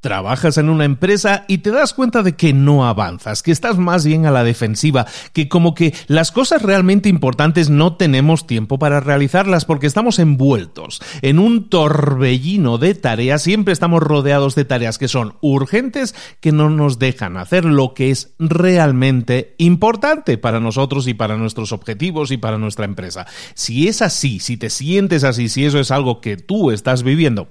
Trabajas 0.00 0.58
en 0.58 0.68
una 0.68 0.84
empresa 0.84 1.44
y 1.48 1.58
te 1.58 1.70
das 1.70 1.92
cuenta 1.92 2.22
de 2.22 2.36
que 2.36 2.52
no 2.52 2.86
avanzas, 2.86 3.42
que 3.42 3.50
estás 3.50 3.78
más 3.78 4.06
bien 4.06 4.26
a 4.26 4.30
la 4.30 4.44
defensiva, 4.44 5.06
que 5.32 5.48
como 5.48 5.74
que 5.74 5.92
las 6.06 6.30
cosas 6.30 6.62
realmente 6.62 7.08
importantes 7.08 7.68
no 7.68 7.96
tenemos 7.96 8.46
tiempo 8.46 8.78
para 8.78 9.00
realizarlas 9.00 9.64
porque 9.64 9.88
estamos 9.88 10.18
envueltos 10.20 11.00
en 11.22 11.38
un 11.40 11.68
torbellino 11.68 12.78
de 12.78 12.94
tareas, 12.94 13.42
siempre 13.42 13.72
estamos 13.72 14.02
rodeados 14.02 14.54
de 14.54 14.64
tareas 14.64 14.98
que 14.98 15.08
son 15.08 15.34
urgentes, 15.40 16.14
que 16.40 16.52
no 16.52 16.70
nos 16.70 16.98
dejan 16.98 17.36
hacer 17.36 17.64
lo 17.64 17.94
que 17.94 18.10
es 18.10 18.34
realmente 18.38 19.54
importante 19.58 20.38
para 20.38 20.60
nosotros 20.60 21.08
y 21.08 21.14
para 21.14 21.36
nuestros 21.36 21.72
objetivos 21.72 22.30
y 22.30 22.36
para 22.36 22.58
nuestra 22.58 22.84
empresa. 22.84 23.26
Si 23.54 23.88
es 23.88 24.02
así, 24.02 24.38
si 24.38 24.56
te 24.56 24.70
sientes 24.70 25.24
así, 25.24 25.48
si 25.48 25.64
eso 25.64 25.80
es 25.80 25.90
algo 25.90 26.20
que 26.20 26.36
tú 26.36 26.70
estás 26.70 27.02
viviendo, 27.02 27.48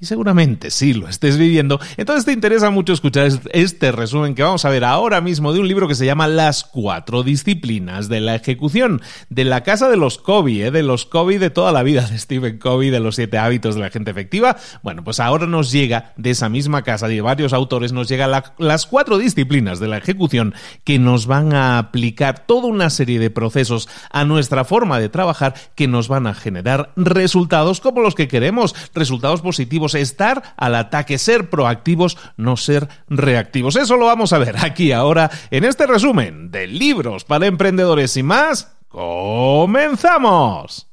y 0.00 0.06
seguramente 0.06 0.70
sí 0.70 0.94
lo 0.94 1.08
estés 1.08 1.36
viviendo, 1.36 1.80
entonces 1.96 2.24
te 2.24 2.32
interesa 2.32 2.70
mucho 2.70 2.92
escuchar 2.92 3.28
este 3.52 3.90
resumen 3.90 4.34
que 4.34 4.44
vamos 4.44 4.64
a 4.64 4.70
ver 4.70 4.84
ahora 4.84 5.20
mismo 5.20 5.52
de 5.52 5.58
un 5.58 5.66
libro 5.66 5.88
que 5.88 5.96
se 5.96 6.06
llama 6.06 6.28
Las 6.28 6.62
cuatro 6.62 7.24
disciplinas 7.24 8.08
de 8.08 8.20
la 8.20 8.36
ejecución, 8.36 9.02
de 9.28 9.44
la 9.44 9.64
casa 9.64 9.88
de 9.88 9.96
los 9.96 10.18
Covey, 10.18 10.62
¿eh? 10.62 10.70
de 10.70 10.84
los 10.84 11.04
Covey 11.04 11.38
de 11.38 11.50
toda 11.50 11.72
la 11.72 11.82
vida, 11.82 12.02
de 12.02 12.18
Stephen 12.18 12.58
Covey, 12.58 12.90
de 12.90 13.00
los 13.00 13.16
siete 13.16 13.38
hábitos 13.38 13.74
de 13.74 13.80
la 13.80 13.90
gente 13.90 14.12
efectiva. 14.12 14.56
Bueno, 14.82 15.02
pues 15.02 15.18
ahora 15.18 15.46
nos 15.46 15.72
llega 15.72 16.12
de 16.16 16.30
esa 16.30 16.48
misma 16.48 16.82
casa, 16.82 17.08
de 17.08 17.20
varios 17.20 17.52
autores, 17.52 17.92
nos 17.92 18.08
llega 18.08 18.28
las 18.58 18.86
cuatro 18.86 19.18
disciplinas 19.18 19.80
de 19.80 19.88
la 19.88 19.98
ejecución 19.98 20.54
que 20.84 21.00
nos 21.00 21.26
van 21.26 21.54
a 21.54 21.78
aplicar 21.78 22.46
toda 22.46 22.68
una 22.68 22.90
serie 22.90 23.18
de 23.18 23.30
procesos 23.30 23.88
a 24.10 24.24
nuestra 24.24 24.64
forma 24.64 25.00
de 25.00 25.08
trabajar 25.08 25.54
que 25.74 25.88
nos 25.88 26.06
van 26.06 26.28
a 26.28 26.34
generar 26.34 26.92
resultados 26.94 27.80
como 27.80 28.00
los 28.00 28.14
que 28.14 28.28
queremos, 28.28 28.76
resultados 28.94 29.42
positivos 29.42 29.87
estar 29.94 30.54
al 30.56 30.74
ataque, 30.74 31.18
ser 31.18 31.50
proactivos, 31.50 32.16
no 32.36 32.56
ser 32.56 32.88
reactivos. 33.08 33.76
Eso 33.76 33.96
lo 33.96 34.06
vamos 34.06 34.32
a 34.32 34.38
ver 34.38 34.56
aquí 34.64 34.92
ahora 34.92 35.30
en 35.50 35.64
este 35.64 35.86
resumen 35.86 36.50
de 36.50 36.66
libros 36.66 37.24
para 37.24 37.46
emprendedores 37.46 38.16
y 38.16 38.22
más. 38.22 38.76
¡Comenzamos! 38.88 40.88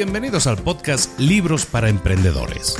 Bienvenidos 0.00 0.46
al 0.46 0.56
podcast 0.56 1.18
Libros 1.18 1.66
para 1.66 1.90
Emprendedores. 1.90 2.74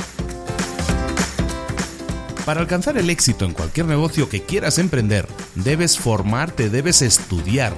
Para 2.45 2.59
alcanzar 2.59 2.97
el 2.97 3.09
éxito 3.09 3.45
en 3.45 3.53
cualquier 3.53 3.85
negocio 3.85 4.27
que 4.27 4.41
quieras 4.41 4.79
emprender, 4.79 5.27
debes 5.53 5.99
formarte, 5.99 6.69
debes 6.69 7.03
estudiar, 7.03 7.73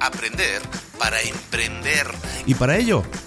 aprender 0.00 0.62
para 0.98 1.20
emprender. 1.20 2.06
Y 2.46 2.54
para 2.54 2.78
ello, 2.78 3.02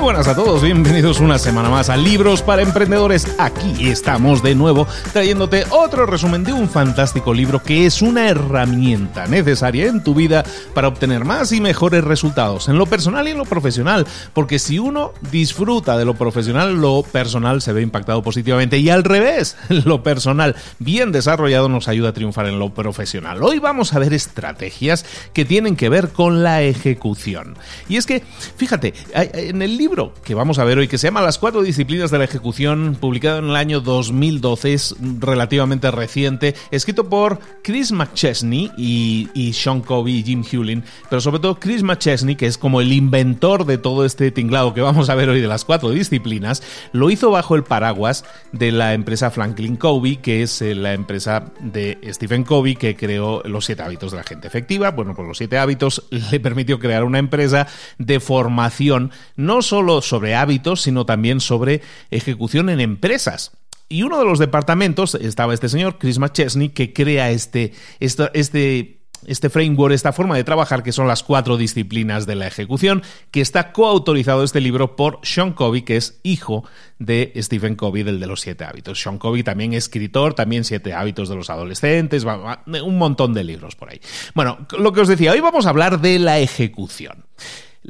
Buenas 0.00 0.28
a 0.28 0.36
todos, 0.36 0.62
bienvenidos 0.62 1.18
una 1.18 1.38
semana 1.38 1.68
más 1.68 1.90
a 1.90 1.96
Libros 1.96 2.40
para 2.40 2.62
Emprendedores. 2.62 3.34
Aquí 3.36 3.88
estamos 3.90 4.44
de 4.44 4.54
nuevo 4.54 4.86
trayéndote 5.12 5.64
otro 5.70 6.06
resumen 6.06 6.44
de 6.44 6.52
un 6.52 6.68
fantástico 6.68 7.34
libro 7.34 7.60
que 7.62 7.84
es 7.84 8.00
una 8.00 8.28
herramienta 8.28 9.26
necesaria 9.26 9.86
en 9.86 10.04
tu 10.04 10.14
vida 10.14 10.44
para 10.72 10.86
obtener 10.86 11.24
más 11.24 11.50
y 11.50 11.60
mejores 11.60 12.04
resultados 12.04 12.68
en 12.68 12.78
lo 12.78 12.86
personal 12.86 13.26
y 13.26 13.32
en 13.32 13.38
lo 13.38 13.44
profesional. 13.44 14.06
Porque 14.34 14.60
si 14.60 14.78
uno 14.78 15.12
disfruta 15.32 15.98
de 15.98 16.04
lo 16.04 16.14
profesional, 16.14 16.80
lo 16.80 17.02
personal 17.02 17.60
se 17.60 17.72
ve 17.72 17.82
impactado 17.82 18.22
positivamente 18.22 18.78
y 18.78 18.90
al 18.90 19.02
revés, 19.02 19.56
lo 19.68 20.04
personal 20.04 20.54
bien 20.78 21.10
desarrollado 21.10 21.68
nos 21.68 21.88
ayuda 21.88 22.10
a 22.10 22.14
triunfar 22.14 22.46
en 22.46 22.60
lo 22.60 22.72
profesional. 22.72 23.42
Hoy 23.42 23.58
vamos 23.58 23.92
a 23.92 23.98
ver 23.98 24.14
estrategias 24.14 25.04
que 25.32 25.44
tienen 25.44 25.74
que 25.74 25.88
ver 25.88 26.10
con 26.10 26.44
la 26.44 26.62
ejecución. 26.62 27.56
Y 27.88 27.96
es 27.96 28.06
que, 28.06 28.22
fíjate, 28.56 28.94
en 29.12 29.60
el 29.60 29.76
libro 29.76 29.87
libro 29.88 30.12
que 30.22 30.34
vamos 30.34 30.58
a 30.58 30.64
ver 30.64 30.76
hoy, 30.76 30.86
que 30.86 30.98
se 30.98 31.06
llama 31.06 31.22
Las 31.22 31.38
cuatro 31.38 31.62
disciplinas 31.62 32.10
de 32.10 32.18
la 32.18 32.24
ejecución, 32.24 32.98
publicado 33.00 33.38
en 33.38 33.46
el 33.46 33.56
año 33.56 33.80
2012, 33.80 34.74
es 34.74 34.94
relativamente 35.18 35.90
reciente, 35.90 36.54
escrito 36.70 37.08
por 37.08 37.38
Chris 37.62 37.90
McChesney 37.92 38.70
y, 38.76 39.30
y 39.32 39.54
Sean 39.54 39.80
Covey 39.80 40.16
y 40.16 40.22
Jim 40.22 40.44
Hewlin, 40.44 40.84
pero 41.08 41.22
sobre 41.22 41.40
todo 41.40 41.58
Chris 41.58 41.82
McChesney, 41.82 42.36
que 42.36 42.46
es 42.46 42.58
como 42.58 42.82
el 42.82 42.92
inventor 42.92 43.64
de 43.64 43.78
todo 43.78 44.04
este 44.04 44.30
tinglado 44.30 44.74
que 44.74 44.82
vamos 44.82 45.08
a 45.08 45.14
ver 45.14 45.30
hoy 45.30 45.40
de 45.40 45.48
las 45.48 45.64
cuatro 45.64 45.88
disciplinas, 45.88 46.62
lo 46.92 47.08
hizo 47.08 47.30
bajo 47.30 47.56
el 47.56 47.64
paraguas 47.64 48.26
de 48.52 48.72
la 48.72 48.92
empresa 48.92 49.30
Franklin 49.30 49.76
Covey, 49.76 50.18
que 50.18 50.42
es 50.42 50.60
eh, 50.60 50.74
la 50.74 50.92
empresa 50.92 51.46
de 51.60 51.98
Stephen 52.12 52.44
Covey 52.44 52.76
que 52.76 52.94
creó 52.94 53.42
los 53.44 53.64
siete 53.64 53.82
hábitos 53.82 54.10
de 54.10 54.18
la 54.18 54.24
gente 54.24 54.48
efectiva. 54.48 54.90
Bueno, 54.90 55.14
pues 55.14 55.26
los 55.26 55.38
siete 55.38 55.56
hábitos 55.56 56.04
le 56.10 56.40
permitió 56.40 56.78
crear 56.78 57.04
una 57.04 57.18
empresa 57.18 57.66
de 57.96 58.20
formación, 58.20 59.12
no 59.36 59.62
solo 59.62 59.77
sobre 60.02 60.34
hábitos, 60.34 60.82
sino 60.82 61.06
también 61.06 61.40
sobre 61.40 61.82
ejecución 62.10 62.68
en 62.68 62.80
empresas. 62.80 63.52
Y 63.88 64.02
uno 64.02 64.18
de 64.18 64.24
los 64.24 64.38
departamentos 64.38 65.14
estaba 65.14 65.54
este 65.54 65.68
señor, 65.68 65.98
Chris 65.98 66.18
McChesney, 66.18 66.68
que 66.70 66.92
crea 66.92 67.30
este, 67.30 67.72
este, 68.00 68.30
este 68.34 68.98
este 69.26 69.50
framework, 69.50 69.94
esta 69.94 70.12
forma 70.12 70.36
de 70.36 70.44
trabajar, 70.44 70.82
que 70.82 70.92
son 70.92 71.08
las 71.08 71.22
cuatro 71.22 71.56
disciplinas 71.56 72.26
de 72.26 72.36
la 72.36 72.46
ejecución, 72.46 73.02
que 73.30 73.40
está 73.40 73.72
coautorizado 73.72 74.44
este 74.44 74.60
libro 74.60 74.96
por 74.96 75.20
Sean 75.22 75.52
Covey, 75.52 75.82
que 75.82 75.96
es 75.96 76.20
hijo 76.22 76.64
de 76.98 77.32
Stephen 77.36 77.74
Covey, 77.74 78.02
del 78.02 78.20
de 78.20 78.26
los 78.26 78.40
siete 78.40 78.64
hábitos. 78.64 79.00
Sean 79.00 79.18
Covey 79.18 79.42
también 79.42 79.72
escritor, 79.72 80.34
también 80.34 80.64
siete 80.64 80.94
hábitos 80.94 81.28
de 81.28 81.36
los 81.36 81.50
adolescentes, 81.50 82.24
un 82.24 82.98
montón 82.98 83.34
de 83.34 83.44
libros 83.44 83.74
por 83.74 83.90
ahí. 83.90 84.00
Bueno, 84.34 84.66
lo 84.78 84.92
que 84.92 85.00
os 85.00 85.08
decía, 85.08 85.32
hoy 85.32 85.40
vamos 85.40 85.66
a 85.66 85.70
hablar 85.70 86.00
de 86.00 86.18
la 86.18 86.38
ejecución. 86.38 87.24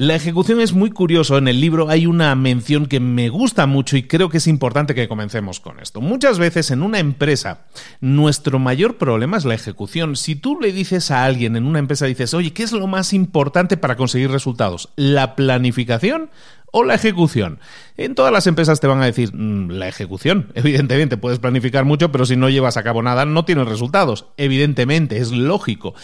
La 0.00 0.14
ejecución 0.14 0.60
es 0.60 0.74
muy 0.74 0.92
curioso. 0.92 1.38
En 1.38 1.48
el 1.48 1.60
libro 1.60 1.88
hay 1.88 2.06
una 2.06 2.32
mención 2.36 2.86
que 2.86 3.00
me 3.00 3.30
gusta 3.30 3.66
mucho 3.66 3.96
y 3.96 4.04
creo 4.04 4.28
que 4.28 4.36
es 4.36 4.46
importante 4.46 4.94
que 4.94 5.08
comencemos 5.08 5.58
con 5.58 5.80
esto. 5.80 6.00
Muchas 6.00 6.38
veces 6.38 6.70
en 6.70 6.84
una 6.84 7.00
empresa 7.00 7.66
nuestro 8.00 8.60
mayor 8.60 8.96
problema 8.96 9.38
es 9.38 9.44
la 9.44 9.56
ejecución. 9.56 10.14
Si 10.14 10.36
tú 10.36 10.60
le 10.60 10.70
dices 10.70 11.10
a 11.10 11.24
alguien 11.24 11.56
en 11.56 11.66
una 11.66 11.80
empresa, 11.80 12.06
dices, 12.06 12.32
oye, 12.32 12.52
¿qué 12.52 12.62
es 12.62 12.70
lo 12.70 12.86
más 12.86 13.12
importante 13.12 13.76
para 13.76 13.96
conseguir 13.96 14.30
resultados? 14.30 14.90
¿La 14.94 15.34
planificación? 15.34 16.30
o 16.70 16.84
la 16.84 16.94
ejecución. 16.94 17.60
En 17.96 18.14
todas 18.14 18.30
las 18.30 18.46
empresas 18.46 18.78
te 18.78 18.86
van 18.86 19.00
a 19.00 19.06
decir 19.06 19.34
mm, 19.34 19.70
la 19.70 19.88
ejecución. 19.88 20.52
Evidentemente, 20.54 21.16
puedes 21.16 21.38
planificar 21.38 21.86
mucho, 21.86 22.12
pero 22.12 22.26
si 22.26 22.36
no 22.36 22.50
llevas 22.50 22.76
a 22.76 22.82
cabo 22.82 23.02
nada, 23.02 23.24
no 23.24 23.46
tienes 23.46 23.66
resultados. 23.66 24.26
Evidentemente, 24.36 25.16
es 25.16 25.32
lógico. 25.32 25.94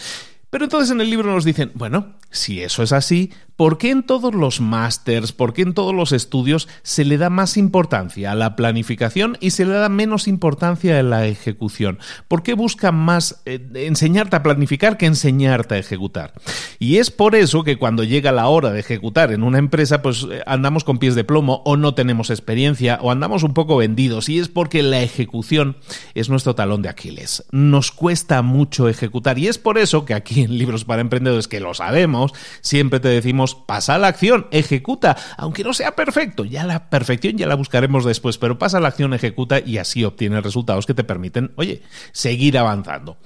Pero 0.55 0.63
entonces 0.63 0.89
en 0.89 1.01
el 1.01 1.09
libro 1.09 1.33
nos 1.33 1.43
dicen, 1.43 1.71
bueno, 1.73 2.13
si 2.31 2.61
eso 2.61 2.81
es 2.81 2.93
así, 2.93 3.33
¿por 3.55 3.77
qué 3.77 3.91
en 3.91 4.03
todos 4.03 4.33
los 4.33 4.61
másters, 4.61 5.31
por 5.31 5.53
qué 5.53 5.61
en 5.61 5.73
todos 5.73 5.93
los 5.93 6.11
estudios 6.11 6.67
se 6.83 7.05
le 7.05 7.17
da 7.17 7.29
más 7.29 7.57
importancia 7.57 8.31
a 8.31 8.35
la 8.35 8.55
planificación 8.55 9.37
y 9.39 9.51
se 9.51 9.65
le 9.65 9.73
da 9.73 9.89
menos 9.89 10.27
importancia 10.27 10.99
a 10.99 11.03
la 11.03 11.25
ejecución? 11.27 11.99
¿Por 12.27 12.43
qué 12.43 12.53
buscan 12.53 12.95
más 12.95 13.41
eh, 13.45 13.59
enseñarte 13.75 14.35
a 14.35 14.43
planificar 14.43 14.97
que 14.97 15.05
enseñarte 15.05 15.75
a 15.75 15.77
ejecutar? 15.77 16.33
Y 16.79 16.97
es 16.97 17.11
por 17.11 17.35
eso 17.35 17.63
que 17.63 17.77
cuando 17.77 18.03
llega 18.03 18.31
la 18.31 18.47
hora 18.47 18.71
de 18.71 18.79
ejecutar 18.79 19.31
en 19.31 19.43
una 19.43 19.59
empresa, 19.59 20.01
pues 20.01 20.27
eh, 20.29 20.41
andamos 20.45 20.83
con 20.83 20.99
pies 20.99 21.15
de 21.15 21.23
plomo 21.23 21.61
o 21.65 21.77
no 21.77 21.93
tenemos 21.93 22.29
experiencia 22.29 22.99
o 23.01 23.11
andamos 23.11 23.43
un 23.43 23.53
poco 23.53 23.77
vendidos. 23.77 24.29
Y 24.29 24.39
es 24.39 24.49
porque 24.49 24.83
la 24.83 25.01
ejecución 25.01 25.77
es 26.13 26.29
nuestro 26.29 26.55
talón 26.55 26.81
de 26.81 26.89
Aquiles. 26.89 27.45
Nos 27.51 27.91
cuesta 27.91 28.41
mucho 28.41 28.89
ejecutar 28.89 29.39
y 29.39 29.47
es 29.47 29.57
por 29.57 29.77
eso 29.77 30.05
que 30.05 30.13
aquí 30.13 30.47
libros 30.47 30.85
para 30.85 31.01
emprendedores 31.01 31.47
que 31.47 31.59
lo 31.59 31.73
sabemos, 31.73 32.33
siempre 32.61 32.99
te 32.99 33.09
decimos, 33.09 33.44
pasa 33.53 33.95
a 33.95 33.97
la 33.99 34.07
acción, 34.07 34.47
ejecuta, 34.49 35.15
aunque 35.37 35.63
no 35.63 35.73
sea 35.73 35.95
perfecto, 35.95 36.45
ya 36.45 36.63
la 36.63 36.89
perfección 36.89 37.37
ya 37.37 37.45
la 37.45 37.55
buscaremos 37.55 38.05
después, 38.05 38.39
pero 38.39 38.57
pasa 38.57 38.77
a 38.77 38.81
la 38.81 38.87
acción, 38.87 39.13
ejecuta 39.13 39.59
y 39.59 39.77
así 39.77 40.03
obtienes 40.03 40.41
resultados 40.41 40.87
que 40.87 40.95
te 40.95 41.03
permiten, 41.03 41.51
oye, 41.57 41.83
seguir 42.13 42.57
avanzando. 42.57 43.17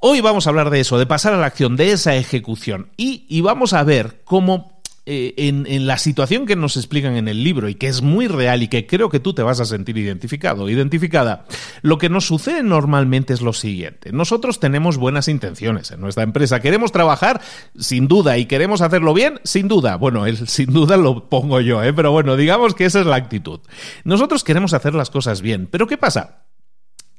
Hoy 0.00 0.22
vamos 0.22 0.46
a 0.46 0.50
hablar 0.50 0.70
de 0.70 0.80
eso, 0.80 0.98
de 0.98 1.04
pasar 1.04 1.34
a 1.34 1.36
la 1.36 1.46
acción, 1.46 1.76
de 1.76 1.92
esa 1.92 2.14
ejecución 2.16 2.88
y, 2.96 3.26
y 3.28 3.42
vamos 3.42 3.74
a 3.74 3.84
ver 3.84 4.22
cómo 4.24 4.79
eh, 5.12 5.34
en, 5.48 5.88
la 5.88 5.98
situación 5.98 6.46
que 6.46 6.54
nos 6.54 6.76
explican 6.76 7.16
en 7.16 7.26
el 7.26 7.42
libro 7.42 7.68
y 7.68 7.74
que 7.74 7.88
es 7.88 8.00
muy 8.00 8.28
real 8.28 8.62
y 8.62 8.68
que 8.68 8.86
creo 8.86 9.08
que 9.08 9.18
tú 9.18 9.34
te 9.34 9.42
vas 9.42 9.58
a 9.58 9.64
sentir 9.64 9.98
identificado, 9.98 10.68
identificada, 10.68 11.46
lo 11.82 11.98
que 11.98 12.08
nos 12.08 12.26
sucede 12.26 12.62
normalmente 12.62 13.34
es 13.34 13.40
lo 13.40 13.52
siguiente. 13.52 14.12
Nosotros 14.12 14.60
tenemos 14.60 14.98
buenas 14.98 15.26
intenciones 15.26 15.90
en 15.90 16.00
nuestra 16.00 16.22
empresa, 16.22 16.60
queremos 16.60 16.92
trabajar 16.92 17.40
sin 17.76 18.06
duda 18.06 18.38
y 18.38 18.46
queremos 18.46 18.82
hacerlo 18.82 19.12
bien 19.12 19.40
sin 19.42 19.66
duda. 19.66 19.96
Bueno, 19.96 20.26
el 20.26 20.46
sin 20.46 20.72
duda 20.72 20.96
lo 20.96 21.28
pongo 21.28 21.60
yo, 21.60 21.82
¿eh? 21.82 21.92
pero 21.92 22.12
bueno, 22.12 22.36
digamos 22.36 22.76
que 22.76 22.84
esa 22.84 23.00
es 23.00 23.06
la 23.06 23.16
actitud. 23.16 23.58
Nosotros 24.04 24.44
queremos 24.44 24.74
hacer 24.74 24.94
las 24.94 25.10
cosas 25.10 25.42
bien, 25.42 25.66
pero 25.66 25.88
¿qué 25.88 25.96
pasa? 25.96 26.44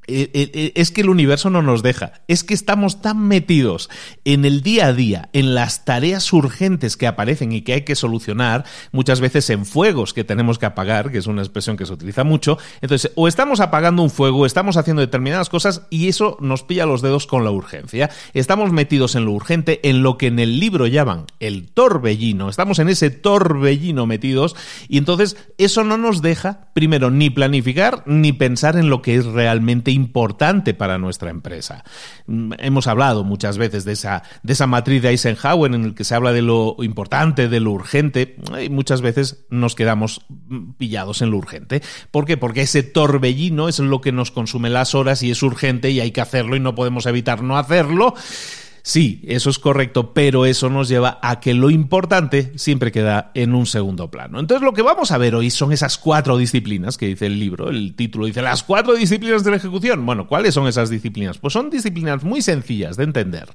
Eh, 0.08 0.32
eh, 0.34 0.52
eh, 0.54 0.72
es 0.76 0.90
que 0.92 1.02
el 1.02 1.10
universo 1.10 1.52
no 1.52 1.62
nos 1.62 1.84
deja, 1.84 2.14
es 2.28 2.44
que 2.44 2.56
estamos 2.56 3.04
tan 3.04 3.28
metidos 3.28 3.88
en 4.26 4.46
el 4.46 4.64
día 4.64 4.88
a 4.88 4.94
día, 4.94 5.30
en 5.32 5.54
las 5.54 5.86
tareas 5.86 6.34
urgentes 6.34 6.98
que 6.98 7.06
aparecen 7.06 7.52
y 7.52 7.62
que 7.62 7.74
hay 7.74 7.82
que 7.84 7.96
solucionar, 7.96 8.66
muchas 8.92 9.22
veces 9.22 9.48
en 9.52 9.64
fuegos 9.64 10.14
que 10.14 10.24
tenemos 10.24 10.58
que 10.58 10.66
apagar, 10.66 11.12
que 11.12 11.20
es 11.20 11.28
una 11.28 11.44
expresión 11.44 11.78
que 11.78 11.86
se 11.86 11.94
utiliza 11.94 12.24
mucho, 12.24 12.58
entonces 12.82 13.12
o 13.16 13.28
estamos 13.28 13.60
apagando 13.60 14.02
un 14.02 14.10
fuego, 14.10 14.48
estamos 14.48 14.76
haciendo 14.76 15.02
determinadas 15.02 15.50
cosas 15.50 15.84
y 15.92 16.08
eso 16.08 16.36
nos 16.40 16.64
pilla 16.64 16.88
los 16.88 17.04
dedos 17.04 17.28
con 17.28 17.44
la 17.44 17.52
urgencia. 17.52 18.10
Estamos 18.34 18.72
metidos 18.72 19.14
en 19.16 19.26
lo 19.26 19.32
urgente, 19.32 19.88
en 19.88 20.02
lo 20.02 20.18
que 20.18 20.28
en 20.28 20.40
el 20.40 20.60
libro 20.60 20.88
llaman 20.88 21.26
el 21.40 21.70
torbellino, 21.70 22.50
estamos 22.50 22.80
en 22.80 22.90
ese 22.90 23.12
torbellino 23.12 24.08
metidos 24.08 24.56
y 24.90 24.98
entonces 24.98 25.38
eso 25.60 25.84
no 25.84 25.98
nos 25.98 26.24
deja, 26.24 26.72
primero, 26.74 27.12
ni 27.12 27.30
planificar 27.30 28.04
ni 28.08 28.34
pensar 28.34 28.78
en 28.78 28.90
lo 28.90 29.04
que 29.04 29.16
es 29.16 29.26
realmente 29.26 29.91
importante 29.92 30.74
para 30.74 30.98
nuestra 30.98 31.30
empresa. 31.30 31.84
Mm, 32.28 32.54
hemos 32.60 32.88
hablado 32.88 33.24
muchas 33.24 33.58
veces 33.58 33.86
de 33.86 33.94
esa, 33.94 34.24
de 34.44 34.54
esa 34.54 34.68
matriz 34.68 35.02
de 35.02 35.10
Eisenhower 35.10 35.74
en 35.74 35.84
el 35.84 35.96
que 35.96 36.04
se 36.04 36.16
habla 36.16 36.32
de 36.32 36.42
lo 36.42 36.76
importante, 36.80 37.48
de 37.48 37.60
lo 37.60 37.72
urgente, 37.72 38.36
y 38.62 38.70
muchas 38.70 39.02
veces 39.02 39.46
nos 39.50 39.76
quedamos 39.76 40.22
mm, 40.30 40.72
pillados 40.74 41.22
en 41.22 41.32
lo 41.32 41.38
urgente. 41.38 41.82
¿Por 42.12 42.26
qué? 42.26 42.38
Porque 42.38 42.62
ese 42.62 42.84
torbellino 42.84 43.70
es 43.70 43.80
lo 43.80 44.02
que 44.02 44.12
nos 44.12 44.32
consume 44.32 44.70
las 44.70 44.96
horas 44.96 45.24
y 45.24 45.32
es 45.32 45.44
urgente 45.44 45.92
y 45.92 46.00
hay 46.00 46.12
que 46.12 46.22
hacerlo 46.22 46.56
y 46.56 46.60
no 46.60 46.76
podemos 46.76 47.06
evitar 47.06 47.44
no 47.44 47.58
hacerlo. 47.58 48.16
Sí, 48.84 49.22
eso 49.28 49.50
es 49.50 49.60
correcto, 49.60 50.14
pero 50.14 50.46
eso 50.46 50.70
nos 50.70 50.90
lleva 50.90 51.20
a 51.22 51.40
que 51.40 51.54
lo 51.54 51.70
importante 51.70 52.52
siempre 52.56 52.92
queda 52.92 53.32
en 53.36 53.54
un 53.54 53.66
segundo 53.66 54.10
plano. 54.10 54.40
Entonces 54.40 54.64
lo 54.64 54.74
que 54.74 54.82
vamos 54.82 55.12
a 55.12 55.18
ver 55.18 55.36
hoy 55.36 55.50
son 55.52 55.72
esas 55.72 55.98
cuatro 55.98 56.38
disciplinas 56.38 56.98
que 56.98 57.08
dice 57.08 57.28
el 57.28 57.40
libro, 57.40 57.70
el 57.70 57.96
título 57.96 58.26
dice 58.26 58.42
las 58.42 58.64
cuatro 58.64 58.94
disciplinas 58.96 59.44
de 59.44 59.52
la 59.52 59.58
ejecución. 59.58 60.06
Bueno, 60.06 60.28
¿cuáles 60.28 60.54
son 60.54 60.68
esas 60.68 60.90
disciplinas? 60.90 61.38
Pues 61.38 61.54
son 61.54 61.70
disciplinas 61.70 62.24
muy 62.24 62.42
sencillas 62.42 62.98
de 62.98 63.04
entender, 63.04 63.50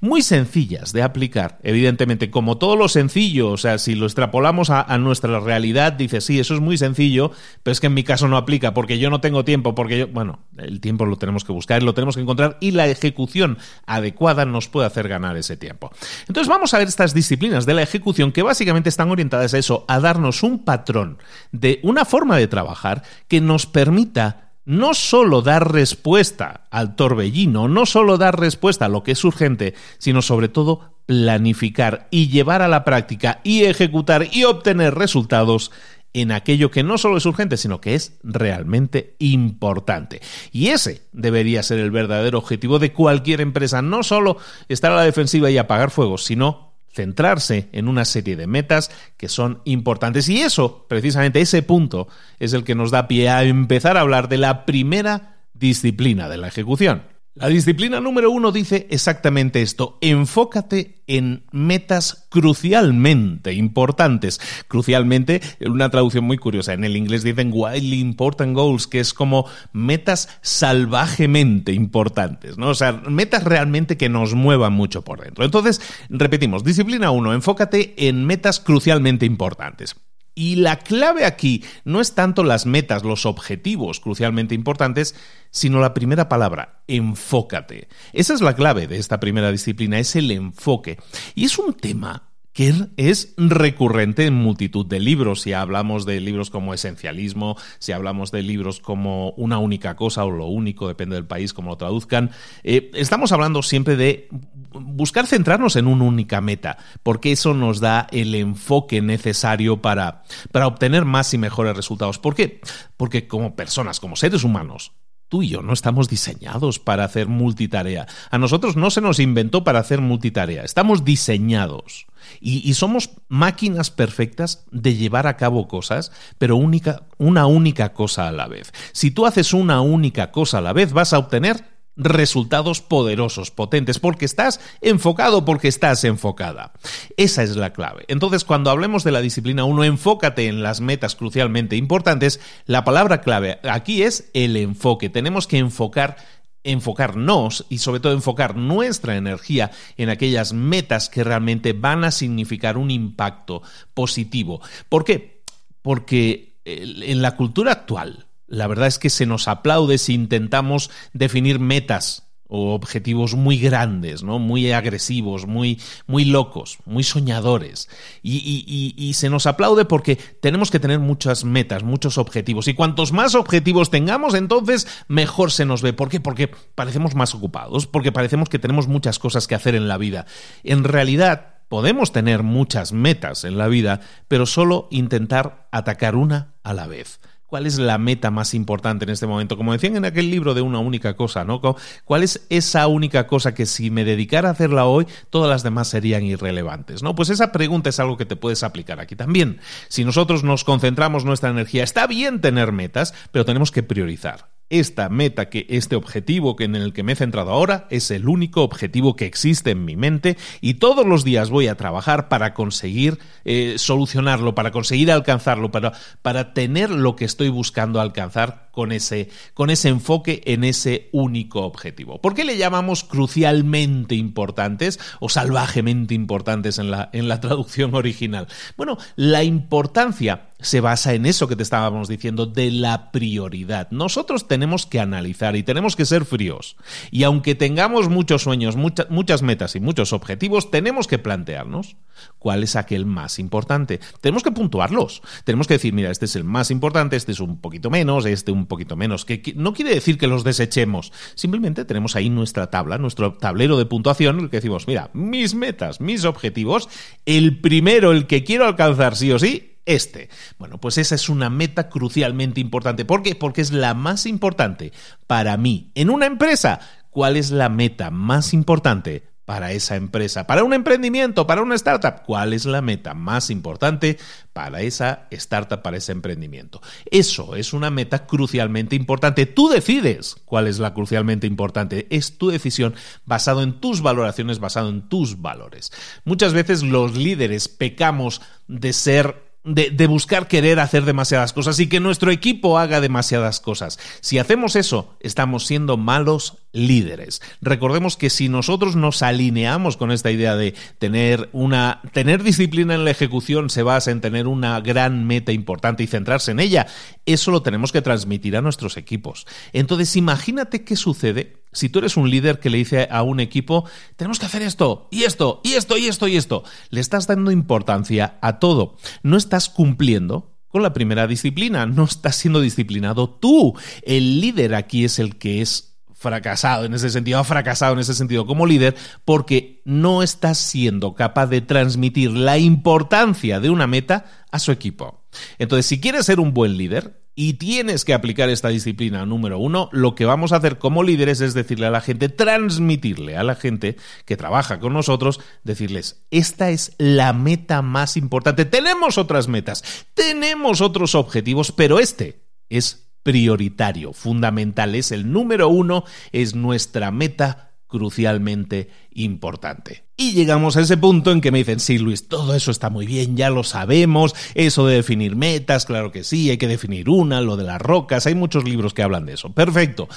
muy 0.00 0.22
sencillas 0.22 0.92
de 0.92 1.02
aplicar. 1.02 1.58
Evidentemente, 1.62 2.30
como 2.30 2.56
todo 2.58 2.76
lo 2.76 2.88
sencillo, 2.88 3.50
o 3.50 3.56
sea, 3.56 3.78
si 3.78 3.94
lo 3.94 4.06
extrapolamos 4.06 4.70
a, 4.70 4.98
nuestra 4.98 5.40
realidad, 5.40 5.92
dice, 5.92 6.20
sí, 6.20 6.38
eso 6.38 6.54
es 6.54 6.60
muy 6.60 6.76
sencillo, 6.76 7.32
pero 7.62 7.72
es 7.72 7.80
que 7.80 7.86
en 7.86 7.94
mi 7.94 8.04
caso 8.04 8.28
no 8.28 8.36
aplica 8.36 8.74
porque 8.74 8.98
yo 8.98 9.08
no 9.08 9.20
tengo 9.20 9.44
tiempo, 9.44 9.74
porque 9.74 9.98
yo, 9.98 10.08
bueno, 10.08 10.40
el 10.58 10.80
tiempo 10.80 11.06
lo 11.06 11.16
tenemos 11.16 11.44
que 11.44 11.52
buscar, 11.52 11.82
lo 11.82 11.94
tenemos 11.94 12.16
que 12.16 12.22
encontrar 12.22 12.58
y 12.60 12.72
la 12.72 12.86
ejecución 12.88 13.58
adecuada 13.86 14.44
nos 14.44 14.69
puede 14.70 14.86
hacer 14.86 15.08
ganar 15.08 15.36
ese 15.36 15.56
tiempo. 15.56 15.90
Entonces 16.26 16.48
vamos 16.48 16.72
a 16.72 16.78
ver 16.78 16.88
estas 16.88 17.14
disciplinas 17.14 17.66
de 17.66 17.74
la 17.74 17.82
ejecución 17.82 18.32
que 18.32 18.42
básicamente 18.42 18.88
están 18.88 19.10
orientadas 19.10 19.54
a 19.54 19.58
eso, 19.58 19.84
a 19.88 20.00
darnos 20.00 20.42
un 20.42 20.64
patrón 20.64 21.18
de 21.52 21.80
una 21.82 22.04
forma 22.04 22.36
de 22.36 22.48
trabajar 22.48 23.02
que 23.28 23.40
nos 23.40 23.66
permita 23.66 24.50
no 24.64 24.94
solo 24.94 25.42
dar 25.42 25.72
respuesta 25.72 26.68
al 26.70 26.94
torbellino, 26.94 27.66
no 27.66 27.86
solo 27.86 28.18
dar 28.18 28.38
respuesta 28.38 28.84
a 28.84 28.88
lo 28.88 29.02
que 29.02 29.12
es 29.12 29.24
urgente, 29.24 29.74
sino 29.98 30.22
sobre 30.22 30.48
todo 30.48 30.94
planificar 31.06 32.06
y 32.12 32.28
llevar 32.28 32.62
a 32.62 32.68
la 32.68 32.84
práctica 32.84 33.40
y 33.42 33.64
ejecutar 33.64 34.28
y 34.30 34.44
obtener 34.44 34.94
resultados 34.94 35.72
en 36.12 36.32
aquello 36.32 36.70
que 36.70 36.82
no 36.82 36.98
solo 36.98 37.16
es 37.16 37.26
urgente, 37.26 37.56
sino 37.56 37.80
que 37.80 37.94
es 37.94 38.18
realmente 38.22 39.14
importante. 39.18 40.20
Y 40.52 40.68
ese 40.68 41.02
debería 41.12 41.62
ser 41.62 41.78
el 41.78 41.90
verdadero 41.90 42.38
objetivo 42.38 42.78
de 42.78 42.92
cualquier 42.92 43.40
empresa, 43.40 43.82
no 43.82 44.02
solo 44.02 44.38
estar 44.68 44.92
a 44.92 44.96
la 44.96 45.04
defensiva 45.04 45.50
y 45.50 45.58
apagar 45.58 45.90
fuegos, 45.90 46.24
sino 46.24 46.70
centrarse 46.92 47.68
en 47.72 47.88
una 47.88 48.04
serie 48.04 48.36
de 48.36 48.46
metas 48.46 48.90
que 49.16 49.28
son 49.28 49.60
importantes. 49.64 50.28
Y 50.28 50.40
eso, 50.40 50.86
precisamente 50.88 51.40
ese 51.40 51.62
punto, 51.62 52.08
es 52.38 52.52
el 52.52 52.64
que 52.64 52.74
nos 52.74 52.90
da 52.90 53.06
pie 53.06 53.28
a 53.28 53.44
empezar 53.44 53.96
a 53.96 54.00
hablar 54.00 54.28
de 54.28 54.38
la 54.38 54.66
primera 54.66 55.36
disciplina 55.54 56.28
de 56.28 56.38
la 56.38 56.48
ejecución, 56.48 57.02
la 57.34 57.46
disciplina 57.48 58.00
número 58.00 58.30
uno 58.30 58.50
dice 58.50 58.88
exactamente 58.90 59.62
esto, 59.62 59.98
enfócate 60.00 61.02
en 61.06 61.44
metas 61.52 62.26
crucialmente 62.28 63.52
importantes. 63.52 64.40
Crucialmente, 64.66 65.40
una 65.60 65.90
traducción 65.90 66.24
muy 66.24 66.38
curiosa, 66.38 66.72
en 66.72 66.82
el 66.82 66.96
inglés 66.96 67.22
dicen 67.22 67.52
wildly 67.54 68.00
important 68.00 68.54
goals, 68.54 68.88
que 68.88 68.98
es 68.98 69.14
como 69.14 69.46
metas 69.72 70.28
salvajemente 70.42 71.72
importantes, 71.72 72.58
¿no? 72.58 72.68
O 72.68 72.74
sea, 72.74 72.92
metas 72.92 73.44
realmente 73.44 73.96
que 73.96 74.08
nos 74.08 74.34
muevan 74.34 74.72
mucho 74.72 75.02
por 75.02 75.20
dentro. 75.20 75.44
Entonces, 75.44 75.80
repetimos, 76.08 76.64
disciplina 76.64 77.12
uno, 77.12 77.32
enfócate 77.32 78.08
en 78.08 78.26
metas 78.26 78.58
crucialmente 78.58 79.24
importantes. 79.24 79.94
Y 80.34 80.56
la 80.56 80.78
clave 80.78 81.24
aquí 81.24 81.64
no 81.84 82.00
es 82.00 82.14
tanto 82.14 82.44
las 82.44 82.64
metas, 82.64 83.04
los 83.04 83.26
objetivos 83.26 84.00
crucialmente 84.00 84.54
importantes, 84.54 85.14
sino 85.50 85.80
la 85.80 85.92
primera 85.92 86.28
palabra, 86.28 86.82
enfócate. 86.86 87.88
Esa 88.12 88.34
es 88.34 88.40
la 88.40 88.54
clave 88.54 88.86
de 88.86 88.98
esta 88.98 89.20
primera 89.20 89.50
disciplina, 89.50 89.98
es 89.98 90.16
el 90.16 90.30
enfoque. 90.30 90.98
Y 91.34 91.44
es 91.44 91.58
un 91.58 91.74
tema 91.74 92.29
que 92.52 92.74
es 92.96 93.34
recurrente 93.36 94.26
en 94.26 94.34
multitud 94.34 94.84
de 94.86 94.98
libros. 94.98 95.42
Si 95.42 95.52
hablamos 95.52 96.04
de 96.04 96.20
libros 96.20 96.50
como 96.50 96.74
esencialismo, 96.74 97.56
si 97.78 97.92
hablamos 97.92 98.32
de 98.32 98.42
libros 98.42 98.80
como 98.80 99.30
una 99.32 99.58
única 99.58 99.94
cosa 99.96 100.24
o 100.24 100.30
lo 100.30 100.46
único, 100.46 100.88
depende 100.88 101.14
del 101.14 101.26
país 101.26 101.52
como 101.52 101.70
lo 101.70 101.76
traduzcan, 101.76 102.30
eh, 102.64 102.90
estamos 102.94 103.32
hablando 103.32 103.62
siempre 103.62 103.96
de 103.96 104.28
buscar 104.72 105.26
centrarnos 105.26 105.76
en 105.76 105.86
una 105.86 106.04
única 106.04 106.40
meta, 106.40 106.78
porque 107.02 107.32
eso 107.32 107.54
nos 107.54 107.80
da 107.80 108.06
el 108.10 108.34
enfoque 108.34 109.00
necesario 109.00 109.80
para, 109.80 110.22
para 110.52 110.66
obtener 110.66 111.04
más 111.04 111.32
y 111.34 111.38
mejores 111.38 111.76
resultados. 111.76 112.18
¿Por 112.18 112.34
qué? 112.34 112.60
Porque 112.96 113.28
como 113.28 113.54
personas, 113.54 114.00
como 114.00 114.16
seres 114.16 114.44
humanos, 114.44 114.92
tú 115.28 115.42
y 115.42 115.48
yo 115.48 115.62
no 115.62 115.72
estamos 115.72 116.08
diseñados 116.08 116.78
para 116.78 117.04
hacer 117.04 117.28
multitarea. 117.28 118.06
A 118.30 118.38
nosotros 118.38 118.76
no 118.76 118.90
se 118.90 119.00
nos 119.00 119.20
inventó 119.20 119.64
para 119.64 119.78
hacer 119.78 120.00
multitarea. 120.00 120.64
Estamos 120.64 121.04
diseñados. 121.04 122.06
Y, 122.40 122.72
somos 122.74 123.10
máquinas 123.28 123.90
perfectas 123.90 124.64
de 124.70 124.94
llevar 124.94 125.26
a 125.26 125.36
cabo 125.36 125.68
cosas, 125.68 126.12
pero 126.38 126.56
única, 126.56 127.02
una 127.18 127.46
única 127.46 127.92
cosa 127.92 128.28
a 128.28 128.32
la 128.32 128.46
vez. 128.46 128.72
Si 128.92 129.10
tú 129.10 129.26
haces 129.26 129.52
una 129.52 129.80
única 129.80 130.30
cosa 130.30 130.58
a 130.58 130.62
la 130.62 130.72
vez, 130.72 130.92
vas 130.92 131.12
a 131.12 131.18
obtener 131.18 131.64
resultados 131.96 132.80
poderosos, 132.80 133.50
potentes, 133.50 133.98
porque 133.98 134.24
estás 134.24 134.60
enfocado, 134.80 135.44
porque 135.44 135.68
estás 135.68 136.04
enfocada. 136.04 136.72
Esa 137.16 137.42
es 137.42 137.56
la 137.56 137.72
clave. 137.72 138.04
Entonces, 138.08 138.44
cuando 138.44 138.70
hablemos 138.70 139.04
de 139.04 139.12
la 139.12 139.20
disciplina 139.20 139.64
1, 139.64 139.84
enfócate 139.84 140.46
en 140.46 140.62
las 140.62 140.80
metas 140.80 141.14
crucialmente 141.14 141.76
importantes. 141.76 142.40
La 142.64 142.84
palabra 142.84 143.20
clave 143.20 143.60
aquí 143.64 144.02
es 144.02 144.30
el 144.32 144.56
enfoque. 144.56 145.10
Tenemos 145.10 145.46
que 145.46 145.58
enfocar 145.58 146.16
enfocarnos 146.64 147.66
y 147.68 147.78
sobre 147.78 148.00
todo 148.00 148.12
enfocar 148.12 148.56
nuestra 148.56 149.16
energía 149.16 149.70
en 149.96 150.10
aquellas 150.10 150.52
metas 150.52 151.08
que 151.08 151.24
realmente 151.24 151.72
van 151.72 152.04
a 152.04 152.10
significar 152.10 152.76
un 152.76 152.90
impacto 152.90 153.62
positivo. 153.94 154.60
¿Por 154.88 155.04
qué? 155.04 155.42
Porque 155.82 156.56
en 156.64 157.22
la 157.22 157.36
cultura 157.36 157.72
actual, 157.72 158.26
la 158.46 158.66
verdad 158.66 158.88
es 158.88 158.98
que 158.98 159.10
se 159.10 159.26
nos 159.26 159.48
aplaude 159.48 159.98
si 159.98 160.14
intentamos 160.14 160.90
definir 161.12 161.58
metas 161.58 162.29
o 162.50 162.74
objetivos 162.74 163.34
muy 163.34 163.58
grandes, 163.58 164.22
¿no? 164.22 164.38
Muy 164.38 164.72
agresivos, 164.72 165.46
muy, 165.46 165.80
muy 166.06 166.24
locos, 166.24 166.78
muy 166.84 167.04
soñadores. 167.04 167.88
Y, 168.22 168.94
y, 168.96 169.14
se 169.14 169.30
nos 169.30 169.46
aplaude 169.46 169.84
porque 169.84 170.16
tenemos 170.16 170.70
que 170.70 170.80
tener 170.80 170.98
muchas 170.98 171.44
metas, 171.44 171.82
muchos 171.82 172.18
objetivos. 172.18 172.68
Y 172.68 172.74
cuantos 172.74 173.12
más 173.12 173.34
objetivos 173.34 173.90
tengamos, 173.90 174.34
entonces 174.34 174.86
mejor 175.08 175.52
se 175.52 175.64
nos 175.64 175.80
ve. 175.80 175.92
¿Por 175.92 176.08
qué? 176.08 176.20
Porque 176.20 176.50
parecemos 176.74 177.14
más 177.14 177.34
ocupados, 177.34 177.86
porque 177.86 178.12
parecemos 178.12 178.48
que 178.48 178.58
tenemos 178.58 178.88
muchas 178.88 179.18
cosas 179.18 179.46
que 179.46 179.54
hacer 179.54 179.74
en 179.74 179.88
la 179.88 179.96
vida. 179.96 180.26
En 180.64 180.84
realidad, 180.84 181.54
podemos 181.70 182.10
tener 182.10 182.42
muchas 182.42 182.92
metas 182.92 183.44
en 183.44 183.56
la 183.56 183.68
vida, 183.68 184.00
pero 184.26 184.44
solo 184.44 184.88
intentar 184.90 185.68
atacar 185.70 186.16
una 186.16 186.54
a 186.64 186.74
la 186.74 186.88
vez. 186.88 187.20
¿Cuál 187.50 187.66
es 187.66 187.78
la 187.78 187.98
meta 187.98 188.30
más 188.30 188.54
importante 188.54 189.04
en 189.04 189.10
este 189.10 189.26
momento? 189.26 189.56
Como 189.56 189.72
decían 189.72 189.96
en 189.96 190.04
aquel 190.04 190.30
libro 190.30 190.54
de 190.54 190.60
una 190.60 190.78
única 190.78 191.16
cosa, 191.16 191.44
¿no? 191.44 191.60
¿Cuál 192.04 192.22
es 192.22 192.46
esa 192.48 192.86
única 192.86 193.26
cosa 193.26 193.54
que 193.54 193.66
si 193.66 193.90
me 193.90 194.04
dedicara 194.04 194.48
a 194.48 194.52
hacerla 194.52 194.84
hoy, 194.84 195.08
todas 195.30 195.50
las 195.50 195.64
demás 195.64 195.88
serían 195.88 196.22
irrelevantes? 196.22 197.02
¿No? 197.02 197.16
Pues 197.16 197.28
esa 197.28 197.50
pregunta 197.50 197.90
es 197.90 197.98
algo 197.98 198.16
que 198.16 198.24
te 198.24 198.36
puedes 198.36 198.62
aplicar 198.62 199.00
aquí 199.00 199.16
también. 199.16 199.58
Si 199.88 200.04
nosotros 200.04 200.44
nos 200.44 200.62
concentramos 200.62 201.24
nuestra 201.24 201.50
energía, 201.50 201.82
está 201.82 202.06
bien 202.06 202.40
tener 202.40 202.70
metas, 202.70 203.14
pero 203.32 203.44
tenemos 203.44 203.72
que 203.72 203.82
priorizar 203.82 204.59
esta 204.70 205.08
meta, 205.08 205.48
que 205.48 205.66
este 205.68 205.96
objetivo 205.96 206.56
que 206.56 206.64
en 206.64 206.76
el 206.76 206.92
que 206.92 207.02
me 207.02 207.12
he 207.12 207.16
centrado 207.16 207.50
ahora 207.50 207.86
es 207.90 208.10
el 208.10 208.28
único 208.28 208.62
objetivo 208.62 209.16
que 209.16 209.26
existe 209.26 209.70
en 209.70 209.84
mi 209.84 209.96
mente 209.96 210.36
y 210.60 210.74
todos 210.74 211.04
los 211.04 211.24
días 211.24 211.50
voy 211.50 211.66
a 211.66 211.74
trabajar 211.74 212.28
para 212.28 212.54
conseguir 212.54 213.18
eh, 213.44 213.74
solucionarlo, 213.76 214.54
para 214.54 214.70
conseguir 214.70 215.10
alcanzarlo, 215.10 215.70
para, 215.70 215.92
para 216.22 216.54
tener 216.54 216.90
lo 216.90 217.16
que 217.16 217.24
estoy 217.24 217.48
buscando 217.48 218.00
alcanzar 218.00 218.69
con 218.80 218.92
ese, 218.92 219.28
con 219.52 219.68
ese 219.68 219.90
enfoque 219.90 220.40
en 220.46 220.64
ese 220.64 221.10
único 221.12 221.60
objetivo. 221.64 222.18
¿Por 222.18 222.32
qué 222.32 222.46
le 222.46 222.56
llamamos 222.56 223.04
crucialmente 223.04 224.14
importantes 224.14 224.98
o 225.20 225.28
salvajemente 225.28 226.14
importantes 226.14 226.78
en 226.78 226.90
la, 226.90 227.10
en 227.12 227.28
la 227.28 227.42
traducción 227.42 227.94
original? 227.94 228.48
Bueno, 228.78 228.96
la 229.16 229.44
importancia 229.44 230.46
se 230.62 230.80
basa 230.80 231.14
en 231.14 231.26
eso 231.26 231.48
que 231.48 231.56
te 231.56 231.62
estábamos 231.62 232.08
diciendo 232.08 232.46
de 232.46 232.70
la 232.70 233.10
prioridad. 233.12 233.88
Nosotros 233.90 234.48
tenemos 234.48 234.86
que 234.86 235.00
analizar 235.00 235.56
y 235.56 235.62
tenemos 235.62 235.96
que 235.96 236.06
ser 236.06 236.24
fríos. 236.24 236.76
Y 237.10 237.24
aunque 237.24 237.54
tengamos 237.54 238.08
muchos 238.08 238.42
sueños, 238.42 238.76
muchas 238.76 239.42
metas 239.42 239.76
y 239.76 239.80
muchos 239.80 240.12
objetivos, 240.12 240.70
tenemos 240.70 241.06
que 241.06 241.18
plantearnos 241.18 241.96
cuál 242.38 242.62
es 242.62 242.76
aquel 242.76 243.06
más 243.06 243.38
importante. 243.38 244.00
Tenemos 244.20 244.42
que 244.42 244.50
puntuarlos. 244.50 245.22
Tenemos 245.44 245.66
que 245.66 245.74
decir, 245.74 245.94
mira, 245.94 246.10
este 246.10 246.26
es 246.26 246.36
el 246.36 246.44
más 246.44 246.70
importante, 246.70 247.16
este 247.16 247.32
es 247.32 247.40
un 247.40 247.60
poquito 247.60 247.90
menos, 247.90 248.26
este 248.26 248.52
un 248.52 248.66
poquito 248.70 248.96
menos. 248.96 249.26
Que, 249.26 249.52
no 249.54 249.74
quiere 249.74 249.94
decir 249.94 250.16
que 250.16 250.26
los 250.26 250.44
desechemos. 250.44 251.12
Simplemente 251.34 251.84
tenemos 251.84 252.16
ahí 252.16 252.30
nuestra 252.30 252.70
tabla, 252.70 252.96
nuestro 252.96 253.34
tablero 253.34 253.76
de 253.76 253.84
puntuación, 253.84 254.38
en 254.38 254.44
el 254.44 254.50
que 254.50 254.56
decimos, 254.56 254.88
mira, 254.88 255.10
mis 255.12 255.54
metas, 255.54 256.00
mis 256.00 256.24
objetivos, 256.24 256.88
el 257.26 257.60
primero, 257.60 258.12
el 258.12 258.26
que 258.26 258.44
quiero 258.44 258.64
alcanzar 258.66 259.14
sí 259.14 259.30
o 259.30 259.38
sí, 259.38 259.76
este. 259.84 260.30
Bueno, 260.58 260.78
pues 260.78 260.98
esa 260.98 261.14
es 261.14 261.28
una 261.28 261.50
meta 261.50 261.90
crucialmente 261.90 262.60
importante. 262.60 263.04
¿Por 263.04 263.22
qué? 263.22 263.34
Porque 263.34 263.60
es 263.60 263.72
la 263.72 263.92
más 263.92 264.24
importante 264.24 264.92
para 265.26 265.56
mí. 265.56 265.90
En 265.94 266.08
una 266.10 266.26
empresa, 266.26 266.80
¿cuál 267.10 267.36
es 267.36 267.50
la 267.50 267.68
meta 267.68 268.10
más 268.10 268.54
importante? 268.54 269.29
Para 269.50 269.72
esa 269.72 269.96
empresa, 269.96 270.46
para 270.46 270.62
un 270.62 270.72
emprendimiento, 270.72 271.44
para 271.44 271.60
una 271.60 271.74
startup. 271.74 272.22
¿Cuál 272.24 272.52
es 272.52 272.66
la 272.66 272.82
meta 272.82 273.14
más 273.14 273.50
importante 273.50 274.16
para 274.52 274.80
esa 274.82 275.26
startup, 275.32 275.82
para 275.82 275.96
ese 275.96 276.12
emprendimiento? 276.12 276.80
Eso 277.10 277.56
es 277.56 277.72
una 277.72 277.90
meta 277.90 278.26
crucialmente 278.26 278.94
importante. 278.94 279.46
Tú 279.46 279.68
decides 279.68 280.36
cuál 280.44 280.68
es 280.68 280.78
la 280.78 280.94
crucialmente 280.94 281.48
importante. 281.48 282.06
Es 282.10 282.38
tu 282.38 282.48
decisión 282.48 282.94
basado 283.24 283.64
en 283.64 283.80
tus 283.80 284.02
valoraciones, 284.02 284.60
basado 284.60 284.88
en 284.88 285.08
tus 285.08 285.42
valores. 285.42 285.90
Muchas 286.24 286.52
veces 286.52 286.84
los 286.84 287.16
líderes 287.16 287.66
pecamos 287.66 288.42
de 288.68 288.92
ser 288.92 289.50
de, 289.64 290.06
buscar 290.06 290.48
querer 290.48 290.80
hacer 290.80 291.04
demasiadas 291.04 291.52
cosas 291.52 291.78
y 291.80 291.88
que 291.88 292.00
nuestro 292.00 292.30
equipo 292.30 292.78
haga 292.78 293.00
demasiadas 293.00 293.60
cosas. 293.60 293.98
Si 294.20 294.38
hacemos 294.38 294.76
eso, 294.76 295.14
estamos 295.20 295.66
siendo 295.66 295.96
malos 295.96 296.58
líderes. 296.72 297.40
Recordemos 297.60 298.16
que 298.16 298.30
si 298.30 298.48
nosotros 298.48 298.96
nos 298.96 299.22
alineamos 299.22 299.96
con 299.96 300.10
esta 300.10 300.30
idea 300.30 300.56
de 300.56 300.74
tener 300.98 301.48
una 301.52 302.00
tener 302.12 302.42
disciplina 302.42 302.94
en 302.94 303.04
la 303.04 303.10
ejecución 303.10 303.70
se 303.70 303.82
basa 303.82 304.10
en 304.10 304.20
tener 304.20 304.46
una 304.46 304.80
gran 304.80 305.26
meta 305.26 305.52
importante 305.52 306.02
y 306.02 306.06
centrarse 306.06 306.52
en 306.52 306.60
ella, 306.60 306.86
eso 307.26 307.50
lo 307.50 307.62
tenemos 307.62 307.92
que 307.92 308.02
transmitir 308.02 308.56
a 308.56 308.62
nuestros 308.62 308.96
equipos. 308.96 309.46
Entonces, 309.72 310.16
imagínate 310.16 310.84
qué 310.84 310.96
sucede 310.96 311.60
si 311.72 311.88
tú 311.88 312.00
eres 312.00 312.16
un 312.16 312.28
líder 312.28 312.58
que 312.58 312.70
le 312.70 312.78
dice 312.78 313.08
a 313.10 313.22
un 313.22 313.40
equipo, 313.40 313.88
tenemos 314.16 314.38
que 314.38 314.46
hacer 314.46 314.62
esto, 314.62 315.08
y 315.10 315.22
esto, 315.22 315.60
y 315.62 315.74
esto, 315.74 315.96
y 315.96 316.06
esto, 316.06 316.28
y 316.28 316.36
esto, 316.36 316.64
le 316.90 317.00
estás 317.00 317.26
dando 317.26 317.50
importancia 317.52 318.38
a 318.40 318.58
todo. 318.58 318.96
No 319.22 319.36
estás 319.36 319.68
cumpliendo 319.68 320.56
con 320.68 320.82
la 320.82 320.92
primera 320.92 321.26
disciplina, 321.26 321.86
no 321.86 322.04
estás 322.04 322.36
siendo 322.36 322.60
disciplinado 322.60 323.30
tú. 323.30 323.74
El 324.02 324.40
líder 324.40 324.74
aquí 324.74 325.04
es 325.04 325.18
el 325.18 325.36
que 325.36 325.62
es 325.62 325.89
fracasado 326.20 326.84
en 326.84 326.92
ese 326.92 327.08
sentido, 327.08 327.38
ha 327.38 327.44
fracasado 327.44 327.94
en 327.94 328.00
ese 328.00 328.12
sentido 328.12 328.44
como 328.44 328.66
líder 328.66 328.94
porque 329.24 329.80
no 329.86 330.22
estás 330.22 330.58
siendo 330.58 331.14
capaz 331.14 331.46
de 331.46 331.62
transmitir 331.62 332.30
la 332.30 332.58
importancia 332.58 333.58
de 333.58 333.70
una 333.70 333.86
meta 333.86 334.26
a 334.50 334.58
su 334.58 334.70
equipo. 334.70 335.24
Entonces, 335.58 335.86
si 335.86 335.98
quieres 335.98 336.26
ser 336.26 336.38
un 336.38 336.52
buen 336.52 336.76
líder, 336.76 337.18
y 337.34 337.54
tienes 337.54 338.04
que 338.04 338.12
aplicar 338.12 338.50
esta 338.50 338.68
disciplina 338.68 339.24
número 339.24 339.58
uno, 339.58 339.88
lo 339.92 340.14
que 340.14 340.26
vamos 340.26 340.52
a 340.52 340.56
hacer 340.56 340.76
como 340.76 341.02
líderes 341.02 341.40
es 341.40 341.54
decirle 341.54 341.86
a 341.86 341.90
la 341.90 342.02
gente, 342.02 342.28
transmitirle 342.28 343.38
a 343.38 343.44
la 343.44 343.54
gente 343.54 343.96
que 344.26 344.36
trabaja 344.36 344.78
con 344.78 344.92
nosotros, 344.92 345.40
decirles, 345.64 346.22
esta 346.30 346.68
es 346.68 346.92
la 346.98 347.32
meta 347.32 347.80
más 347.80 348.18
importante. 348.18 348.66
Tenemos 348.66 349.16
otras 349.16 349.48
metas, 349.48 349.82
tenemos 350.12 350.82
otros 350.82 351.14
objetivos, 351.14 351.72
pero 351.72 351.98
este 351.98 352.42
es 352.68 353.09
prioritario, 353.22 354.12
fundamental, 354.12 354.94
es 354.94 355.12
el 355.12 355.32
número 355.32 355.68
uno, 355.68 356.04
es 356.32 356.54
nuestra 356.54 357.10
meta 357.10 357.70
crucialmente 357.90 358.88
importante. 359.10 360.04
Y 360.16 360.32
llegamos 360.32 360.76
a 360.76 360.82
ese 360.82 360.96
punto 360.96 361.32
en 361.32 361.40
que 361.40 361.50
me 361.50 361.58
dicen, 361.58 361.80
sí, 361.80 361.98
Luis, 361.98 362.28
todo 362.28 362.54
eso 362.54 362.70
está 362.70 362.88
muy 362.88 363.06
bien, 363.06 363.36
ya 363.36 363.50
lo 363.50 363.64
sabemos, 363.64 364.34
eso 364.54 364.86
de 364.86 364.96
definir 364.96 365.34
metas, 365.34 365.86
claro 365.86 366.12
que 366.12 366.24
sí, 366.24 366.50
hay 366.50 366.58
que 366.58 366.68
definir 366.68 367.08
una, 367.10 367.40
lo 367.40 367.56
de 367.56 367.64
las 367.64 367.80
rocas, 367.80 368.26
hay 368.26 368.34
muchos 368.34 368.64
libros 368.64 368.94
que 368.94 369.02
hablan 369.02 369.26
de 369.26 369.34
eso, 369.34 369.52
perfecto. 369.52 370.08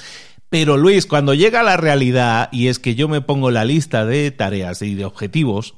Pero 0.48 0.76
Luis, 0.76 1.06
cuando 1.06 1.34
llega 1.34 1.64
la 1.64 1.76
realidad 1.76 2.48
y 2.52 2.68
es 2.68 2.78
que 2.78 2.94
yo 2.94 3.08
me 3.08 3.20
pongo 3.20 3.50
la 3.50 3.64
lista 3.64 4.06
de 4.06 4.30
tareas 4.30 4.82
y 4.82 4.94
de 4.94 5.04
objetivos, 5.04 5.74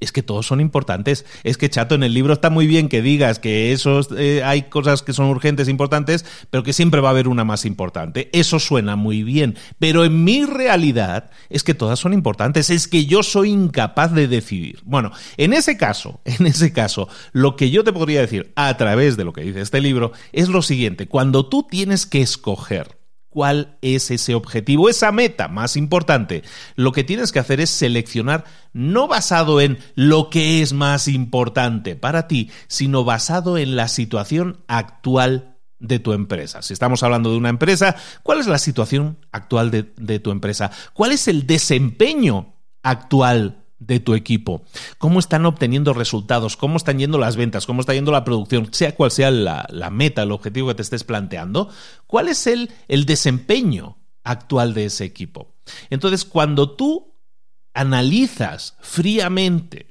es 0.00 0.12
que 0.12 0.22
todos 0.22 0.46
son 0.46 0.60
importantes. 0.60 1.24
Es 1.44 1.56
que, 1.58 1.70
chato, 1.70 1.94
en 1.94 2.02
el 2.02 2.14
libro 2.14 2.32
está 2.32 2.50
muy 2.50 2.66
bien 2.66 2.88
que 2.88 3.02
digas 3.02 3.38
que 3.38 3.72
esos, 3.72 4.08
eh, 4.16 4.42
hay 4.44 4.62
cosas 4.62 5.02
que 5.02 5.12
son 5.12 5.26
urgentes, 5.26 5.68
importantes, 5.68 6.24
pero 6.50 6.62
que 6.62 6.72
siempre 6.72 7.00
va 7.00 7.08
a 7.08 7.12
haber 7.12 7.28
una 7.28 7.44
más 7.44 7.64
importante. 7.64 8.28
Eso 8.32 8.58
suena 8.58 8.96
muy 8.96 9.22
bien. 9.22 9.56
Pero 9.78 10.04
en 10.04 10.24
mi 10.24 10.44
realidad 10.44 11.30
es 11.48 11.62
que 11.62 11.74
todas 11.74 11.98
son 11.98 12.12
importantes. 12.12 12.70
Es 12.70 12.88
que 12.88 13.06
yo 13.06 13.22
soy 13.22 13.50
incapaz 13.50 14.12
de 14.12 14.28
decidir. 14.28 14.80
Bueno, 14.84 15.12
en 15.36 15.52
ese 15.52 15.76
caso, 15.76 16.20
en 16.24 16.46
ese 16.46 16.72
caso, 16.72 17.08
lo 17.32 17.56
que 17.56 17.70
yo 17.70 17.84
te 17.84 17.92
podría 17.92 18.20
decir 18.20 18.52
a 18.56 18.76
través 18.76 19.16
de 19.16 19.24
lo 19.24 19.32
que 19.32 19.42
dice 19.42 19.60
este 19.60 19.80
libro 19.80 20.12
es 20.32 20.48
lo 20.48 20.62
siguiente. 20.62 21.08
Cuando 21.08 21.46
tú 21.46 21.66
tienes 21.68 22.06
que 22.06 22.20
escoger 22.20 22.97
cuál 23.28 23.78
es 23.82 24.10
ese 24.10 24.34
objetivo, 24.34 24.88
esa 24.88 25.12
meta 25.12 25.48
más 25.48 25.76
importante. 25.76 26.42
Lo 26.76 26.92
que 26.92 27.04
tienes 27.04 27.32
que 27.32 27.38
hacer 27.38 27.60
es 27.60 27.70
seleccionar 27.70 28.44
no 28.72 29.08
basado 29.08 29.60
en 29.60 29.78
lo 29.94 30.30
que 30.30 30.62
es 30.62 30.72
más 30.72 31.08
importante 31.08 31.96
para 31.96 32.26
ti, 32.28 32.50
sino 32.68 33.04
basado 33.04 33.58
en 33.58 33.76
la 33.76 33.88
situación 33.88 34.64
actual 34.66 35.58
de 35.78 35.98
tu 35.98 36.12
empresa. 36.12 36.62
Si 36.62 36.72
estamos 36.72 37.02
hablando 37.02 37.30
de 37.30 37.36
una 37.36 37.50
empresa, 37.50 37.96
¿cuál 38.22 38.40
es 38.40 38.46
la 38.46 38.58
situación 38.58 39.18
actual 39.32 39.70
de, 39.70 40.18
tu 40.18 40.30
empresa? 40.30 40.70
¿Cuál 40.92 41.12
es 41.12 41.28
el 41.28 41.46
desempeño 41.46 42.54
actual 42.82 43.64
de 43.78 44.00
tu 44.00 44.14
equipo, 44.14 44.64
cómo 44.98 45.20
están 45.20 45.46
obteniendo 45.46 45.94
resultados, 45.94 46.56
cómo 46.56 46.76
están 46.76 46.98
yendo 46.98 47.18
las 47.18 47.36
ventas, 47.36 47.66
cómo 47.66 47.80
está 47.80 47.94
yendo 47.94 48.10
la 48.10 48.24
producción, 48.24 48.68
sea 48.72 48.94
cual 48.94 49.10
sea 49.10 49.30
la, 49.30 49.90
meta, 49.90 50.22
el 50.22 50.32
objetivo 50.32 50.68
que 50.68 50.74
te 50.74 50.82
estés 50.82 51.04
planteando, 51.04 51.68
cuál 52.06 52.28
es 52.28 52.46
el, 52.46 52.70
el 52.88 53.06
desempeño 53.06 53.98
actual 54.24 54.74
de 54.74 54.86
ese 54.86 55.04
equipo. 55.04 55.54
Entonces, 55.90 56.24
cuando 56.24 56.70
tú 56.70 57.14
analizas 57.74 58.76
fríamente 58.80 59.86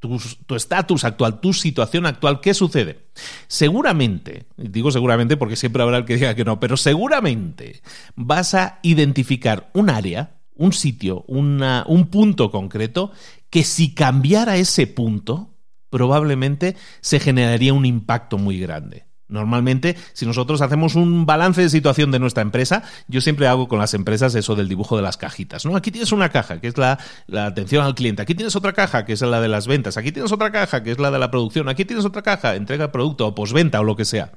tu 0.00 0.54
estatus 0.54 1.04
actual, 1.04 1.40
tu 1.40 1.52
situación 1.52 2.06
actual, 2.06 2.40
¿qué 2.40 2.54
sucede? 2.54 3.10
Seguramente, 3.48 4.46
digo 4.56 4.90
seguramente 4.90 5.36
porque 5.36 5.56
siempre 5.56 5.82
habrá 5.82 5.98
el 5.98 6.06
que 6.06 6.14
diga 6.14 6.34
que 6.34 6.44
no, 6.44 6.58
pero 6.58 6.78
seguramente 6.78 7.82
vas 8.16 8.54
a 8.54 8.78
identificar 8.82 9.70
un 9.74 9.90
área 9.90 10.39
un 10.60 10.72
sitio, 10.74 11.24
un 11.26 12.08
punto 12.10 12.50
concreto, 12.50 13.12
que 13.48 13.64
si 13.64 13.94
cambiara 13.94 14.58
ese 14.58 14.86
punto, 14.86 15.56
probablemente 15.88 16.76
se 17.00 17.18
generaría 17.18 17.72
un 17.72 17.86
impacto 17.86 18.36
muy 18.36 18.60
grande. 18.60 19.06
Normalmente, 19.30 19.96
si 20.12 20.26
nosotros 20.26 20.60
hacemos 20.60 20.96
un 20.96 21.24
balance 21.24 21.62
de 21.62 21.70
situación 21.70 22.10
de 22.10 22.18
nuestra 22.18 22.42
empresa, 22.42 22.82
yo 23.08 23.20
siempre 23.20 23.46
hago 23.46 23.68
con 23.68 23.78
las 23.78 23.94
empresas 23.94 24.34
eso 24.34 24.56
del 24.56 24.68
dibujo 24.68 24.96
de 24.96 25.02
las 25.02 25.16
cajitas. 25.16 25.64
¿no? 25.64 25.76
Aquí 25.76 25.90
tienes 25.90 26.12
una 26.12 26.30
caja, 26.30 26.60
que 26.60 26.68
es 26.68 26.76
la, 26.76 26.98
atención 27.32 27.84
al 27.84 27.94
cliente. 27.94 28.22
Aquí 28.22 28.34
tienes 28.34 28.56
otra 28.56 28.72
caja, 28.72 29.04
que 29.04 29.12
es 29.12 29.22
la 29.22 29.40
de 29.40 29.48
las 29.48 29.66
ventas. 29.66 29.96
Aquí 29.96 30.12
tienes 30.12 30.32
otra 30.32 30.50
caja, 30.50 30.82
que 30.82 30.90
es 30.90 30.98
la 30.98 31.10
de 31.10 31.18
la 31.18 31.30
producción. 31.30 31.68
Aquí 31.68 31.84
tienes 31.84 32.04
otra 32.04 32.22
caja, 32.22 32.56
entrega 32.56 32.86
de 32.86 32.92
producto 32.92 33.26
o 33.26 33.34
posventa 33.34 33.80
o 33.80 33.84
lo 33.84 33.96
que 33.96 34.04
sea. 34.04 34.32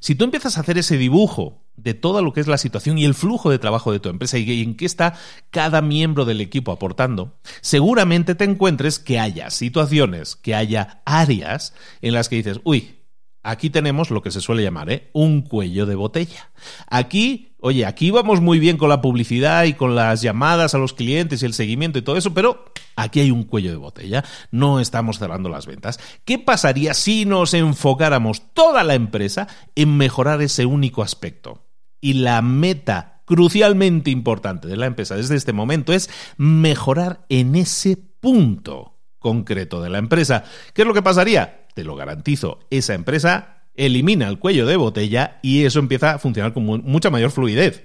Si 0.00 0.14
tú 0.14 0.24
empiezas 0.24 0.56
a 0.56 0.60
hacer 0.60 0.78
ese 0.78 0.98
dibujo 0.98 1.62
de 1.76 1.94
todo 1.94 2.22
lo 2.22 2.32
que 2.32 2.40
es 2.40 2.46
la 2.46 2.58
situación 2.58 2.98
y 2.98 3.04
el 3.04 3.14
flujo 3.14 3.50
de 3.50 3.58
trabajo 3.58 3.90
de 3.92 4.00
tu 4.00 4.08
empresa 4.08 4.38
y 4.38 4.62
en 4.62 4.76
qué 4.76 4.86
está 4.86 5.14
cada 5.50 5.82
miembro 5.82 6.24
del 6.24 6.40
equipo 6.40 6.72
aportando, 6.72 7.38
seguramente 7.60 8.34
te 8.34 8.44
encuentres 8.44 8.98
que 8.98 9.18
haya 9.18 9.50
situaciones, 9.50 10.36
que 10.36 10.54
haya 10.54 11.02
áreas 11.04 11.74
en 12.00 12.14
las 12.14 12.28
que 12.28 12.36
dices, 12.36 12.60
uy, 12.64 12.96
aquí 13.44 13.70
tenemos 13.70 14.10
lo 14.10 14.22
que 14.22 14.32
se 14.32 14.40
suele 14.40 14.62
llamar 14.62 14.90
¿eh? 14.90 15.10
un 15.12 15.42
cuello 15.42 15.86
de 15.86 15.94
botella. 15.94 16.50
Aquí, 16.88 17.54
oye, 17.60 17.86
aquí 17.86 18.10
vamos 18.10 18.40
muy 18.40 18.58
bien 18.58 18.76
con 18.76 18.88
la 18.88 19.00
publicidad 19.00 19.64
y 19.64 19.74
con 19.74 19.94
las 19.94 20.22
llamadas 20.22 20.74
a 20.74 20.78
los 20.78 20.94
clientes 20.94 21.42
y 21.42 21.46
el 21.46 21.54
seguimiento 21.54 21.98
y 21.98 22.02
todo 22.02 22.16
eso, 22.16 22.34
pero 22.34 22.64
aquí 22.96 23.20
hay 23.20 23.30
un 23.30 23.44
cuello 23.44 23.70
de 23.70 23.76
botella, 23.76 24.24
no 24.50 24.80
estamos 24.80 25.18
cerrando 25.18 25.48
las 25.48 25.66
ventas. 25.66 26.00
¿Qué 26.24 26.38
pasaría 26.38 26.94
si 26.94 27.26
nos 27.26 27.54
enfocáramos 27.54 28.54
toda 28.54 28.82
la 28.82 28.94
empresa 28.94 29.46
en 29.76 29.96
mejorar 29.96 30.42
ese 30.42 30.66
único 30.66 31.02
aspecto? 31.02 31.66
Y 32.00 32.14
la 32.14 32.42
meta 32.42 33.22
crucialmente 33.26 34.10
importante 34.10 34.68
de 34.68 34.76
la 34.76 34.86
empresa 34.86 35.16
desde 35.16 35.36
este 35.36 35.52
momento 35.52 35.92
es 35.92 36.10
mejorar 36.36 37.24
en 37.28 37.54
ese 37.54 37.96
punto 37.96 38.98
concreto 39.18 39.80
de 39.82 39.90
la 39.90 39.98
empresa. 39.98 40.44
¿Qué 40.74 40.82
es 40.82 40.88
lo 40.88 40.94
que 40.94 41.02
pasaría? 41.02 41.63
Te 41.74 41.84
lo 41.84 41.96
garantizo, 41.96 42.60
esa 42.70 42.94
empresa 42.94 43.64
elimina 43.74 44.28
el 44.28 44.38
cuello 44.38 44.66
de 44.66 44.76
botella 44.76 45.38
y 45.42 45.64
eso 45.64 45.80
empieza 45.80 46.12
a 46.12 46.18
funcionar 46.18 46.52
con 46.52 46.64
mucha 46.64 47.10
mayor 47.10 47.30
fluidez. 47.30 47.84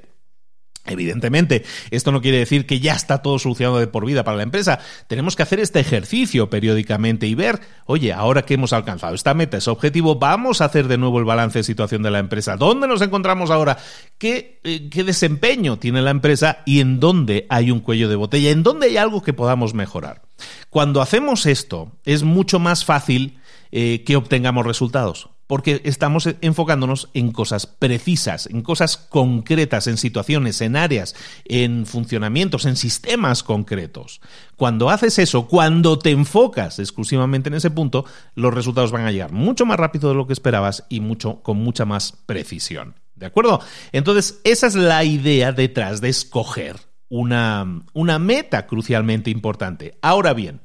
Evidentemente, 0.85 1.65
esto 1.91 2.11
no 2.11 2.21
quiere 2.21 2.39
decir 2.39 2.65
que 2.65 2.79
ya 2.79 2.93
está 2.93 3.21
todo 3.21 3.37
solucionado 3.37 3.79
de 3.79 3.87
por 3.87 4.05
vida 4.05 4.23
para 4.23 4.37
la 4.37 4.43
empresa. 4.43 4.79
Tenemos 5.07 5.35
que 5.35 5.43
hacer 5.43 5.59
este 5.59 5.79
ejercicio 5.79 6.49
periódicamente 6.49 7.27
y 7.27 7.35
ver, 7.35 7.59
oye, 7.85 8.11
ahora 8.13 8.43
que 8.43 8.55
hemos 8.55 8.73
alcanzado 8.73 9.13
esta 9.13 9.33
meta, 9.33 9.57
ese 9.57 9.69
objetivo, 9.69 10.15
vamos 10.15 10.61
a 10.61 10.65
hacer 10.65 10.87
de 10.87 10.97
nuevo 10.97 11.19
el 11.19 11.25
balance 11.25 11.59
de 11.59 11.63
situación 11.63 12.01
de 12.01 12.11
la 12.11 12.19
empresa. 12.19 12.55
¿Dónde 12.55 12.87
nos 12.87 13.01
encontramos 13.01 13.51
ahora? 13.51 13.77
¿Qué, 14.17 14.61
eh, 14.63 14.89
qué 14.89 15.03
desempeño 15.03 15.77
tiene 15.77 16.01
la 16.01 16.11
empresa 16.11 16.63
y 16.65 16.79
en 16.79 16.99
dónde 16.99 17.45
hay 17.49 17.71
un 17.71 17.81
cuello 17.81 18.09
de 18.09 18.15
botella? 18.15 18.49
¿En 18.49 18.63
dónde 18.63 18.87
hay 18.87 18.97
algo 18.97 19.21
que 19.21 19.33
podamos 19.33 19.73
mejorar? 19.73 20.23
Cuando 20.69 21.01
hacemos 21.01 21.45
esto, 21.45 21.91
es 22.05 22.23
mucho 22.23 22.57
más 22.57 22.85
fácil 22.85 23.37
eh, 23.71 24.03
que 24.05 24.15
obtengamos 24.15 24.65
resultados. 24.65 25.29
Porque 25.47 25.81
estamos 25.83 26.29
enfocándonos 26.41 27.09
en 27.15 27.31
cosas 27.31 27.65
precisas, 27.65 28.45
en 28.45 28.61
cosas 28.61 28.97
concretas, 28.97 29.87
en 29.87 29.97
situaciones, 29.97 30.61
en 30.61 30.75
áreas, 30.75 31.15
en 31.45 31.87
funcionamientos, 31.87 32.65
en 32.65 32.75
sistemas 32.75 33.41
concretos. 33.41 34.21
Cuando 34.55 34.91
haces 34.91 35.17
eso, 35.17 35.47
cuando 35.47 35.97
te 35.97 36.11
enfocas 36.11 36.77
exclusivamente 36.77 37.49
en 37.49 37.55
ese 37.55 37.71
punto, 37.71 38.05
los 38.35 38.53
resultados 38.53 38.91
van 38.91 39.07
a 39.07 39.11
llegar 39.11 39.31
mucho 39.31 39.65
más 39.65 39.79
rápido 39.79 40.09
de 40.09 40.15
lo 40.15 40.27
que 40.27 40.33
esperabas 40.33 40.85
y 40.87 40.99
mucho, 40.99 41.41
con 41.41 41.57
mucha 41.57 41.83
más 41.83 42.13
precisión. 42.27 42.93
¿De 43.15 43.25
acuerdo? 43.25 43.59
Entonces, 43.91 44.39
esa 44.43 44.67
es 44.67 44.75
la 44.75 45.03
idea 45.03 45.51
detrás 45.51 45.99
de 45.99 46.09
escoger 46.09 46.77
una, 47.09 47.81
una 47.93 48.19
meta 48.19 48.65
crucialmente 48.65 49.29
importante. 49.29 49.97
Ahora 50.01 50.33
bien, 50.33 50.61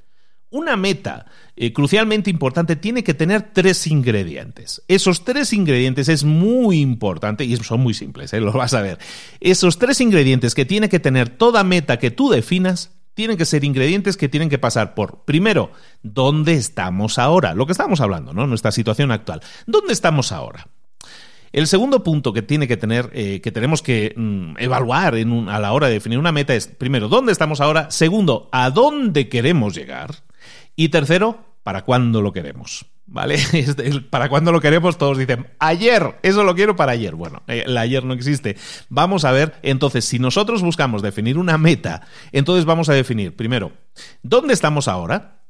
una 0.54 0.76
meta 0.76 1.26
eh, 1.56 1.72
crucialmente 1.72 2.30
importante 2.30 2.76
tiene 2.76 3.02
que 3.02 3.12
tener 3.12 3.50
tres 3.52 3.88
ingredientes. 3.88 4.82
Esos 4.86 5.24
tres 5.24 5.52
ingredientes 5.52 6.08
es 6.08 6.22
muy 6.22 6.80
importante 6.80 7.44
y 7.44 7.56
son 7.56 7.80
muy 7.80 7.92
simples, 7.92 8.32
¿eh? 8.32 8.40
lo 8.40 8.52
vas 8.52 8.72
a 8.72 8.80
ver. 8.80 8.98
Esos 9.40 9.78
tres 9.78 10.00
ingredientes 10.00 10.54
que 10.54 10.64
tiene 10.64 10.88
que 10.88 11.00
tener 11.00 11.28
toda 11.28 11.64
meta 11.64 11.98
que 11.98 12.12
tú 12.12 12.30
definas 12.30 12.92
tienen 13.14 13.36
que 13.36 13.44
ser 13.44 13.64
ingredientes 13.64 14.16
que 14.16 14.28
tienen 14.28 14.48
que 14.48 14.58
pasar 14.58 14.94
por, 14.94 15.24
primero, 15.24 15.72
¿dónde 16.04 16.54
estamos 16.54 17.18
ahora? 17.18 17.54
Lo 17.54 17.66
que 17.66 17.72
estamos 17.72 18.00
hablando, 18.00 18.32
¿no? 18.32 18.46
Nuestra 18.46 18.70
situación 18.70 19.10
actual. 19.10 19.40
¿Dónde 19.66 19.92
estamos 19.92 20.30
ahora? 20.30 20.68
El 21.52 21.66
segundo 21.66 22.04
punto 22.04 22.32
que 22.32 22.42
tiene 22.42 22.68
que 22.68 22.76
tener, 22.76 23.10
eh, 23.12 23.40
que 23.40 23.52
tenemos 23.52 23.82
que 23.82 24.12
mm, 24.16 24.54
evaluar 24.58 25.14
a 25.14 25.58
la 25.58 25.72
hora 25.72 25.88
de 25.88 25.94
definir 25.94 26.18
una 26.18 26.32
meta 26.32 26.54
es, 26.54 26.68
primero, 26.68 27.08
¿dónde 27.08 27.32
estamos 27.32 27.60
ahora? 27.60 27.90
Segundo, 27.90 28.48
¿a 28.52 28.70
dónde 28.70 29.28
queremos 29.28 29.74
llegar? 29.74 30.14
Y 30.76 30.88
tercero, 30.88 31.44
¿para 31.62 31.82
cuándo 31.82 32.22
lo 32.22 32.32
queremos? 32.32 32.86
¿Vale? 33.06 33.38
Para 34.10 34.30
cuándo 34.30 34.50
lo 34.50 34.60
queremos, 34.60 34.96
todos 34.96 35.18
dicen, 35.18 35.46
ayer, 35.58 36.18
eso 36.22 36.42
lo 36.42 36.54
quiero 36.54 36.74
para 36.74 36.92
ayer. 36.92 37.14
Bueno, 37.14 37.42
eh, 37.46 37.64
el 37.66 37.76
ayer 37.76 38.02
no 38.02 38.14
existe. 38.14 38.56
Vamos 38.88 39.26
a 39.26 39.32
ver, 39.32 39.54
entonces, 39.62 40.06
si 40.06 40.18
nosotros 40.18 40.62
buscamos 40.62 41.02
definir 41.02 41.36
una 41.36 41.58
meta, 41.58 42.06
entonces 42.32 42.64
vamos 42.64 42.88
a 42.88 42.94
definir, 42.94 43.36
primero, 43.36 43.72
¿dónde 44.22 44.54
estamos 44.54 44.88
ahora? 44.88 45.42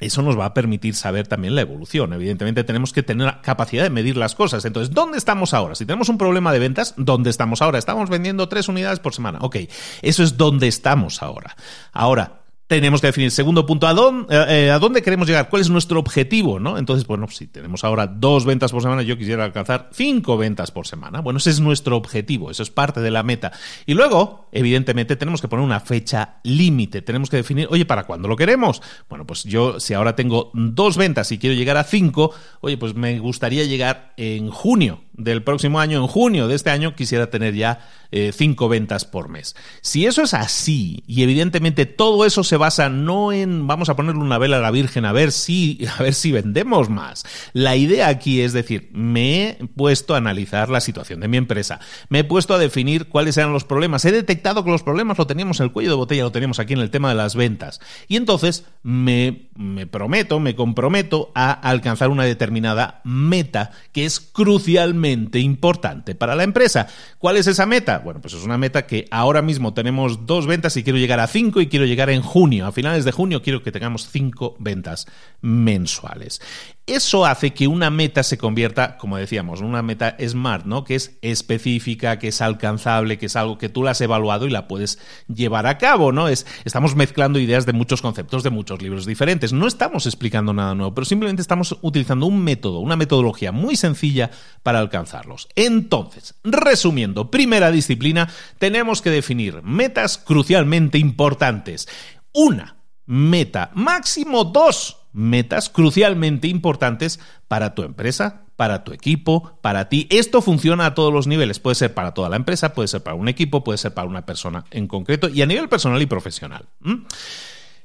Eso 0.00 0.22
nos 0.22 0.38
va 0.38 0.46
a 0.46 0.54
permitir 0.54 0.94
saber 0.94 1.28
también 1.28 1.54
la 1.54 1.60
evolución. 1.60 2.12
Evidentemente 2.14 2.64
tenemos 2.64 2.92
que 2.92 3.02
tener 3.02 3.26
la 3.26 3.42
capacidad 3.42 3.82
de 3.82 3.90
medir 3.90 4.16
las 4.16 4.34
cosas. 4.34 4.64
Entonces, 4.64 4.94
¿dónde 4.94 5.18
estamos 5.18 5.52
ahora? 5.52 5.74
Si 5.74 5.84
tenemos 5.84 6.08
un 6.08 6.16
problema 6.16 6.52
de 6.52 6.58
ventas, 6.58 6.94
¿dónde 6.96 7.28
estamos 7.28 7.60
ahora? 7.60 7.78
Estamos 7.78 8.08
vendiendo 8.08 8.48
tres 8.48 8.68
unidades 8.68 8.98
por 8.98 9.14
semana. 9.14 9.38
Ok, 9.42 9.56
eso 10.00 10.22
es 10.22 10.38
dónde 10.38 10.68
estamos 10.68 11.22
ahora. 11.22 11.54
Ahora, 11.92 12.39
tenemos 12.70 13.00
que 13.00 13.08
definir, 13.08 13.32
segundo 13.32 13.66
punto, 13.66 13.88
¿a 13.88 13.94
dónde, 13.94 14.32
eh, 14.32 14.66
eh, 14.66 14.70
¿a 14.70 14.78
dónde 14.78 15.02
queremos 15.02 15.26
llegar? 15.26 15.48
¿Cuál 15.48 15.60
es 15.60 15.68
nuestro 15.70 15.98
objetivo? 15.98 16.60
¿no? 16.60 16.78
Entonces, 16.78 17.04
bueno, 17.04 17.26
si 17.28 17.48
tenemos 17.48 17.82
ahora 17.82 18.06
dos 18.06 18.44
ventas 18.44 18.70
por 18.70 18.80
semana, 18.80 19.02
yo 19.02 19.18
quisiera 19.18 19.42
alcanzar 19.42 19.90
cinco 19.92 20.36
ventas 20.36 20.70
por 20.70 20.86
semana. 20.86 21.20
Bueno, 21.20 21.38
ese 21.38 21.50
es 21.50 21.58
nuestro 21.58 21.96
objetivo, 21.96 22.48
eso 22.48 22.62
es 22.62 22.70
parte 22.70 23.00
de 23.00 23.10
la 23.10 23.24
meta. 23.24 23.50
Y 23.86 23.94
luego, 23.94 24.46
evidentemente, 24.52 25.16
tenemos 25.16 25.40
que 25.40 25.48
poner 25.48 25.64
una 25.64 25.80
fecha 25.80 26.36
límite. 26.44 27.02
Tenemos 27.02 27.28
que 27.28 27.38
definir, 27.38 27.66
oye, 27.72 27.84
¿para 27.86 28.04
cuándo 28.04 28.28
lo 28.28 28.36
queremos? 28.36 28.80
Bueno, 29.08 29.26
pues 29.26 29.42
yo, 29.42 29.80
si 29.80 29.94
ahora 29.94 30.14
tengo 30.14 30.52
dos 30.54 30.96
ventas 30.96 31.32
y 31.32 31.38
quiero 31.38 31.56
llegar 31.56 31.76
a 31.76 31.82
cinco, 31.82 32.32
oye, 32.60 32.76
pues 32.76 32.94
me 32.94 33.18
gustaría 33.18 33.64
llegar 33.64 34.14
en 34.16 34.48
junio 34.48 35.00
del 35.22 35.42
próximo 35.42 35.80
año, 35.80 35.98
en 36.00 36.06
junio 36.06 36.48
de 36.48 36.54
este 36.54 36.70
año, 36.70 36.94
quisiera 36.94 37.30
tener 37.30 37.54
ya 37.54 37.88
eh, 38.12 38.32
cinco 38.34 38.68
ventas 38.68 39.04
por 39.04 39.28
mes. 39.28 39.54
Si 39.82 40.06
eso 40.06 40.22
es 40.22 40.34
así, 40.34 41.04
y 41.06 41.22
evidentemente 41.22 41.86
todo 41.86 42.24
eso 42.24 42.42
se 42.42 42.56
basa 42.56 42.88
no 42.88 43.32
en 43.32 43.66
vamos 43.66 43.88
a 43.88 43.96
ponerle 43.96 44.20
una 44.20 44.38
vela 44.38 44.56
a 44.56 44.60
la 44.60 44.70
Virgen 44.70 45.04
a 45.04 45.12
ver 45.12 45.30
si, 45.30 45.86
a 45.98 46.02
ver 46.02 46.14
si 46.14 46.32
vendemos 46.32 46.88
más. 46.88 47.24
La 47.52 47.76
idea 47.76 48.08
aquí 48.08 48.40
es 48.40 48.52
decir, 48.52 48.90
me 48.92 49.50
he 49.50 49.54
puesto 49.76 50.14
a 50.14 50.18
analizar 50.18 50.70
la 50.70 50.80
situación 50.80 51.20
de 51.20 51.28
mi 51.28 51.36
empresa, 51.36 51.80
me 52.08 52.20
he 52.20 52.24
puesto 52.24 52.54
a 52.54 52.58
definir 52.58 53.08
cuáles 53.08 53.36
eran 53.36 53.52
los 53.52 53.64
problemas, 53.64 54.04
he 54.04 54.12
detectado 54.12 54.64
que 54.64 54.70
los 54.70 54.82
problemas 54.82 55.18
lo 55.18 55.26
teníamos 55.26 55.60
en 55.60 55.64
el 55.64 55.72
cuello 55.72 55.90
de 55.90 55.96
botella, 55.96 56.24
lo 56.24 56.32
teníamos 56.32 56.58
aquí 56.58 56.72
en 56.72 56.80
el 56.80 56.90
tema 56.90 57.10
de 57.10 57.14
las 57.14 57.36
ventas. 57.36 57.80
Y 58.08 58.16
entonces 58.16 58.64
me, 58.82 59.50
me 59.54 59.86
prometo, 59.86 60.40
me 60.40 60.56
comprometo 60.56 61.30
a 61.34 61.52
alcanzar 61.52 62.08
una 62.08 62.24
determinada 62.24 63.00
meta 63.04 63.72
que 63.92 64.04
es 64.04 64.20
crucialmente 64.20 65.09
importante 65.12 66.14
para 66.14 66.34
la 66.34 66.44
empresa. 66.44 66.86
¿Cuál 67.18 67.36
es 67.36 67.46
esa 67.46 67.66
meta? 67.66 67.98
Bueno, 67.98 68.20
pues 68.20 68.34
es 68.34 68.44
una 68.44 68.58
meta 68.58 68.86
que 68.86 69.06
ahora 69.10 69.42
mismo 69.42 69.74
tenemos 69.74 70.26
dos 70.26 70.46
ventas 70.46 70.76
y 70.76 70.84
quiero 70.84 70.98
llegar 70.98 71.20
a 71.20 71.26
cinco 71.26 71.60
y 71.60 71.68
quiero 71.68 71.86
llegar 71.86 72.10
en 72.10 72.22
junio. 72.22 72.66
A 72.66 72.72
finales 72.72 73.04
de 73.04 73.12
junio 73.12 73.42
quiero 73.42 73.62
que 73.62 73.72
tengamos 73.72 74.08
cinco 74.10 74.56
ventas 74.58 75.06
mensuales. 75.40 76.40
Eso 76.86 77.24
hace 77.24 77.52
que 77.52 77.68
una 77.68 77.88
meta 77.88 78.22
se 78.22 78.36
convierta, 78.36 78.96
como 78.96 79.16
decíamos, 79.16 79.60
en 79.60 79.66
una 79.66 79.82
meta 79.82 80.16
smart, 80.26 80.66
¿no? 80.66 80.82
Que 80.82 80.96
es 80.96 81.18
específica, 81.22 82.18
que 82.18 82.28
es 82.28 82.40
alcanzable, 82.40 83.16
que 83.16 83.26
es 83.26 83.36
algo 83.36 83.58
que 83.58 83.68
tú 83.68 83.84
la 83.84 83.92
has 83.92 84.00
evaluado 84.00 84.46
y 84.46 84.50
la 84.50 84.66
puedes 84.66 84.98
llevar 85.28 85.66
a 85.66 85.78
cabo, 85.78 86.10
¿no? 86.10 86.26
Es, 86.26 86.46
estamos 86.64 86.96
mezclando 86.96 87.38
ideas 87.38 87.64
de 87.64 87.72
muchos 87.72 88.02
conceptos, 88.02 88.42
de 88.42 88.50
muchos 88.50 88.82
libros 88.82 89.06
diferentes. 89.06 89.52
No 89.52 89.68
estamos 89.68 90.06
explicando 90.06 90.52
nada 90.52 90.74
nuevo, 90.74 90.92
pero 90.92 91.04
simplemente 91.04 91.42
estamos 91.42 91.78
utilizando 91.82 92.26
un 92.26 92.42
método, 92.42 92.80
una 92.80 92.96
metodología 92.96 93.52
muy 93.52 93.76
sencilla 93.76 94.30
para 94.62 94.80
alcanzarlos. 94.80 95.48
Entonces, 95.54 96.34
resumiendo, 96.42 97.30
primera 97.30 97.70
disciplina, 97.70 98.28
tenemos 98.58 99.00
que 99.00 99.10
definir 99.10 99.62
metas 99.62 100.18
crucialmente 100.18 100.98
importantes. 100.98 101.88
Una 102.32 102.76
meta, 103.06 103.70
máximo 103.74 104.44
dos 104.44 104.99
metas 105.12 105.70
crucialmente 105.70 106.48
importantes 106.48 107.20
para 107.48 107.74
tu 107.74 107.82
empresa, 107.82 108.42
para 108.56 108.84
tu 108.84 108.92
equipo, 108.92 109.58
para 109.62 109.88
ti. 109.88 110.06
Esto 110.10 110.42
funciona 110.42 110.86
a 110.86 110.94
todos 110.94 111.12
los 111.12 111.26
niveles. 111.26 111.58
Puede 111.58 111.76
ser 111.76 111.94
para 111.94 112.12
toda 112.12 112.28
la 112.28 112.36
empresa, 112.36 112.74
puede 112.74 112.88
ser 112.88 113.02
para 113.02 113.14
un 113.14 113.28
equipo, 113.28 113.64
puede 113.64 113.78
ser 113.78 113.94
para 113.94 114.08
una 114.08 114.26
persona 114.26 114.64
en 114.70 114.86
concreto 114.86 115.28
y 115.28 115.42
a 115.42 115.46
nivel 115.46 115.68
personal 115.68 116.00
y 116.02 116.06
profesional. 116.06 116.66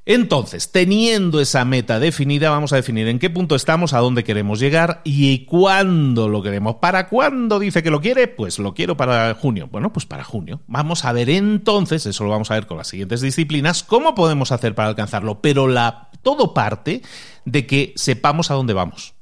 Entonces, 0.07 0.71
teniendo 0.71 1.41
esa 1.41 1.65
meta 1.65 1.99
definida, 1.99 2.51
vamos 2.51 2.71
a 2.73 2.75
definir 2.75 3.07
en 3.07 3.17
qué 3.17 3.31
punto 3.31 3.55
estamos, 3.55 3.93
a 3.93 3.99
dónde 3.99 4.23
queremos 4.23 4.59
llegar 4.59 5.01
y 5.03 5.45
cuándo 5.45 6.29
lo 6.29 6.43
queremos. 6.43 6.75
¿Para 6.75 7.07
cuándo 7.07 7.57
dice 7.57 7.81
que 7.81 7.89
lo 7.89 8.01
quiere? 8.01 8.27
Pues 8.27 8.59
lo 8.59 8.75
quiero 8.75 8.95
para 8.95 9.33
junio. 9.33 9.67
Bueno, 9.71 9.91
pues 9.91 10.05
para 10.05 10.23
junio. 10.23 10.61
Vamos 10.67 11.05
a 11.05 11.11
ver 11.11 11.31
entonces, 11.31 12.05
eso 12.05 12.23
lo 12.23 12.29
vamos 12.29 12.51
a 12.51 12.53
ver 12.53 12.67
con 12.67 12.77
las 12.77 12.87
siguientes 12.87 13.21
disciplinas, 13.21 13.81
cómo 13.81 14.13
podemos 14.13 14.51
hacer 14.51 14.75
para 14.75 14.89
alcanzarlo. 14.89 15.41
Pero 15.41 15.67
la, 15.67 16.11
todo 16.21 16.53
parte 16.53 17.01
de 17.45 17.65
que 17.65 17.93
sepamos 17.95 18.51
a 18.51 18.53
dónde 18.53 18.73
vamos. 18.73 19.15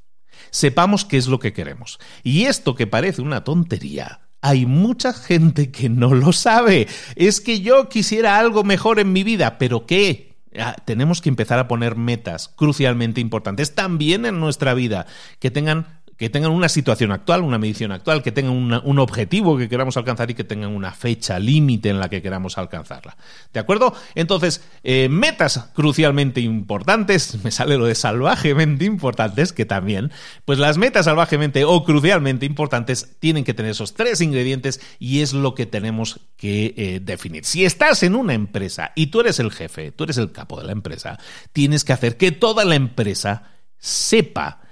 Sepamos 0.52 1.06
qué 1.06 1.16
es 1.16 1.28
lo 1.28 1.40
que 1.40 1.54
queremos. 1.54 1.98
Y 2.24 2.44
esto 2.44 2.76
que 2.76 2.88
parece 2.88 3.22
una 3.22 3.46
tontería, 3.46 4.20
hay 4.42 4.66
mucha 4.66 5.14
gente 5.14 5.72
que 5.72 5.88
no 5.88 6.14
lo 6.14 6.34
sabe. 6.34 6.90
Es 7.16 7.40
que 7.40 7.62
yo 7.62 7.88
quisiera 7.88 8.38
algo 8.38 8.66
mejor 8.66 9.00
en 9.00 9.14
mi 9.14 9.24
vida, 9.24 9.58
pero 9.58 9.86
¿qué? 9.86 10.33
Ah, 10.60 10.76
tenemos 10.86 11.22
que 11.22 11.30
empezar 11.30 11.60
a 11.60 11.68
poner 11.68 11.96
metas 11.96 12.50
crucialmente 12.56 13.22
importantes 13.22 13.74
también 13.76 14.26
en 14.26 14.40
nuestra 14.40 14.74
vida 14.74 15.08
que 15.40 15.52
tengan 15.52 16.03
que 16.18 16.30
tengan 16.30 16.52
una 16.52 16.70
situación 16.70 17.12
actual, 17.12 17.42
una 17.42 17.58
medición 17.58 17.92
actual, 17.92 18.22
que 18.22 18.32
tengan 18.32 18.82
un 18.84 19.00
objetivo 19.00 19.58
que 19.58 19.70
queramos 19.70 19.98
alcanzar 19.98 20.30
y 20.30 20.34
que 20.34 20.44
tengan 20.44 20.72
una 20.72 20.92
fecha 20.92 21.40
límite 21.40 21.90
en 21.90 22.00
la 22.00 22.10
que 22.10 22.22
queramos 22.22 22.58
alcanzarla. 22.58 23.18
¿De 23.52 23.60
acuerdo? 23.60 23.94
Entonces, 24.16 24.64
eh, 24.84 25.10
metas 25.10 25.70
crucialmente 25.74 26.42
importantes, 26.42 27.38
me 27.44 27.52
sale 27.52 27.78
lo 27.78 27.86
de 27.86 27.96
salvajemente 27.96 28.86
importantes, 28.86 29.54
que 29.54 29.66
también, 29.66 30.12
pues 30.46 30.60
las 30.60 30.78
metas 30.78 31.06
salvajemente 31.06 31.64
o 31.66 31.84
crucialmente 31.84 32.46
importantes 32.46 33.16
tienen 33.20 33.44
que 33.44 33.54
tener 33.54 33.72
esos 33.72 33.94
tres 33.94 34.22
ingredientes 34.22 34.82
y 35.00 35.22
es 35.22 35.34
lo 35.34 35.56
que 35.56 35.66
tenemos 35.66 36.20
que 36.38 36.74
eh, 36.78 37.00
definir. 37.02 37.46
Si 37.46 37.66
estás 37.66 38.04
en 38.04 38.16
una 38.16 38.34
empresa 38.34 38.92
y 38.96 39.08
tú 39.08 39.22
eres 39.22 39.40
el 39.40 39.52
jefe, 39.52 39.92
tú 39.92 40.04
eres 40.04 40.18
el 40.18 40.32
capo 40.32 40.60
de 40.60 40.66
la 40.66 40.72
empresa, 40.72 41.20
tienes 41.52 41.84
que 41.84 41.94
hacer 41.94 42.18
que 42.18 42.32
toda 42.32 42.66
la 42.66 42.76
empresa 42.76 43.52
sepa 43.78 44.63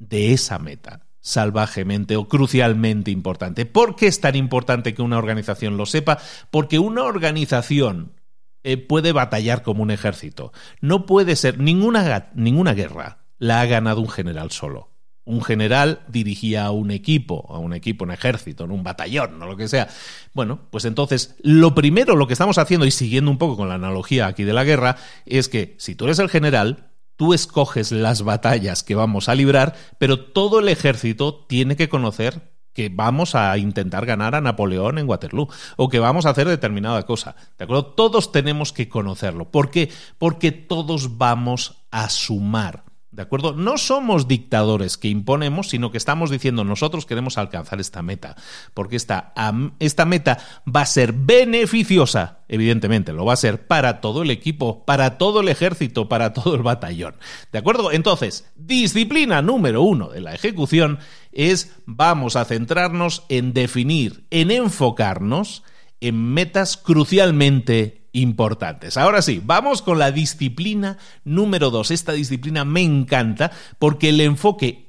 de 0.00 0.32
esa 0.32 0.58
meta 0.58 1.06
salvajemente 1.20 2.16
o 2.16 2.28
crucialmente 2.28 3.10
importante. 3.10 3.66
¿Por 3.66 3.94
qué 3.94 4.06
es 4.06 4.20
tan 4.20 4.34
importante 4.36 4.94
que 4.94 5.02
una 5.02 5.18
organización 5.18 5.76
lo 5.76 5.86
sepa? 5.86 6.18
Porque 6.50 6.78
una 6.78 7.04
organización 7.04 8.14
eh, 8.62 8.76
puede 8.76 9.12
batallar 9.12 9.62
como 9.62 9.82
un 9.82 9.90
ejército. 9.90 10.52
No 10.80 11.06
puede 11.06 11.36
ser 11.36 11.58
ninguna, 11.58 12.30
ninguna 12.34 12.74
guerra 12.74 13.18
la 13.38 13.60
ha 13.60 13.66
ganado 13.66 14.00
un 14.00 14.08
general 14.08 14.50
solo. 14.50 14.90
Un 15.24 15.42
general 15.42 16.00
dirigía 16.08 16.64
a 16.64 16.70
un 16.70 16.90
equipo, 16.90 17.46
a 17.50 17.58
un 17.58 17.72
equipo, 17.74 18.04
un 18.04 18.10
ejército, 18.10 18.64
un 18.64 18.82
batallón, 18.82 19.40
o 19.40 19.46
lo 19.46 19.56
que 19.56 19.68
sea. 19.68 19.88
Bueno, 20.32 20.60
pues 20.70 20.86
entonces, 20.86 21.36
lo 21.42 21.74
primero, 21.74 22.16
lo 22.16 22.26
que 22.26 22.32
estamos 22.32 22.58
haciendo, 22.58 22.86
y 22.86 22.90
siguiendo 22.90 23.30
un 23.30 23.38
poco 23.38 23.56
con 23.56 23.68
la 23.68 23.74
analogía 23.74 24.26
aquí 24.26 24.44
de 24.44 24.54
la 24.54 24.64
guerra, 24.64 24.96
es 25.26 25.48
que 25.48 25.76
si 25.78 25.94
tú 25.94 26.06
eres 26.06 26.18
el 26.18 26.30
general, 26.30 26.89
Tú 27.20 27.34
escoges 27.34 27.92
las 27.92 28.22
batallas 28.22 28.82
que 28.82 28.94
vamos 28.94 29.28
a 29.28 29.34
librar, 29.34 29.76
pero 29.98 30.18
todo 30.32 30.58
el 30.58 30.70
ejército 30.70 31.44
tiene 31.46 31.76
que 31.76 31.90
conocer 31.90 32.50
que 32.72 32.88
vamos 32.88 33.34
a 33.34 33.58
intentar 33.58 34.06
ganar 34.06 34.34
a 34.34 34.40
Napoleón 34.40 34.96
en 34.96 35.06
Waterloo 35.06 35.48
o 35.76 35.90
que 35.90 35.98
vamos 35.98 36.24
a 36.24 36.30
hacer 36.30 36.48
determinada 36.48 37.04
cosa. 37.04 37.36
¿De 37.58 37.64
acuerdo? 37.64 37.88
Todos 37.88 38.32
tenemos 38.32 38.72
que 38.72 38.88
conocerlo. 38.88 39.50
¿Por 39.50 39.70
qué? 39.70 39.90
Porque 40.16 40.50
todos 40.50 41.18
vamos 41.18 41.84
a 41.90 42.08
sumar. 42.08 42.84
¿De 43.12 43.22
acuerdo? 43.22 43.54
No 43.54 43.76
somos 43.76 44.28
dictadores 44.28 44.96
que 44.96 45.08
imponemos, 45.08 45.68
sino 45.68 45.90
que 45.90 45.98
estamos 45.98 46.30
diciendo 46.30 46.62
nosotros 46.62 47.06
queremos 47.06 47.38
alcanzar 47.38 47.80
esta 47.80 48.02
meta, 48.02 48.36
porque 48.72 48.94
esta, 48.94 49.32
esta 49.80 50.04
meta 50.04 50.38
va 50.64 50.82
a 50.82 50.86
ser 50.86 51.12
beneficiosa, 51.12 52.38
evidentemente, 52.46 53.12
lo 53.12 53.24
va 53.24 53.32
a 53.32 53.36
ser 53.36 53.66
para 53.66 54.00
todo 54.00 54.22
el 54.22 54.30
equipo, 54.30 54.84
para 54.84 55.18
todo 55.18 55.40
el 55.40 55.48
ejército, 55.48 56.08
para 56.08 56.32
todo 56.32 56.54
el 56.54 56.62
batallón. 56.62 57.16
¿De 57.50 57.58
acuerdo? 57.58 57.90
Entonces, 57.90 58.48
disciplina 58.54 59.42
número 59.42 59.82
uno 59.82 60.10
de 60.10 60.20
la 60.20 60.32
ejecución 60.32 61.00
es 61.32 61.74
vamos 61.86 62.36
a 62.36 62.44
centrarnos 62.44 63.24
en 63.28 63.52
definir, 63.52 64.24
en 64.30 64.52
enfocarnos 64.52 65.64
en 66.00 66.32
metas 66.32 66.76
crucialmente 66.76 67.99
importantes. 68.12 68.96
Ahora 68.96 69.22
sí, 69.22 69.40
vamos 69.44 69.82
con 69.82 69.98
la 69.98 70.10
disciplina 70.12 70.98
número 71.24 71.70
dos. 71.70 71.90
Esta 71.90 72.12
disciplina 72.12 72.64
me 72.64 72.82
encanta 72.82 73.50
porque 73.78 74.08
el 74.08 74.20
enfoque 74.20 74.88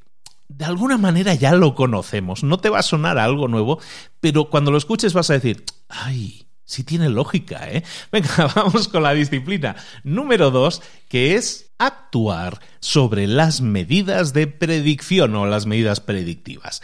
de 0.57 0.65
alguna 0.65 0.97
manera 0.97 1.33
ya 1.33 1.53
lo 1.53 1.75
conocemos. 1.75 2.43
No 2.43 2.59
te 2.59 2.69
va 2.69 2.79
a 2.79 2.83
sonar 2.83 3.17
algo 3.17 3.47
nuevo, 3.47 3.79
pero 4.19 4.49
cuando 4.49 4.71
lo 4.71 4.77
escuches 4.77 5.13
vas 5.13 5.29
a 5.29 5.33
decir, 5.33 5.63
ay, 5.87 6.47
sí 6.65 6.83
tiene 6.83 7.09
lógica, 7.09 7.69
¿eh? 7.69 7.83
Venga, 8.11 8.51
vamos 8.55 8.87
con 8.87 9.03
la 9.03 9.13
disciplina 9.13 9.75
número 10.03 10.51
dos, 10.51 10.81
que 11.07 11.35
es 11.35 11.71
actuar 11.77 12.59
sobre 12.79 13.27
las 13.27 13.61
medidas 13.61 14.33
de 14.33 14.47
predicción 14.47 15.35
o 15.35 15.45
las 15.45 15.65
medidas 15.65 15.99
predictivas. 15.99 16.81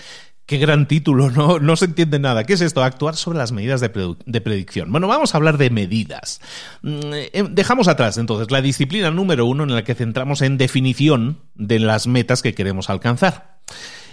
Qué 0.47 0.57
gran 0.59 0.87
título, 0.87 1.29
no, 1.29 1.59
no 1.59 1.75
se 1.75 1.85
entiende 1.85 2.19
nada. 2.19 2.45
¿Qué 2.45 2.53
es 2.53 2.61
esto? 2.61 2.81
Actuar 2.81 3.17
sobre 3.17 3.37
las 3.37 3.51
medidas 3.51 3.81
de, 3.81 3.89
predicción. 3.89 4.89
Bueno, 4.89 5.05
vamos 5.09 5.33
a 5.33 5.37
hablar 5.37 5.57
de 5.57 5.69
medidas. 5.69 6.39
Mm, 6.83 6.99
eh, 7.13 7.43
dejamos 7.51 7.89
atrás 7.89 8.17
entonces 8.17 8.49
la 8.49 8.61
disciplina 8.61 9.11
número 9.11 9.45
uno 9.45 9.65
en 9.65 9.75
la 9.75 9.83
que 9.83 9.93
centramos 9.93 10.41
en 10.41 10.57
definición 10.57 11.39
de 11.55 11.79
las 11.79 12.07
metas 12.07 12.41
que 12.41 12.55
queremos 12.55 12.89
alcanzar. 12.89 13.57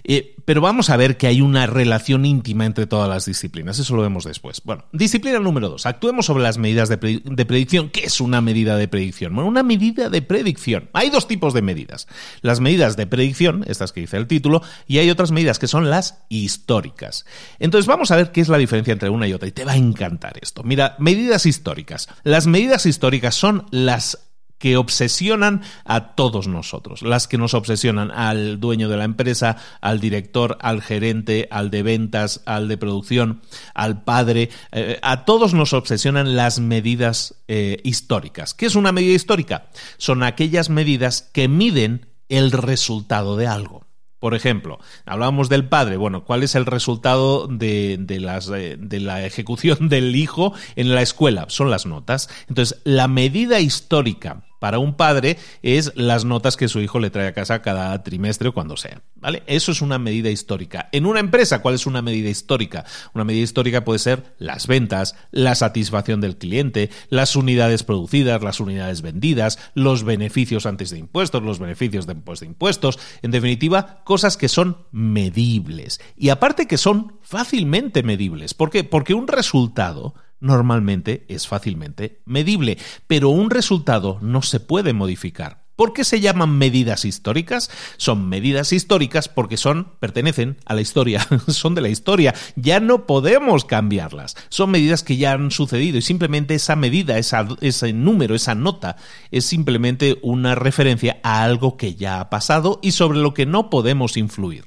Eh, 0.04 0.34
pero 0.44 0.60
vamos 0.60 0.90
a 0.90 0.96
ver 0.98 1.16
que 1.16 1.26
hay 1.26 1.40
una 1.40 1.66
relación 1.66 2.26
íntima 2.26 2.66
entre 2.66 2.86
todas 2.86 3.08
las 3.08 3.24
disciplinas, 3.24 3.78
eso 3.78 3.96
lo 3.96 4.02
vemos 4.02 4.24
después. 4.24 4.60
Bueno, 4.62 4.84
disciplina 4.92 5.38
número 5.38 5.70
dos, 5.70 5.86
actuemos 5.86 6.26
sobre 6.26 6.42
las 6.42 6.58
medidas 6.58 6.90
de, 6.90 6.98
predicción. 6.98 7.88
¿Qué 7.88 8.04
es 8.04 8.20
una 8.20 8.42
medida 8.42 8.76
de 8.76 8.86
predicción? 8.86 9.34
Bueno, 9.34 9.48
una 9.48 9.62
medida 9.62 10.10
de 10.10 10.20
predicción. 10.20 10.90
Hay 10.92 11.08
dos 11.08 11.26
tipos 11.26 11.54
de 11.54 11.62
medidas. 11.62 12.06
Las 12.42 12.60
medidas 12.60 12.96
de 12.96 13.06
predicción, 13.06 13.64
estas 13.66 13.92
que 13.92 14.02
dice 14.02 14.18
el 14.18 14.26
título, 14.26 14.62
y 14.86 14.98
hay 14.98 15.08
otras 15.08 15.30
medidas 15.30 15.58
que 15.58 15.66
son 15.66 15.88
las 15.88 16.22
históricas. 16.28 17.24
Entonces 17.58 17.86
vamos 17.86 18.10
a 18.10 18.16
ver 18.16 18.30
qué 18.30 18.42
es 18.42 18.48
la 18.48 18.58
diferencia 18.58 18.92
entre 18.92 19.08
una 19.08 19.26
y 19.26 19.32
otra, 19.32 19.48
y 19.48 19.52
te 19.52 19.64
va 19.64 19.72
a 19.72 19.76
encantar 19.76 20.38
esto. 20.42 20.62
Mira, 20.62 20.96
medidas 20.98 21.46
históricas. 21.46 22.08
Las 22.22 22.46
medidas 22.46 22.84
históricas 22.84 23.34
son 23.34 23.66
las 23.70 24.33
que 24.64 24.78
obsesionan 24.78 25.60
a 25.84 26.14
todos 26.14 26.48
nosotros, 26.48 27.02
las 27.02 27.28
que 27.28 27.36
nos 27.36 27.52
obsesionan 27.52 28.10
al 28.10 28.60
dueño 28.60 28.88
de 28.88 28.96
la 28.96 29.04
empresa, 29.04 29.58
al 29.82 30.00
director, 30.00 30.56
al 30.62 30.80
gerente, 30.80 31.48
al 31.50 31.70
de 31.70 31.82
ventas, 31.82 32.40
al 32.46 32.66
de 32.66 32.78
producción, 32.78 33.42
al 33.74 34.04
padre, 34.04 34.48
eh, 34.72 34.98
a 35.02 35.26
todos 35.26 35.52
nos 35.52 35.74
obsesionan 35.74 36.34
las 36.34 36.60
medidas 36.60 37.34
eh, 37.46 37.76
históricas. 37.84 38.54
¿Qué 38.54 38.64
es 38.64 38.74
una 38.74 38.90
medida 38.90 39.12
histórica? 39.12 39.68
Son 39.98 40.22
aquellas 40.22 40.70
medidas 40.70 41.28
que 41.34 41.46
miden 41.46 42.06
el 42.30 42.50
resultado 42.50 43.36
de 43.36 43.46
algo. 43.46 43.84
Por 44.24 44.34
ejemplo, 44.34 44.78
hablábamos 45.04 45.50
del 45.50 45.68
padre. 45.68 45.98
Bueno, 45.98 46.24
¿cuál 46.24 46.42
es 46.42 46.54
el 46.54 46.64
resultado 46.64 47.46
de, 47.46 47.92
eh, 47.92 48.76
de, 48.78 49.00
la 49.00 49.26
ejecución 49.26 49.88
del 49.90 50.16
hijo 50.16 50.54
en 50.76 50.94
la 50.94 51.02
escuela? 51.02 51.44
Son 51.48 51.68
las 51.68 51.84
notas. 51.84 52.30
Entonces, 52.48 52.80
la 52.84 53.06
medida 53.06 53.60
histórica 53.60 54.44
para 54.64 54.78
un 54.78 54.94
padre 54.94 55.36
es 55.60 55.92
las 55.94 56.24
notas 56.24 56.56
que 56.56 56.68
su 56.68 56.80
hijo 56.80 56.98
le 56.98 57.10
trae 57.10 57.26
a 57.26 57.34
casa 57.34 57.60
cada 57.60 58.02
trimestre 58.02 58.48
o 58.48 58.54
cuando 58.54 58.78
sea. 58.78 59.02
¿Vale? 59.16 59.42
Eso 59.46 59.72
es 59.72 59.82
una 59.82 59.98
medida 59.98 60.30
histórica. 60.30 60.88
En 60.90 61.04
una 61.04 61.20
empresa, 61.20 61.60
¿cuál 61.60 61.74
es 61.74 61.84
una 61.84 62.00
medida 62.00 62.30
histórica? 62.30 62.86
Una 63.12 63.24
medida 63.24 63.44
histórica 63.44 63.84
puede 63.84 63.98
ser 63.98 64.34
las 64.38 64.66
ventas, 64.66 65.16
la 65.32 65.54
satisfacción 65.54 66.22
del 66.22 66.38
cliente, 66.38 66.88
las 67.10 67.36
unidades 67.36 67.82
producidas, 67.82 68.42
las 68.42 68.58
unidades 68.58 69.02
vendidas, 69.02 69.58
los 69.74 70.02
beneficios 70.02 70.64
antes 70.64 70.88
de 70.88 70.96
impuestos, 70.96 71.42
los 71.42 71.58
beneficios 71.58 72.06
después 72.06 72.40
de 72.40 72.46
impuestos. 72.46 72.98
En 73.20 73.32
definitiva, 73.32 74.02
cosas 74.04 74.38
que 74.38 74.48
son 74.48 74.78
medibles. 74.92 76.00
Y 76.16 76.30
aparte 76.30 76.66
que 76.66 76.78
son 76.78 77.18
fácilmente 77.20 78.02
medibles. 78.02 78.54
¿Por 78.54 78.70
qué? 78.70 78.82
Porque 78.82 79.12
un 79.12 79.28
resultado 79.28 80.14
normalmente 80.44 81.24
es 81.28 81.48
fácilmente 81.48 82.20
medible, 82.24 82.78
pero 83.06 83.30
un 83.30 83.50
resultado 83.50 84.18
no 84.20 84.42
se 84.42 84.60
puede 84.60 84.92
modificar. 84.92 85.64
¿Por 85.76 85.92
qué 85.92 86.04
se 86.04 86.20
llaman 86.20 86.56
medidas 86.56 87.04
históricas? 87.04 87.68
Son 87.96 88.28
medidas 88.28 88.72
históricas 88.72 89.28
porque 89.28 89.56
son, 89.56 89.88
pertenecen 89.98 90.56
a 90.66 90.74
la 90.74 90.82
historia, 90.82 91.26
son 91.48 91.74
de 91.74 91.80
la 91.80 91.88
historia, 91.88 92.32
ya 92.54 92.78
no 92.78 93.06
podemos 93.06 93.64
cambiarlas. 93.64 94.36
Son 94.50 94.70
medidas 94.70 95.02
que 95.02 95.16
ya 95.16 95.32
han 95.32 95.50
sucedido 95.50 95.98
y 95.98 96.02
simplemente 96.02 96.54
esa 96.54 96.76
medida, 96.76 97.18
ese 97.18 97.92
número, 97.92 98.36
esa 98.36 98.54
nota, 98.54 98.96
es 99.32 99.46
simplemente 99.46 100.18
una 100.22 100.54
referencia 100.54 101.18
a 101.24 101.42
algo 101.42 101.76
que 101.76 101.96
ya 101.96 102.20
ha 102.20 102.30
pasado 102.30 102.78
y 102.80 102.92
sobre 102.92 103.18
lo 103.18 103.34
que 103.34 103.46
no 103.46 103.68
podemos 103.68 104.16
influir. 104.16 104.66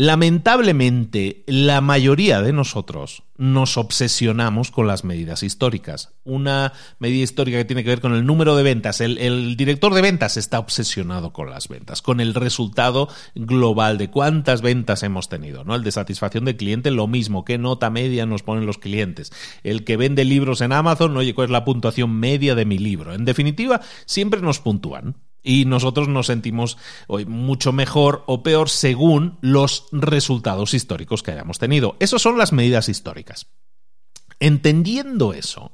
Lamentablemente, 0.00 1.42
la 1.48 1.80
mayoría 1.80 2.40
de 2.40 2.52
nosotros 2.52 3.24
nos 3.36 3.76
obsesionamos 3.76 4.70
con 4.70 4.86
las 4.86 5.02
medidas 5.02 5.42
históricas. 5.42 6.14
Una 6.22 6.72
medida 7.00 7.24
histórica 7.24 7.58
que 7.58 7.64
tiene 7.64 7.82
que 7.82 7.90
ver 7.90 8.00
con 8.00 8.14
el 8.14 8.24
número 8.24 8.54
de 8.54 8.62
ventas. 8.62 9.00
El, 9.00 9.56
director 9.56 9.92
de 9.92 10.00
ventas 10.00 10.36
está 10.36 10.60
obsesionado 10.60 11.32
con 11.32 11.50
las 11.50 11.66
ventas, 11.66 12.00
con 12.00 12.20
el 12.20 12.34
resultado 12.34 13.08
global 13.34 13.98
de 13.98 14.08
cuántas 14.08 14.62
ventas 14.62 15.02
hemos 15.02 15.28
tenido. 15.28 15.64
¿no? 15.64 15.74
El 15.74 15.82
de 15.82 15.90
satisfacción 15.90 16.44
del 16.44 16.56
cliente, 16.56 16.92
lo 16.92 17.08
mismo, 17.08 17.44
qué 17.44 17.58
nota 17.58 17.90
media 17.90 18.24
nos 18.24 18.44
ponen 18.44 18.66
los 18.66 18.78
clientes. 18.78 19.32
El 19.64 19.82
que 19.82 19.96
vende 19.96 20.24
libros 20.24 20.60
en 20.60 20.70
Amazon, 20.74 21.16
oye, 21.16 21.34
¿cuál 21.34 21.46
es 21.46 21.50
la 21.50 21.64
puntuación 21.64 22.12
media 22.12 22.54
de 22.54 22.66
mi 22.66 22.78
libro? 22.78 23.14
En 23.14 23.24
definitiva, 23.24 23.80
siempre 24.06 24.42
nos 24.42 24.60
puntúan 24.60 25.16
y 25.48 25.64
nosotros 25.64 26.08
nos 26.08 26.26
sentimos 26.26 26.76
hoy 27.06 27.24
mucho 27.24 27.72
mejor 27.72 28.22
o 28.26 28.42
peor 28.42 28.68
según 28.68 29.38
los 29.40 29.86
resultados 29.92 30.74
históricos 30.74 31.22
que 31.22 31.30
hayamos 31.30 31.58
tenido. 31.58 31.96
Esas 32.00 32.20
son 32.20 32.36
las 32.36 32.52
medidas 32.52 32.90
históricas. 32.90 33.46
Entendiendo 34.40 35.32
eso, 35.32 35.72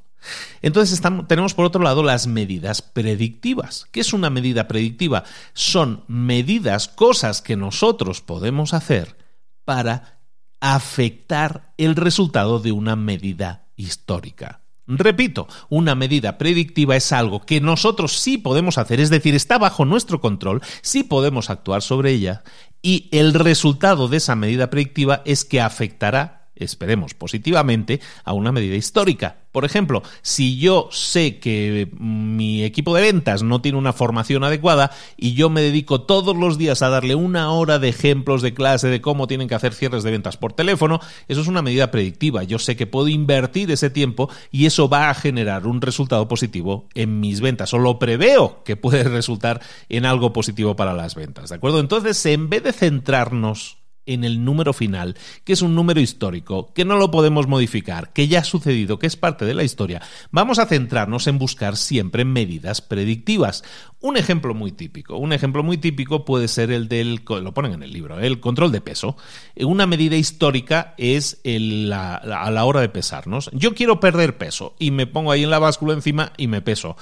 entonces 0.63 1.03
tenemos 1.27 1.55
por 1.55 1.65
otro 1.65 1.83
lado 1.83 2.05
las 2.05 2.29
medidas 2.29 2.83
predictivas. 2.83 3.89
¿Qué 3.91 3.99
es 3.99 4.13
una 4.13 4.31
medida 4.31 4.69
predictiva? 4.69 5.25
Son 5.55 6.05
medidas, 6.07 6.87
cosas 6.87 7.43
que 7.43 7.57
nosotros 7.57 8.21
podemos 8.21 8.75
hacer 8.75 9.17
para 9.65 10.21
afectar 10.61 11.75
el 11.79 11.97
resultado 11.97 12.61
de 12.61 12.71
una 12.71 12.95
medida 12.95 13.67
histórica. 13.75 14.64
Repito, 14.87 15.49
una 15.71 15.95
medida 15.95 16.37
predictiva 16.37 16.95
es 16.97 17.11
algo 17.13 17.41
que 17.41 17.61
nosotros 17.61 18.19
sí 18.19 18.37
podemos 18.37 18.77
hacer, 18.77 19.01
es 19.01 19.09
decir, 19.09 19.35
está 19.35 19.57
bajo 19.57 19.87
nuestro 19.87 20.21
control, 20.21 20.61
sí 20.83 21.05
podemos 21.05 21.49
actuar 21.49 21.81
sobre 21.81 22.11
ella 22.11 22.43
y 22.83 23.09
el 23.13 23.33
resultado 23.33 24.09
de 24.09 24.19
esa 24.19 24.37
medida 24.37 24.69
predictiva 24.69 25.23
es 25.25 25.47
que 25.47 25.63
afectará 25.63 26.44
esperemos 26.57 27.15
positivamente, 27.15 28.01
a 28.25 28.33
una 28.33 28.53
medida 28.53 28.77
histórica. 28.77 29.39
Por 29.55 29.65
ejemplo, 29.65 30.03
si 30.23 30.59
yo 30.59 30.89
sé 30.91 31.39
que 31.39 31.89
mi 31.97 32.65
equipo 32.65 32.93
de 32.95 33.03
ventas 33.03 33.45
no 33.45 33.61
tiene 33.61 33.79
una 33.79 33.93
formación 33.93 34.43
adecuada 34.43 34.91
y 35.17 35.35
yo 35.35 35.49
me 35.49 35.61
dedico 35.61 36.03
todos 36.03 36.37
los 36.37 36.59
días 36.59 36.83
a 36.83 36.89
darle 36.89 37.15
una 37.15 37.53
hora 37.53 37.79
de 37.79 37.89
ejemplos 37.89 38.43
de 38.43 38.53
clase 38.53 38.89
de 38.89 39.01
cómo 39.01 39.29
tienen 39.29 39.47
que 39.47 39.55
hacer 39.55 39.73
cierres 39.73 40.03
de 40.03 40.11
ventas 40.11 40.37
por 40.37 40.55
teléfono, 40.55 41.01
eso 41.29 41.41
es 41.41 41.47
una 41.47 41.63
medida 41.63 41.93
predictiva. 41.93 42.43
Yo 42.43 42.59
sé 42.59 42.75
que 42.75 42.89
puedo 42.89 43.07
invertir 43.07 43.71
ese 43.71 43.91
tiempo 43.91 44.29
y 44.51 44.67
eso 44.67 44.89
va 44.89 45.09
a 45.09 45.15
generar 45.15 45.69
un 45.69 45.81
resultado 45.81 46.27
positivo 46.27 46.89
en 46.95 47.21
mis 47.21 47.41
ventas 47.41 47.73
o 47.75 47.79
lo 47.79 48.01
preveo 48.01 48.65
que 48.65 48.75
puede 48.75 49.05
resultar 49.05 49.61
en 49.89 50.05
algo 50.05 50.33
positivo 50.33 50.75
para 50.75 50.95
las 50.95 51.15
ventas. 51.15 51.51
¿De 51.51 51.57
acuerdo? 51.57 51.79
Entonces, 51.79 52.27
en 52.27 52.51
vez 52.51 52.65
de 52.65 52.73
centrarnos 52.73 53.84
en 54.07 54.25
el 54.25 54.45
número 54.45 54.73
final, 54.73 55.17
que 55.45 55.53
es 55.53 55.63
un 55.63 55.75
número 55.75 56.01
histórico, 56.01 56.73
que 56.73 56.85
no 56.85 56.97
lo 56.97 57.11
podemos 57.11 57.47
modificar, 57.47 58.13
que 58.13 58.29
ya 58.29 58.41
ha 58.41 58.45
sucedido, 58.45 58.99
que 58.99 59.07
es 59.07 59.17
parte 59.17 59.45
de 59.45 59.55
la 59.55 59.65
historia, 59.65 60.03
vamos 60.31 60.59
a 60.59 60.67
centrarnos 60.67 61.27
en 61.27 61.39
buscar 61.39 61.77
siempre 61.77 62.25
medidas 62.25 62.81
predictivas. 62.81 63.65
Un 64.01 64.17
ejemplo 64.17 64.55
muy 64.55 64.73
típico, 64.73 65.17
un 65.17 65.33
ejemplo 65.33 65.63
muy 65.63 65.79
típico 65.79 66.25
puede 66.25 66.49
ser 66.49 66.71
el 66.71 66.89
del, 66.89 67.23
lo 67.27 67.55
ponen 67.55 67.73
en 67.73 67.83
el 67.83 67.93
libro, 67.93 68.19
el 68.21 68.41
control 68.41 68.73
de 68.73 68.81
peso. 68.81 69.17
Una 69.57 69.87
medida 69.87 70.17
histórica 70.17 70.95
es 70.99 71.41
a 71.45 72.51
la 72.51 72.65
hora 72.65 72.81
de 72.81 72.89
pesarnos. 72.89 73.51
Yo 73.53 73.75
quiero 73.75 74.01
perder 74.01 74.37
peso 74.37 74.75
y 74.79 74.91
me 74.91 75.07
pongo 75.07 75.33
ahí 75.33 75.45
en 75.45 75.51
la 75.51 75.59
báscula 75.59 75.95
encima 75.95 76.33
y 76.37 76.49
me 76.49 76.61
peso. 76.61 76.97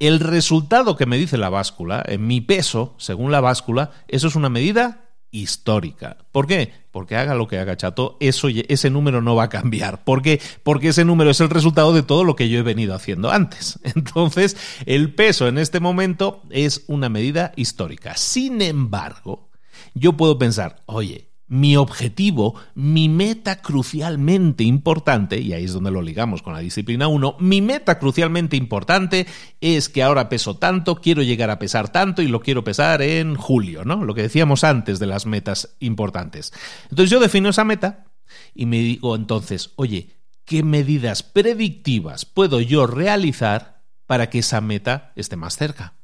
El 0.00 0.18
resultado 0.18 0.96
que 0.96 1.04
me 1.04 1.18
dice 1.18 1.36
la 1.36 1.50
báscula, 1.50 2.02
en 2.06 2.26
mi 2.26 2.40
peso, 2.40 2.94
según 2.96 3.30
la 3.30 3.42
báscula, 3.42 3.90
eso 4.08 4.28
es 4.28 4.34
una 4.34 4.48
medida 4.48 5.09
histórica. 5.30 6.18
¿Por 6.32 6.46
qué? 6.46 6.72
Porque 6.90 7.16
haga 7.16 7.34
lo 7.34 7.46
que 7.46 7.58
haga 7.58 7.76
Chato, 7.76 8.16
eso, 8.20 8.48
ese 8.48 8.90
número 8.90 9.22
no 9.22 9.34
va 9.34 9.44
a 9.44 9.48
cambiar. 9.48 10.04
¿Por 10.04 10.22
qué? 10.22 10.40
Porque 10.62 10.88
ese 10.88 11.04
número 11.04 11.30
es 11.30 11.40
el 11.40 11.50
resultado 11.50 11.92
de 11.92 12.02
todo 12.02 12.24
lo 12.24 12.36
que 12.36 12.48
yo 12.48 12.58
he 12.58 12.62
venido 12.62 12.94
haciendo 12.94 13.30
antes. 13.30 13.78
Entonces, 13.84 14.56
el 14.86 15.14
peso 15.14 15.48
en 15.48 15.58
este 15.58 15.80
momento 15.80 16.42
es 16.50 16.84
una 16.88 17.08
medida 17.08 17.52
histórica. 17.56 18.16
Sin 18.16 18.60
embargo, 18.62 19.50
yo 19.94 20.16
puedo 20.16 20.38
pensar, 20.38 20.82
oye, 20.86 21.29
mi 21.50 21.76
objetivo, 21.76 22.54
mi 22.76 23.08
meta 23.08 23.60
crucialmente 23.60 24.62
importante, 24.62 25.40
y 25.40 25.52
ahí 25.52 25.64
es 25.64 25.72
donde 25.72 25.90
lo 25.90 26.00
ligamos 26.00 26.42
con 26.42 26.54
la 26.54 26.60
disciplina 26.60 27.08
1, 27.08 27.36
mi 27.40 27.60
meta 27.60 27.98
crucialmente 27.98 28.56
importante 28.56 29.26
es 29.60 29.88
que 29.88 30.04
ahora 30.04 30.28
peso 30.28 30.56
tanto, 30.58 31.00
quiero 31.00 31.22
llegar 31.22 31.50
a 31.50 31.58
pesar 31.58 31.88
tanto 31.88 32.22
y 32.22 32.28
lo 32.28 32.40
quiero 32.40 32.62
pesar 32.62 33.02
en 33.02 33.34
julio, 33.34 33.84
¿no? 33.84 34.04
Lo 34.04 34.14
que 34.14 34.22
decíamos 34.22 34.62
antes 34.62 35.00
de 35.00 35.06
las 35.06 35.26
metas 35.26 35.74
importantes. 35.80 36.52
Entonces 36.84 37.10
yo 37.10 37.18
defino 37.18 37.48
esa 37.48 37.64
meta 37.64 38.04
y 38.54 38.66
me 38.66 38.78
digo 38.78 39.16
entonces, 39.16 39.72
oye, 39.74 40.20
¿qué 40.44 40.62
medidas 40.62 41.24
predictivas 41.24 42.26
puedo 42.26 42.60
yo 42.60 42.86
realizar 42.86 43.82
para 44.06 44.30
que 44.30 44.38
esa 44.38 44.60
meta 44.60 45.12
esté 45.16 45.34
más 45.34 45.56
cerca? 45.56 45.99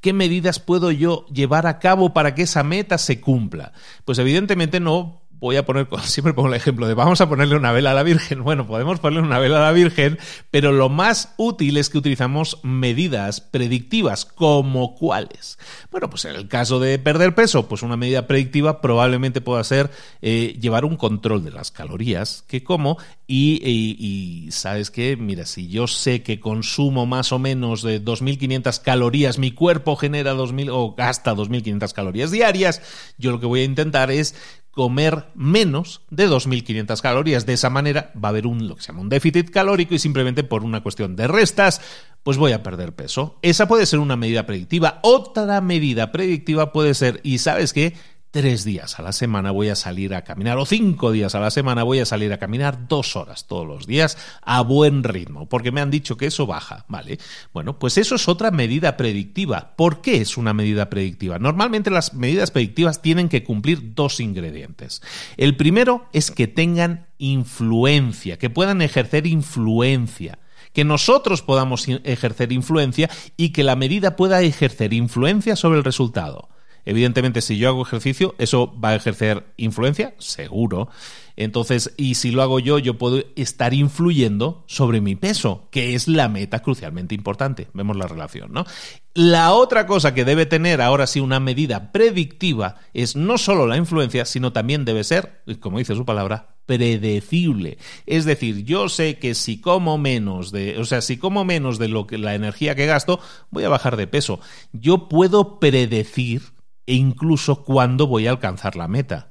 ¿Qué 0.00 0.12
medidas 0.12 0.60
puedo 0.60 0.90
yo 0.90 1.26
llevar 1.26 1.66
a 1.66 1.78
cabo 1.78 2.14
para 2.14 2.34
que 2.34 2.42
esa 2.42 2.62
meta 2.62 2.96
se 2.98 3.20
cumpla? 3.20 3.72
Pues 4.04 4.18
evidentemente 4.18 4.80
no 4.80 5.19
voy 5.40 5.56
a 5.56 5.64
poner, 5.64 5.88
siempre 6.04 6.34
pongo 6.34 6.48
el 6.48 6.54
ejemplo 6.54 6.86
de 6.86 6.94
vamos 6.94 7.20
a 7.20 7.28
ponerle 7.28 7.56
una 7.56 7.72
vela 7.72 7.90
a 7.90 7.94
la 7.94 8.02
Virgen. 8.02 8.44
Bueno, 8.50 8.66
podemos 8.66 8.98
ponerle 8.98 9.26
una 9.26 9.38
vela 9.38 9.58
a 9.58 9.62
la 9.62 9.72
Virgen, 9.72 10.18
pero 10.50 10.72
lo 10.72 10.88
más 10.88 11.34
útil 11.36 11.76
es 11.76 11.88
que 11.88 11.98
utilizamos 11.98 12.58
medidas 12.62 13.40
predictivas, 13.40 14.24
como 14.24 14.94
cuáles. 14.96 15.58
Bueno, 15.90 16.10
pues 16.10 16.24
en 16.24 16.34
el 16.34 16.48
caso 16.48 16.80
de 16.80 16.98
perder 16.98 17.34
peso, 17.34 17.68
pues 17.68 17.82
una 17.82 17.96
medida 17.96 18.26
predictiva 18.26 18.80
probablemente 18.80 19.40
pueda 19.40 19.62
ser 19.62 19.90
eh, 20.20 20.58
llevar 20.60 20.84
un 20.84 20.96
control 20.96 21.44
de 21.44 21.52
las 21.52 21.70
calorías 21.70 22.44
que 22.48 22.64
como 22.64 22.98
y, 23.32 24.48
sabes 24.50 24.90
que, 24.90 25.16
mira, 25.16 25.46
si 25.46 25.68
yo 25.68 25.86
sé 25.86 26.22
que 26.22 26.40
consumo 26.40 27.06
más 27.06 27.30
o 27.30 27.38
menos 27.38 27.82
de 27.82 28.04
2.500 28.04 28.82
calorías, 28.82 29.38
mi 29.38 29.52
cuerpo 29.52 29.94
genera 29.94 30.34
2.000 30.34 30.70
o 30.72 30.94
gasta 30.96 31.34
2.500 31.34 31.92
calorías 31.92 32.32
diarias, 32.32 32.82
yo 33.18 33.30
lo 33.30 33.38
que 33.38 33.46
voy 33.46 33.60
a 33.60 33.64
intentar 33.64 34.10
es 34.10 34.34
comer 34.70 35.26
menos 35.34 36.02
de 36.10 36.28
2.500 36.28 37.00
calorías. 37.00 37.46
De 37.46 37.54
esa 37.54 37.70
manera 37.70 38.12
va 38.22 38.28
a 38.28 38.30
haber 38.30 38.46
un, 38.46 38.68
lo 38.68 38.76
que 38.76 38.82
se 38.82 38.88
llama 38.88 39.02
un 39.02 39.08
déficit 39.08 39.50
calórico 39.50 39.94
y 39.94 39.98
simplemente 39.98 40.44
por 40.44 40.64
una 40.64 40.82
cuestión 40.82 41.16
de 41.16 41.26
restas, 41.26 41.80
pues 42.22 42.36
voy 42.36 42.52
a 42.52 42.62
perder 42.62 42.94
peso. 42.94 43.38
Esa 43.42 43.66
puede 43.66 43.86
ser 43.86 43.98
una 43.98 44.16
medida 44.16 44.46
predictiva. 44.46 45.00
Otra 45.02 45.60
medida 45.60 46.12
predictiva 46.12 46.72
puede 46.72 46.94
ser, 46.94 47.20
y 47.22 47.38
sabes 47.38 47.72
qué, 47.72 47.94
tres 48.30 48.64
días 48.64 48.98
a 48.98 49.02
la 49.02 49.12
semana 49.12 49.50
voy 49.50 49.68
a 49.68 49.74
salir 49.74 50.14
a 50.14 50.22
caminar 50.22 50.58
o 50.58 50.66
cinco 50.66 51.10
días 51.10 51.34
a 51.34 51.40
la 51.40 51.50
semana 51.50 51.82
voy 51.82 51.98
a 51.98 52.06
salir 52.06 52.32
a 52.32 52.38
caminar 52.38 52.86
dos 52.86 53.16
horas 53.16 53.46
todos 53.46 53.66
los 53.66 53.86
días 53.86 54.16
a 54.42 54.60
buen 54.62 55.02
ritmo, 55.02 55.48
porque 55.48 55.72
me 55.72 55.80
han 55.80 55.90
dicho 55.90 56.16
que 56.16 56.26
eso 56.26 56.46
baja, 56.46 56.84
¿vale? 56.88 57.18
Bueno, 57.52 57.78
pues 57.78 57.98
eso 57.98 58.14
es 58.14 58.28
otra 58.28 58.50
medida 58.50 58.96
predictiva. 58.96 59.74
¿Por 59.76 60.00
qué 60.00 60.20
es 60.20 60.36
una 60.36 60.54
medida 60.54 60.90
predictiva? 60.90 61.38
Normalmente 61.38 61.90
las 61.90 62.14
medidas 62.14 62.50
predictivas 62.50 63.02
tienen 63.02 63.28
que 63.28 63.42
cumplir 63.42 63.94
dos 63.94 64.20
ingredientes. 64.20 65.02
El 65.36 65.56
primero 65.56 66.06
es 66.12 66.30
que 66.30 66.46
tengan 66.46 67.08
influencia, 67.18 68.38
que 68.38 68.50
puedan 68.50 68.82
ejercer 68.82 69.26
influencia 69.26 70.38
que 70.72 70.84
nosotros 70.84 71.42
podamos 71.42 71.88
ejercer 72.04 72.52
influencia 72.52 73.10
y 73.36 73.48
que 73.50 73.64
la 73.64 73.74
medida 73.74 74.14
pueda 74.14 74.40
ejercer 74.42 74.92
influencia 74.92 75.56
sobre 75.56 75.78
el 75.78 75.84
resultado. 75.84 76.48
Evidentemente, 76.84 77.40
si 77.40 77.58
yo 77.58 77.68
hago 77.68 77.82
ejercicio, 77.82 78.34
eso 78.38 78.74
va 78.78 78.90
a 78.90 78.96
ejercer 78.96 79.52
influencia, 79.56 80.14
seguro. 80.18 80.88
Entonces, 81.36 81.94
y 81.96 82.16
si 82.16 82.32
lo 82.32 82.42
hago 82.42 82.58
yo, 82.58 82.78
yo 82.78 82.98
puedo 82.98 83.22
estar 83.34 83.72
influyendo 83.72 84.64
sobre 84.66 85.00
mi 85.00 85.16
peso, 85.16 85.68
que 85.70 85.94
es 85.94 86.06
la 86.06 86.28
meta 86.28 86.60
crucialmente 86.60 87.14
importante. 87.14 87.68
Vemos 87.72 87.96
la 87.96 88.06
relación, 88.06 88.52
¿no? 88.52 88.66
La 89.14 89.52
otra 89.52 89.86
cosa 89.86 90.14
que 90.14 90.24
debe 90.24 90.46
tener 90.46 90.80
ahora 90.80 91.06
sí 91.06 91.18
una 91.18 91.40
medida 91.40 91.92
predictiva 91.92 92.76
es 92.92 93.16
no 93.16 93.38
solo 93.38 93.66
la 93.66 93.76
influencia, 93.76 94.24
sino 94.24 94.52
también 94.52 94.84
debe 94.84 95.02
ser, 95.02 95.42
como 95.60 95.78
dice 95.78 95.94
su 95.94 96.04
palabra, 96.04 96.56
predecible. 96.66 97.78
Es 98.06 98.24
decir, 98.24 98.64
yo 98.64 98.88
sé 98.88 99.18
que 99.18 99.34
si 99.34 99.60
como 99.60 99.98
menos 99.98 100.52
de, 100.52 100.78
o 100.78 100.84
sea, 100.84 101.00
si 101.00 101.16
como 101.16 101.44
menos 101.44 101.78
de 101.78 101.88
lo 101.88 102.06
que 102.06 102.18
la 102.18 102.34
energía 102.34 102.76
que 102.76 102.86
gasto, 102.86 103.18
voy 103.50 103.64
a 103.64 103.68
bajar 103.68 103.96
de 103.96 104.06
peso. 104.06 104.40
Yo 104.72 105.08
puedo 105.08 105.58
predecir 105.58 106.42
e 106.90 106.94
incluso 106.94 107.62
cuándo 107.62 108.08
voy 108.08 108.26
a 108.26 108.30
alcanzar 108.30 108.74
la 108.74 108.88
meta. 108.88 109.30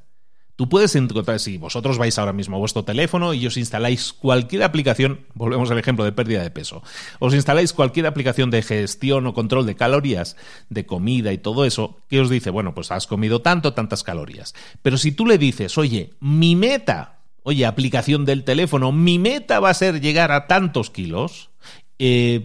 Tú 0.55 0.69
puedes 0.69 0.95
encontrar, 0.95 1.41
si 1.41 1.57
vosotros 1.57 1.97
vais 1.97 2.17
ahora 2.17 2.31
mismo 2.31 2.55
a 2.55 2.59
vuestro 2.59 2.85
teléfono 2.85 3.33
y 3.33 3.45
os 3.45 3.57
instaláis 3.57 4.13
cualquier 4.13 4.63
aplicación, 4.63 5.25
volvemos 5.33 5.69
al 5.69 5.77
ejemplo 5.77 6.05
de 6.05 6.13
pérdida 6.13 6.41
de 6.41 6.51
peso, 6.51 6.81
os 7.19 7.33
instaláis 7.33 7.73
cualquier 7.73 8.07
aplicación 8.07 8.49
de 8.49 8.61
gestión 8.61 9.27
o 9.27 9.33
control 9.33 9.65
de 9.65 9.75
calorías, 9.75 10.37
de 10.69 10.85
comida 10.85 11.33
y 11.33 11.37
todo 11.37 11.65
eso, 11.65 11.97
que 12.07 12.21
os 12.21 12.29
dice, 12.29 12.49
bueno, 12.49 12.73
pues 12.73 12.91
has 12.91 13.07
comido 13.07 13.41
tanto, 13.41 13.73
tantas 13.73 14.03
calorías. 14.03 14.55
Pero 14.81 14.97
si 14.97 15.11
tú 15.11 15.25
le 15.25 15.37
dices, 15.37 15.77
oye, 15.77 16.13
mi 16.21 16.55
meta, 16.55 17.19
oye, 17.43 17.65
aplicación 17.65 18.23
del 18.23 18.45
teléfono, 18.45 18.93
mi 18.93 19.19
meta 19.19 19.59
va 19.59 19.69
a 19.69 19.73
ser 19.73 19.99
llegar 19.99 20.31
a 20.31 20.47
tantos 20.47 20.89
kilos, 20.89 21.49
eh, 21.97 22.41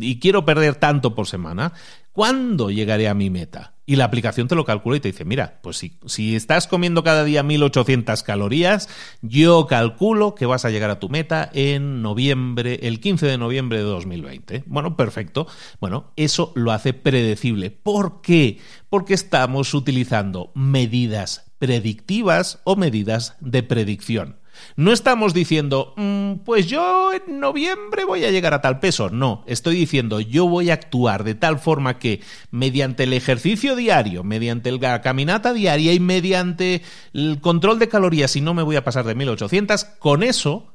y 0.00 0.20
quiero 0.20 0.44
perder 0.44 0.76
tanto 0.76 1.16
por 1.16 1.26
semana, 1.26 1.72
¿cuándo 2.12 2.70
llegaré 2.70 3.08
a 3.08 3.14
mi 3.14 3.28
meta? 3.28 3.71
Y 3.84 3.96
la 3.96 4.04
aplicación 4.04 4.46
te 4.46 4.54
lo 4.54 4.64
calcula 4.64 4.96
y 4.96 5.00
te 5.00 5.10
dice, 5.10 5.24
mira, 5.24 5.58
pues 5.62 5.76
si, 5.76 5.98
si 6.06 6.36
estás 6.36 6.68
comiendo 6.68 7.02
cada 7.02 7.24
día 7.24 7.42
1800 7.42 8.22
calorías, 8.22 8.88
yo 9.22 9.66
calculo 9.66 10.36
que 10.36 10.46
vas 10.46 10.64
a 10.64 10.70
llegar 10.70 10.90
a 10.90 11.00
tu 11.00 11.08
meta 11.08 11.50
en 11.52 12.00
noviembre, 12.00 12.78
el 12.82 13.00
15 13.00 13.26
de 13.26 13.38
noviembre 13.38 13.78
de 13.78 13.84
2020. 13.84 14.64
Bueno, 14.66 14.96
perfecto. 14.96 15.48
Bueno, 15.80 16.12
eso 16.14 16.52
lo 16.54 16.70
hace 16.70 16.92
predecible. 16.92 17.70
¿Por 17.70 18.20
qué? 18.22 18.58
Porque 18.88 19.14
estamos 19.14 19.74
utilizando 19.74 20.52
medidas 20.54 21.52
predictivas 21.58 22.60
o 22.64 22.76
medidas 22.76 23.36
de 23.40 23.62
predicción. 23.62 24.41
No 24.76 24.92
estamos 24.92 25.34
diciendo, 25.34 25.94
mm, 25.96 26.44
pues 26.44 26.66
yo 26.66 27.12
en 27.12 27.40
noviembre 27.40 28.04
voy 28.04 28.24
a 28.24 28.30
llegar 28.30 28.54
a 28.54 28.60
tal 28.60 28.80
peso. 28.80 29.10
No, 29.10 29.44
estoy 29.46 29.76
diciendo, 29.76 30.20
yo 30.20 30.46
voy 30.46 30.70
a 30.70 30.74
actuar 30.74 31.24
de 31.24 31.34
tal 31.34 31.58
forma 31.58 31.98
que 31.98 32.20
mediante 32.50 33.04
el 33.04 33.12
ejercicio 33.12 33.76
diario, 33.76 34.24
mediante 34.24 34.72
la 34.72 35.00
caminata 35.00 35.52
diaria 35.52 35.92
y 35.92 36.00
mediante 36.00 36.82
el 37.12 37.40
control 37.40 37.78
de 37.78 37.88
calorías, 37.88 38.30
si 38.30 38.40
no 38.40 38.54
me 38.54 38.62
voy 38.62 38.76
a 38.76 38.84
pasar 38.84 39.04
de 39.04 39.14
1800, 39.14 39.84
con 39.84 40.22
eso 40.22 40.72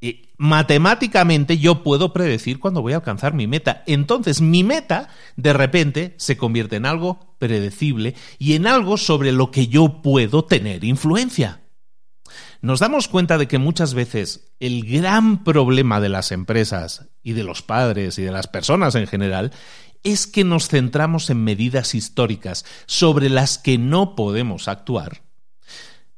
eh, 0.00 0.28
matemáticamente 0.36 1.56
yo 1.56 1.82
puedo 1.82 2.12
predecir 2.12 2.60
cuándo 2.60 2.82
voy 2.82 2.92
a 2.92 2.96
alcanzar 2.96 3.32
mi 3.32 3.46
meta. 3.46 3.82
Entonces 3.86 4.42
mi 4.42 4.62
meta 4.62 5.08
de 5.36 5.54
repente 5.54 6.14
se 6.18 6.36
convierte 6.36 6.76
en 6.76 6.84
algo 6.84 7.34
predecible 7.38 8.14
y 8.38 8.52
en 8.52 8.66
algo 8.66 8.98
sobre 8.98 9.32
lo 9.32 9.50
que 9.50 9.68
yo 9.68 10.02
puedo 10.02 10.44
tener 10.44 10.84
influencia 10.84 11.63
nos 12.64 12.80
damos 12.80 13.08
cuenta 13.08 13.36
de 13.36 13.46
que 13.46 13.58
muchas 13.58 13.92
veces 13.92 14.54
el 14.58 14.86
gran 14.90 15.44
problema 15.44 16.00
de 16.00 16.08
las 16.08 16.32
empresas 16.32 17.10
y 17.22 17.34
de 17.34 17.44
los 17.44 17.60
padres 17.60 18.18
y 18.18 18.22
de 18.22 18.32
las 18.32 18.46
personas 18.46 18.94
en 18.94 19.06
general 19.06 19.52
es 20.02 20.26
que 20.26 20.44
nos 20.44 20.68
centramos 20.68 21.28
en 21.28 21.44
medidas 21.44 21.94
históricas 21.94 22.64
sobre 22.86 23.28
las 23.28 23.58
que 23.58 23.76
no 23.76 24.16
podemos 24.16 24.66
actuar. 24.68 25.24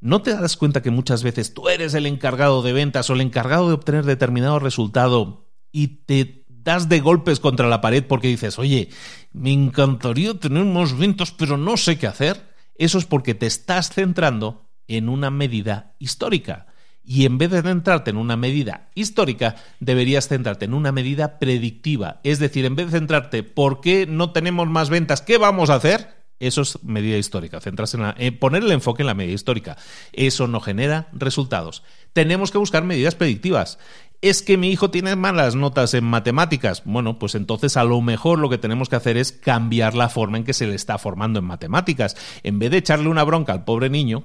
¿No 0.00 0.22
te 0.22 0.34
das 0.34 0.56
cuenta 0.56 0.82
que 0.82 0.92
muchas 0.92 1.24
veces 1.24 1.52
tú 1.52 1.68
eres 1.68 1.94
el 1.94 2.06
encargado 2.06 2.62
de 2.62 2.72
ventas 2.72 3.10
o 3.10 3.14
el 3.14 3.22
encargado 3.22 3.66
de 3.66 3.74
obtener 3.74 4.04
determinado 4.04 4.60
resultado 4.60 5.50
y 5.72 6.04
te 6.04 6.44
das 6.48 6.88
de 6.88 7.00
golpes 7.00 7.40
contra 7.40 7.66
la 7.66 7.80
pared 7.80 8.04
porque 8.06 8.28
dices, 8.28 8.56
oye, 8.60 8.90
me 9.32 9.52
encantaría 9.52 10.32
tener 10.34 10.64
más 10.64 10.96
ventas 10.96 11.32
pero 11.32 11.56
no 11.56 11.76
sé 11.76 11.98
qué 11.98 12.06
hacer? 12.06 12.54
Eso 12.76 12.98
es 12.98 13.04
porque 13.04 13.34
te 13.34 13.46
estás 13.46 13.90
centrando 13.90 14.65
en 14.88 15.08
una 15.08 15.30
medida 15.30 15.94
histórica. 15.98 16.66
Y 17.08 17.24
en 17.24 17.38
vez 17.38 17.50
de 17.52 17.62
centrarte 17.62 18.10
en 18.10 18.16
una 18.16 18.36
medida 18.36 18.88
histórica, 18.96 19.54
deberías 19.78 20.26
centrarte 20.26 20.64
en 20.64 20.74
una 20.74 20.90
medida 20.90 21.38
predictiva. 21.38 22.20
Es 22.24 22.40
decir, 22.40 22.64
en 22.64 22.74
vez 22.74 22.86
de 22.86 22.98
centrarte 22.98 23.44
por 23.44 23.80
qué 23.80 24.06
no 24.08 24.32
tenemos 24.32 24.68
más 24.68 24.90
ventas, 24.90 25.22
¿qué 25.22 25.38
vamos 25.38 25.70
a 25.70 25.76
hacer? 25.76 26.16
Eso 26.38 26.62
es 26.62 26.82
medida 26.82 27.16
histórica, 27.16 27.60
centrarse 27.60 27.96
en, 28.18 28.38
poner 28.38 28.62
el 28.62 28.72
enfoque 28.72 29.02
en 29.02 29.06
la 29.06 29.14
medida 29.14 29.34
histórica. 29.34 29.76
Eso 30.12 30.48
no 30.48 30.60
genera 30.60 31.08
resultados. 31.12 31.82
Tenemos 32.12 32.50
que 32.50 32.58
buscar 32.58 32.84
medidas 32.84 33.14
predictivas. 33.14 33.78
Es 34.20 34.42
que 34.42 34.56
mi 34.56 34.70
hijo 34.70 34.90
tiene 34.90 35.16
malas 35.16 35.54
notas 35.54 35.94
en 35.94 36.04
matemáticas. 36.04 36.82
Bueno, 36.84 37.18
pues 37.18 37.36
entonces 37.36 37.76
a 37.76 37.84
lo 37.84 38.00
mejor 38.02 38.38
lo 38.38 38.50
que 38.50 38.58
tenemos 38.58 38.88
que 38.88 38.96
hacer 38.96 39.16
es 39.16 39.32
cambiar 39.32 39.94
la 39.94 40.08
forma 40.08 40.36
en 40.36 40.44
que 40.44 40.52
se 40.54 40.66
le 40.66 40.74
está 40.74 40.98
formando 40.98 41.38
en 41.38 41.44
matemáticas. 41.46 42.16
En 42.42 42.58
vez 42.58 42.70
de 42.70 42.78
echarle 42.78 43.08
una 43.08 43.24
bronca 43.24 43.52
al 43.52 43.64
pobre 43.64 43.88
niño, 43.88 44.24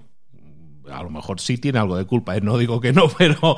a 0.89 1.03
lo 1.03 1.09
mejor 1.09 1.39
sí 1.39 1.57
tiene 1.57 1.79
algo 1.79 1.97
de 1.97 2.05
culpa, 2.05 2.35
¿eh? 2.35 2.41
no 2.41 2.57
digo 2.57 2.81
que 2.81 2.93
no, 2.93 3.09
pero 3.17 3.57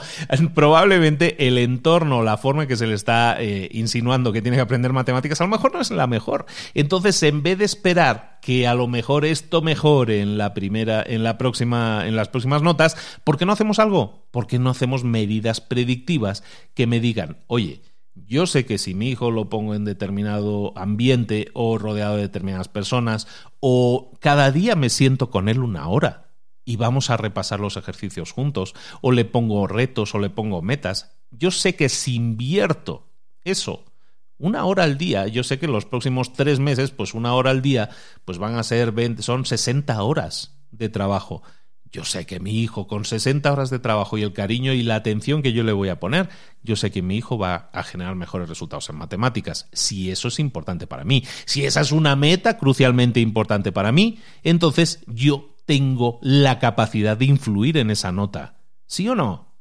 probablemente 0.54 1.48
el 1.48 1.58
entorno, 1.58 2.24
la 2.24 2.38
forma 2.38 2.64
en 2.64 2.68
que 2.68 2.76
se 2.76 2.88
le 2.88 2.94
está 2.94 3.42
eh, 3.42 3.70
insinuando 3.72 4.34
que 4.34 4.42
tiene 4.42 4.58
que 4.58 4.62
aprender 4.62 4.94
matemáticas, 4.94 5.40
a 5.42 5.46
lo 5.46 5.50
mejor 5.50 5.74
no 5.74 5.82
es 5.82 5.92
la 5.92 6.08
mejor. 6.08 6.46
Entonces, 6.74 7.22
en 7.24 7.44
vez 7.44 7.58
de 7.58 7.66
esperar 7.66 8.40
que 8.42 8.68
a 8.68 8.76
lo 8.76 8.88
mejor 8.88 9.26
esto 9.26 9.62
mejore 9.62 10.22
en 10.22 10.38
la 10.38 10.54
primera, 10.54 11.04
en 11.06 11.24
la 11.24 11.38
próxima, 11.38 12.08
en 12.08 12.16
las 12.16 12.30
próximas 12.30 12.62
notas, 12.62 12.98
¿por 13.24 13.38
qué 13.38 13.46
no 13.46 13.54
hacemos 13.54 13.80
algo? 13.80 14.28
¿Por 14.32 14.48
qué 14.48 14.60
no 14.60 14.70
hacemos 14.70 15.04
medidas 15.04 15.62
predictivas 15.62 16.44
que 16.74 16.88
me 16.88 17.00
digan, 17.00 17.38
oye, 17.48 17.82
yo 18.16 18.46
sé 18.46 18.66
que 18.66 18.78
si 18.78 18.94
mi 18.94 19.10
hijo 19.10 19.32
lo 19.32 19.50
pongo 19.50 19.74
en 19.74 19.86
determinado 19.86 20.78
ambiente 20.78 21.50
o 21.54 21.78
rodeado 21.78 22.16
de 22.16 22.24
determinadas 22.24 22.68
personas 22.68 23.28
o 23.60 24.12
cada 24.20 24.52
día 24.52 24.76
me 24.76 24.90
siento 24.90 25.32
con 25.32 25.50
él 25.50 25.60
una 25.60 25.88
hora, 25.88 26.33
y 26.66 26.78
vamos 26.78 27.10
a 27.10 27.18
repasar 27.18 27.60
los 27.60 27.78
ejercicios 27.78 28.32
juntos, 28.32 28.74
o 29.02 29.12
le 29.12 29.26
pongo 29.26 29.68
retos 29.68 30.16
o 30.16 30.20
le 30.20 30.30
pongo 30.30 30.62
metas. 30.62 31.16
Yo 31.32 31.52
sé 31.52 31.76
que 31.76 31.90
si 31.90 32.16
invierto 32.16 33.08
eso, 33.44 33.86
una 34.38 34.66
hora 34.66 34.84
al 34.84 34.98
día, 34.98 35.28
yo 35.28 35.44
sé 35.44 35.60
que 35.60 35.68
los 35.68 35.86
próximos 35.86 36.34
tres 36.34 36.60
meses, 36.60 36.92
pues 36.92 37.14
una 37.14 37.34
hora 37.34 37.52
al 37.52 37.62
día, 37.62 37.90
pues 38.26 38.38
van 38.38 38.56
a 38.56 38.64
ser 38.64 38.92
20, 38.92 39.22
son 39.22 39.46
60 39.46 40.02
horas 40.04 40.58
de 40.72 40.90
trabajo. 40.90 41.44
Yo 41.92 42.04
sé 42.04 42.26
que 42.26 42.40
mi 42.40 42.60
hijo, 42.60 42.88
con 42.88 43.06
60 43.06 43.54
horas 43.54 43.70
de 43.70 43.78
trabajo 43.78 44.18
y 44.18 44.24
el 44.24 44.34
cariño 44.34 44.74
y 44.74 44.82
la 44.82 44.96
atención 44.96 45.44
que 45.44 45.54
yo 45.54 45.64
le 45.64 45.74
voy 45.74 45.90
a 45.90 46.00
poner, 46.00 46.28
yo 46.64 46.76
sé 46.76 46.90
que 46.90 47.04
mi 47.04 47.16
hijo 47.16 47.38
va 47.38 47.70
a 47.72 47.84
generar 47.84 48.16
mejores 48.16 48.50
resultados 48.50 48.90
en 48.90 48.96
matemáticas. 48.96 49.70
Si 49.72 50.10
eso 50.10 50.30
es 50.30 50.40
importante 50.40 50.88
para 50.88 51.04
mí, 51.04 51.24
si 51.46 51.66
esa 51.66 51.82
es 51.82 51.92
una 51.92 52.16
meta 52.16 52.58
crucialmente 52.58 53.20
importante 53.20 53.72
para 53.72 53.92
mí, 53.92 54.18
entonces 54.44 55.04
yo 55.06 55.53
tengo 55.66 56.20
la 56.22 56.60
capacidad 56.60 57.18
de 57.18 57.26
influir 57.26 57.78
en 57.78 57.90
esa 57.92 58.12
nota. 58.12 58.58
¿Sí 58.86 59.08
o 59.08 59.16
no? 59.16 59.54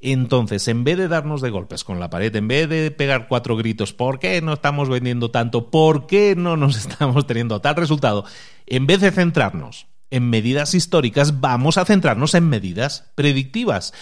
Entonces, 0.00 0.68
en 0.68 0.84
vez 0.84 0.98
de 0.98 1.08
darnos 1.08 1.40
de 1.40 1.48
golpes 1.48 1.82
con 1.82 1.98
la 1.98 2.10
pared, 2.10 2.34
en 2.36 2.46
vez 2.46 2.68
de 2.68 2.90
pegar 2.90 3.26
cuatro 3.26 3.56
gritos, 3.56 3.94
¿por 3.94 4.18
qué 4.18 4.42
no 4.42 4.52
estamos 4.52 4.90
vendiendo 4.90 5.30
tanto? 5.30 5.70
¿Por 5.70 6.06
qué 6.06 6.34
no 6.36 6.58
nos 6.58 6.76
estamos 6.86 7.26
teniendo 7.26 7.60
tal 7.60 7.76
resultado? 7.76 8.24
En 8.66 8.86
vez 8.86 9.00
de 9.00 9.10
centrarnos 9.10 9.86
en 10.10 10.28
medidas 10.28 10.74
históricas, 10.74 11.40
vamos 11.40 11.78
a 11.78 11.86
centrarnos 11.86 12.34
en 12.34 12.48
medidas 12.48 13.10
predictivas. 13.14 13.94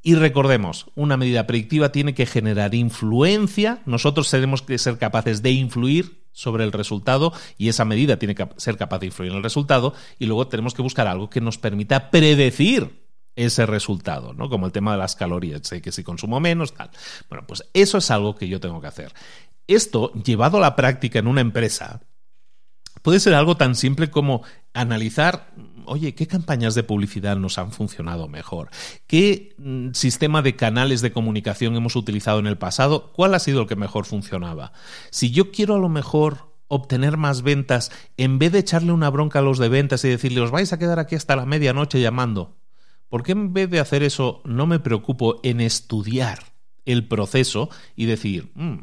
Y 0.00 0.14
recordemos, 0.14 0.86
una 0.94 1.16
medida 1.16 1.46
predictiva 1.48 1.90
tiene 1.90 2.14
que 2.14 2.24
generar 2.24 2.74
influencia, 2.74 3.82
nosotros 3.84 4.30
tenemos 4.30 4.62
que 4.62 4.78
ser 4.78 4.96
capaces 4.96 5.42
de 5.42 5.50
influir 5.50 6.27
sobre 6.38 6.62
el 6.62 6.70
resultado 6.70 7.32
y 7.56 7.68
esa 7.68 7.84
medida 7.84 8.16
tiene 8.16 8.36
que 8.36 8.48
ser 8.58 8.76
capaz 8.76 9.00
de 9.00 9.06
influir 9.06 9.32
en 9.32 9.38
el 9.38 9.42
resultado 9.42 9.92
y 10.20 10.26
luego 10.26 10.46
tenemos 10.46 10.72
que 10.72 10.82
buscar 10.82 11.08
algo 11.08 11.28
que 11.28 11.40
nos 11.40 11.58
permita 11.58 12.12
predecir 12.12 13.02
ese 13.34 13.66
resultado, 13.66 14.34
¿no? 14.34 14.48
Como 14.48 14.66
el 14.66 14.72
tema 14.72 14.92
de 14.92 14.98
las 14.98 15.16
calorías, 15.16 15.62
sé 15.66 15.82
que 15.82 15.90
si 15.90 16.04
consumo 16.04 16.38
menos, 16.38 16.74
tal. 16.74 16.90
Bueno, 17.28 17.44
pues 17.46 17.64
eso 17.74 17.98
es 17.98 18.10
algo 18.12 18.36
que 18.36 18.46
yo 18.46 18.60
tengo 18.60 18.80
que 18.80 18.86
hacer. 18.86 19.12
Esto, 19.66 20.12
llevado 20.12 20.58
a 20.58 20.60
la 20.60 20.76
práctica 20.76 21.18
en 21.18 21.26
una 21.26 21.40
empresa, 21.40 22.00
puede 23.02 23.20
ser 23.20 23.34
algo 23.34 23.56
tan 23.56 23.74
simple 23.74 24.10
como 24.10 24.42
analizar 24.72 25.52
oye, 25.88 26.14
¿qué 26.14 26.26
campañas 26.26 26.74
de 26.74 26.82
publicidad 26.82 27.36
nos 27.36 27.58
han 27.58 27.72
funcionado 27.72 28.28
mejor? 28.28 28.70
¿Qué 29.06 29.54
mm, 29.58 29.92
sistema 29.92 30.42
de 30.42 30.56
canales 30.56 31.00
de 31.00 31.12
comunicación 31.12 31.74
hemos 31.76 31.96
utilizado 31.96 32.38
en 32.38 32.46
el 32.46 32.58
pasado? 32.58 33.12
¿Cuál 33.12 33.34
ha 33.34 33.38
sido 33.38 33.62
el 33.62 33.66
que 33.66 33.76
mejor 33.76 34.04
funcionaba? 34.04 34.72
Si 35.10 35.30
yo 35.30 35.50
quiero 35.50 35.74
a 35.74 35.78
lo 35.78 35.88
mejor 35.88 36.52
obtener 36.68 37.16
más 37.16 37.42
ventas, 37.42 37.90
en 38.16 38.38
vez 38.38 38.52
de 38.52 38.58
echarle 38.58 38.92
una 38.92 39.10
bronca 39.10 39.38
a 39.38 39.42
los 39.42 39.58
de 39.58 39.68
ventas 39.68 40.04
y 40.04 40.08
decirle, 40.08 40.42
os 40.42 40.50
vais 40.50 40.72
a 40.72 40.78
quedar 40.78 40.98
aquí 40.98 41.14
hasta 41.14 41.36
la 41.36 41.46
medianoche 41.46 42.00
llamando, 42.00 42.58
¿por 43.08 43.22
qué 43.22 43.32
en 43.32 43.54
vez 43.54 43.70
de 43.70 43.80
hacer 43.80 44.02
eso 44.02 44.42
no 44.44 44.66
me 44.66 44.78
preocupo 44.78 45.40
en 45.42 45.60
estudiar 45.60 46.40
el 46.84 47.08
proceso 47.08 47.70
y 47.96 48.04
decir, 48.04 48.50
mm, 48.54 48.78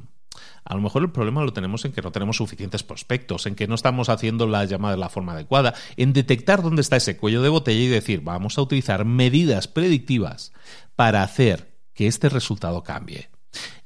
A 0.65 0.73
lo 0.73 0.81
mejor 0.81 1.03
el 1.03 1.11
problema 1.11 1.43
lo 1.43 1.53
tenemos 1.53 1.85
en 1.85 1.91
que 1.91 2.01
no 2.01 2.11
tenemos 2.11 2.37
suficientes 2.37 2.83
prospectos, 2.83 3.45
en 3.45 3.55
que 3.55 3.67
no 3.67 3.75
estamos 3.75 4.09
haciendo 4.09 4.47
la 4.47 4.65
llamada 4.65 4.95
de 4.95 4.99
la 4.99 5.09
forma 5.09 5.33
adecuada, 5.33 5.75
en 5.95 6.11
detectar 6.11 6.63
dónde 6.63 6.81
está 6.81 6.95
ese 6.95 7.17
cuello 7.17 7.43
de 7.43 7.49
botella 7.49 7.79
y 7.79 7.87
decir, 7.87 8.21
vamos 8.21 8.57
a 8.57 8.63
utilizar 8.63 9.05
medidas 9.05 9.67
predictivas 9.67 10.53
para 10.95 11.21
hacer 11.21 11.75
que 11.93 12.07
este 12.07 12.29
resultado 12.29 12.83
cambie. 12.83 13.29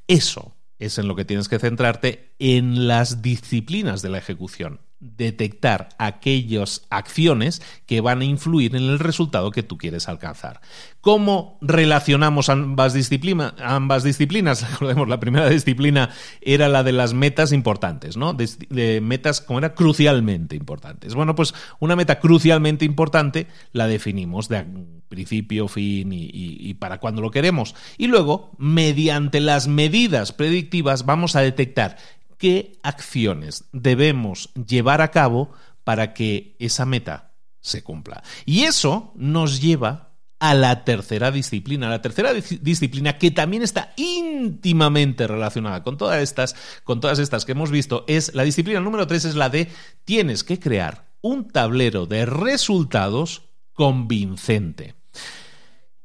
Eso 0.07 0.55
es 0.79 0.97
en 0.97 1.09
lo 1.09 1.15
que 1.15 1.25
tienes 1.25 1.49
que 1.49 1.59
centrarte 1.59 2.33
en 2.39 2.87
las 2.87 3.21
disciplinas 3.21 4.01
de 4.01 4.09
la 4.09 4.17
ejecución 4.17 4.79
detectar 4.99 5.89
aquellas 5.97 6.85
acciones 6.89 7.61
que 7.85 8.01
van 8.01 8.21
a 8.21 8.25
influir 8.25 8.75
en 8.75 8.83
el 8.83 8.99
resultado 8.99 9.51
que 9.51 9.63
tú 9.63 9.77
quieres 9.77 10.09
alcanzar. 10.09 10.59
¿Cómo 11.01 11.57
relacionamos 11.61 12.49
ambas, 12.49 12.93
disciplinas? 12.93 13.53
ambas 13.59 14.03
disciplinas? 14.03 14.69
Recordemos, 14.71 15.07
la 15.07 15.19
primera 15.19 15.49
disciplina 15.49 16.09
era 16.41 16.67
la 16.67 16.83
de 16.83 16.91
las 16.91 17.13
metas 17.13 17.53
importantes, 17.53 18.17
¿no? 18.17 18.33
De, 18.33 18.99
metas 19.01 19.39
como 19.39 19.59
era 19.59 19.73
crucialmente 19.73 20.57
importantes. 20.57 21.15
Bueno, 21.15 21.35
pues 21.35 21.53
una 21.79 21.95
meta 21.95 22.19
crucialmente 22.19 22.83
importante 22.83 23.47
la 23.71 23.87
definimos 23.87 24.49
de 24.49 24.65
principio, 25.07 25.67
fin 25.67 26.11
y, 26.11 26.29
y 26.33 26.73
para 26.75 26.99
cuando 26.99 27.21
lo 27.21 27.31
queremos. 27.31 27.73
Y 27.97 28.07
luego, 28.07 28.51
mediante 28.57 29.39
las 29.39 29.67
medidas 29.67 30.33
predictivas, 30.33 31.05
vamos 31.05 31.35
a 31.35 31.41
detectar 31.41 31.97
qué 32.39 32.79
acciones 32.81 33.65
debemos 33.71 34.49
llevar 34.55 35.01
a 35.01 35.11
cabo 35.11 35.51
para 35.83 36.13
que 36.13 36.55
esa 36.57 36.85
meta 36.85 37.33
se 37.59 37.83
cumpla. 37.83 38.23
Y 38.45 38.63
eso 38.63 39.11
nos 39.15 39.61
lleva 39.61 40.13
a 40.39 40.53
la 40.53 40.85
tercera 40.85 41.31
disciplina, 41.31 41.89
la 41.89 42.01
tercera 42.01 42.33
disciplina 42.33 43.17
que 43.17 43.29
también 43.29 43.61
está 43.61 43.93
íntimamente 43.97 45.27
relacionada 45.27 45.83
con 45.83 45.97
todas 45.97 46.23
estas, 46.23 46.55
con 46.85 47.01
todas 47.01 47.19
estas 47.19 47.43
que 47.43 47.51
hemos 47.51 47.71
visto, 47.71 48.05
es 48.07 48.33
la 48.33 48.43
disciplina 48.43 48.79
número 48.79 49.05
tres, 49.05 49.25
es 49.25 49.35
la 49.35 49.49
de 49.49 49.67
tienes 50.05 50.45
que 50.45 50.57
crear 50.57 51.09
un 51.21 51.49
tablero 51.49 52.05
de 52.05 52.25
resultados 52.25 53.49
convincente. 53.73 54.98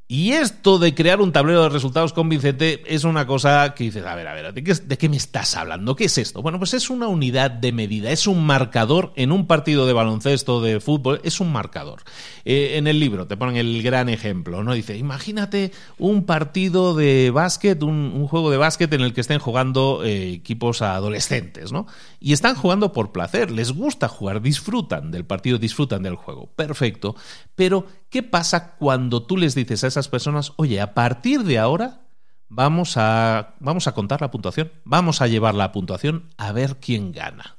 Y 0.07 0.33
esto 0.33 0.79
de 0.79 0.95
crear 0.95 1.23
un 1.23 1.33
tablero 1.33 1.63
de 1.63 1.71
resultados 1.71 2.13
convincente 2.13 2.83
es 2.87 3.05
una 3.05 3.27
cosa 3.27 3.73
que 3.75 3.85
dices, 3.85 4.05
a 4.05 4.15
ver, 4.15 4.29
a 4.29 4.35
ver, 4.35 4.53
¿de 4.53 4.63
qué, 4.63 4.75
¿de 4.75 4.99
qué, 4.99 5.09
me 5.09 5.17
estás 5.17 5.57
hablando? 5.57 5.97
¿Qué 5.97 6.05
es 6.05 6.19
esto? 6.19 6.43
Bueno, 6.43 6.59
pues 6.59 6.75
es 6.75 6.91
una 6.91 7.09
unidad 7.09 7.51
de 7.51 7.73
medida, 7.73 8.11
es 8.11 8.27
un 8.27 8.45
marcador 8.45 9.15
en 9.17 9.33
un 9.33 9.47
partido 9.47 9.87
de 9.87 9.95
baloncesto, 9.95 10.61
de 10.61 10.79
fútbol, 10.81 11.23
es 11.25 11.41
un 11.41 11.51
marcador. 11.53 12.03
Eh, 12.45 12.75
en 12.77 12.87
el 12.87 13.01
libro 13.01 13.27
te 13.27 13.39
ponen 13.39 13.57
el 13.57 13.83
gran 13.83 14.11
ejemplo, 14.11 14.63
¿no? 14.63 14.75
Dice, 14.75 14.99
imagínate 14.99 15.73
un 15.97 16.27
partido 16.27 16.95
de 16.95 17.31
básquet, 17.31 17.83
un, 17.83 18.27
juego 18.29 18.51
de 18.51 18.59
básquet 18.59 18.93
en 18.93 19.01
el 19.01 19.15
que 19.15 19.23
estén 19.23 19.39
jugando 19.39 20.03
eh, 20.05 20.33
equipos 20.35 20.83
adolescentes, 20.83 21.73
¿no? 21.73 21.87
Y 22.21 22.35
están 22.35 22.57
jugando 22.57 22.93
por 22.93 23.11
placer, 23.11 23.51
les 23.51 23.73
gusta 23.73 24.09
jugar, 24.09 24.43
disfrutan 24.43 25.11
del 25.11 25.25
partido, 25.25 25.57
disfrutan 25.57 26.03
del 26.03 26.17
juego. 26.17 26.51
Perfecto. 26.55 27.17
Pero, 27.55 27.87
¿qué 28.15 28.23
pasa 28.23 28.77
cuando 28.77 29.25
tú 29.25 29.37
les 29.37 29.57
dices 29.57 29.83
a 29.83 29.89
esas 29.89 30.07
personas, 30.07 30.53
oye, 30.55 30.81
a 30.81 30.95
partir 30.95 31.43
de 31.43 31.59
ahora 31.59 32.03
vamos 32.49 32.97
a, 32.97 33.57
vamos 33.59 33.89
a 33.89 33.93
contar 33.93 34.21
la 34.21 34.31
puntuación, 34.31 34.71
vamos 34.85 35.21
a 35.21 35.27
llevar 35.27 35.57
la 35.57 35.73
puntuación 35.73 36.31
a 36.37 36.53
ver 36.53 36.77
quién 36.77 37.11
gana? 37.11 37.59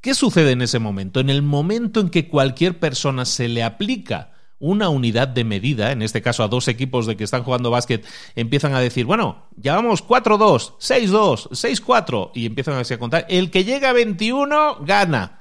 ¿Qué 0.00 0.14
sucede 0.14 0.52
en 0.52 0.62
ese 0.62 0.78
momento? 0.78 1.20
En 1.20 1.28
el 1.28 1.42
momento 1.42 2.00
en 2.00 2.08
que 2.08 2.26
cualquier 2.26 2.80
persona 2.80 3.26
se 3.26 3.48
le 3.48 3.62
aplica 3.62 4.32
una 4.58 4.88
unidad 4.88 5.28
de 5.28 5.44
medida, 5.44 5.92
en 5.92 6.00
este 6.00 6.22
caso 6.22 6.42
a 6.42 6.48
dos 6.48 6.66
equipos 6.66 7.04
de 7.04 7.18
que 7.18 7.24
están 7.24 7.42
jugando 7.42 7.70
básquet, 7.70 8.06
empiezan 8.36 8.72
a 8.72 8.80
decir, 8.80 9.04
bueno, 9.04 9.50
llevamos 9.60 10.02
4-2, 10.02 10.78
6-2, 10.78 11.50
6-4, 11.50 12.30
y 12.34 12.46
empiezan 12.46 12.82
a 12.82 12.98
contar, 12.98 13.26
el 13.28 13.50
que 13.50 13.64
llega 13.64 13.90
a 13.90 13.92
21 13.92 14.78
gana. 14.86 15.38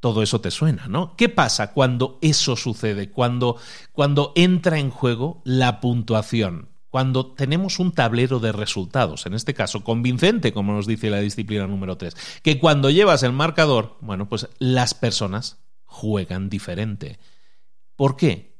Todo 0.00 0.22
eso 0.22 0.40
te 0.40 0.50
suena, 0.50 0.86
¿no? 0.86 1.16
¿Qué 1.16 1.28
pasa 1.28 1.72
cuando 1.72 2.18
eso 2.22 2.56
sucede? 2.56 3.10
Cuando, 3.10 3.56
cuando 3.92 4.32
entra 4.36 4.78
en 4.78 4.90
juego 4.90 5.42
la 5.44 5.80
puntuación 5.80 6.68
cuando 6.90 7.26
tenemos 7.32 7.78
un 7.78 7.92
tablero 7.92 8.40
de 8.40 8.52
resultados, 8.52 9.26
en 9.26 9.34
este 9.34 9.54
caso 9.54 9.84
convincente, 9.84 10.52
como 10.52 10.72
nos 10.72 10.86
dice 10.86 11.10
la 11.10 11.20
disciplina 11.20 11.66
número 11.66 11.96
3, 11.98 12.16
que 12.42 12.58
cuando 12.58 12.90
llevas 12.90 13.22
el 13.22 13.32
marcador, 13.32 13.96
bueno, 14.00 14.28
pues 14.28 14.48
las 14.58 14.94
personas 14.94 15.58
juegan 15.84 16.48
diferente. 16.48 17.18
¿Por 17.94 18.16
qué? 18.16 18.56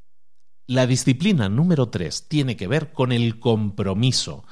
La 0.67 0.85
disciplina 0.85 1.49
número 1.49 1.89
3 1.89 2.27
tiene 2.27 2.55
que 2.55 2.67
ver 2.67 2.91
con 2.91 3.11
el 3.11 3.39
compromiso. 3.39 4.45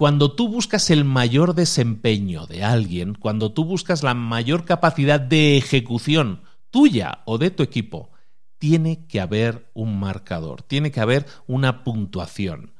Cuando 0.00 0.32
tú 0.32 0.48
buscas 0.48 0.88
el 0.88 1.04
mayor 1.04 1.54
desempeño 1.54 2.46
de 2.46 2.64
alguien, 2.64 3.12
cuando 3.12 3.52
tú 3.52 3.66
buscas 3.66 4.02
la 4.02 4.14
mayor 4.14 4.64
capacidad 4.64 5.20
de 5.20 5.58
ejecución 5.58 6.40
tuya 6.70 7.20
o 7.26 7.36
de 7.36 7.50
tu 7.50 7.62
equipo, 7.62 8.08
tiene 8.56 9.06
que 9.06 9.20
haber 9.20 9.70
un 9.74 10.00
marcador, 10.00 10.62
tiene 10.62 10.90
que 10.90 11.00
haber 11.00 11.26
una 11.46 11.84
puntuación. 11.84 12.72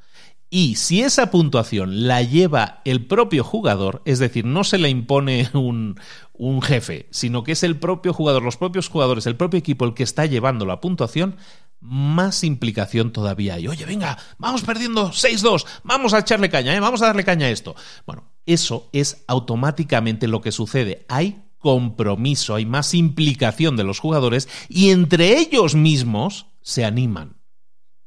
Y 0.48 0.76
si 0.76 1.02
esa 1.02 1.30
puntuación 1.30 2.08
la 2.08 2.22
lleva 2.22 2.80
el 2.86 3.04
propio 3.04 3.44
jugador, 3.44 4.00
es 4.06 4.18
decir, 4.18 4.46
no 4.46 4.64
se 4.64 4.78
le 4.78 4.88
impone 4.88 5.50
un, 5.52 6.00
un, 6.32 6.62
jefe, 6.62 7.06
sino 7.10 7.44
que 7.44 7.52
es 7.52 7.62
el 7.64 7.78
propio 7.78 8.14
jugador, 8.14 8.42
los 8.42 8.56
propios 8.56 8.88
jugadores, 8.88 9.26
el 9.26 9.36
propio 9.36 9.58
equipo 9.58 9.84
el 9.84 9.92
que 9.92 10.04
está 10.04 10.24
llevando 10.24 10.64
la 10.64 10.80
puntuación, 10.80 11.36
más 11.80 12.44
implicación 12.44 13.12
todavía 13.12 13.54
hay. 13.54 13.68
Oye, 13.68 13.84
venga, 13.84 14.18
vamos 14.38 14.62
perdiendo 14.62 15.10
6-2, 15.10 15.66
vamos 15.82 16.12
a 16.14 16.18
echarle 16.18 16.50
caña, 16.50 16.74
¿eh? 16.74 16.80
vamos 16.80 17.02
a 17.02 17.06
darle 17.06 17.24
caña 17.24 17.46
a 17.46 17.50
esto. 17.50 17.74
Bueno, 18.06 18.24
eso 18.46 18.88
es 18.92 19.24
automáticamente 19.26 20.28
lo 20.28 20.40
que 20.40 20.52
sucede. 20.52 21.06
Hay 21.08 21.42
compromiso, 21.58 22.54
hay 22.54 22.66
más 22.66 22.94
implicación 22.94 23.76
de 23.76 23.84
los 23.84 23.98
jugadores 23.98 24.48
y 24.68 24.90
entre 24.90 25.38
ellos 25.38 25.74
mismos 25.74 26.46
se 26.62 26.84
animan. 26.84 27.36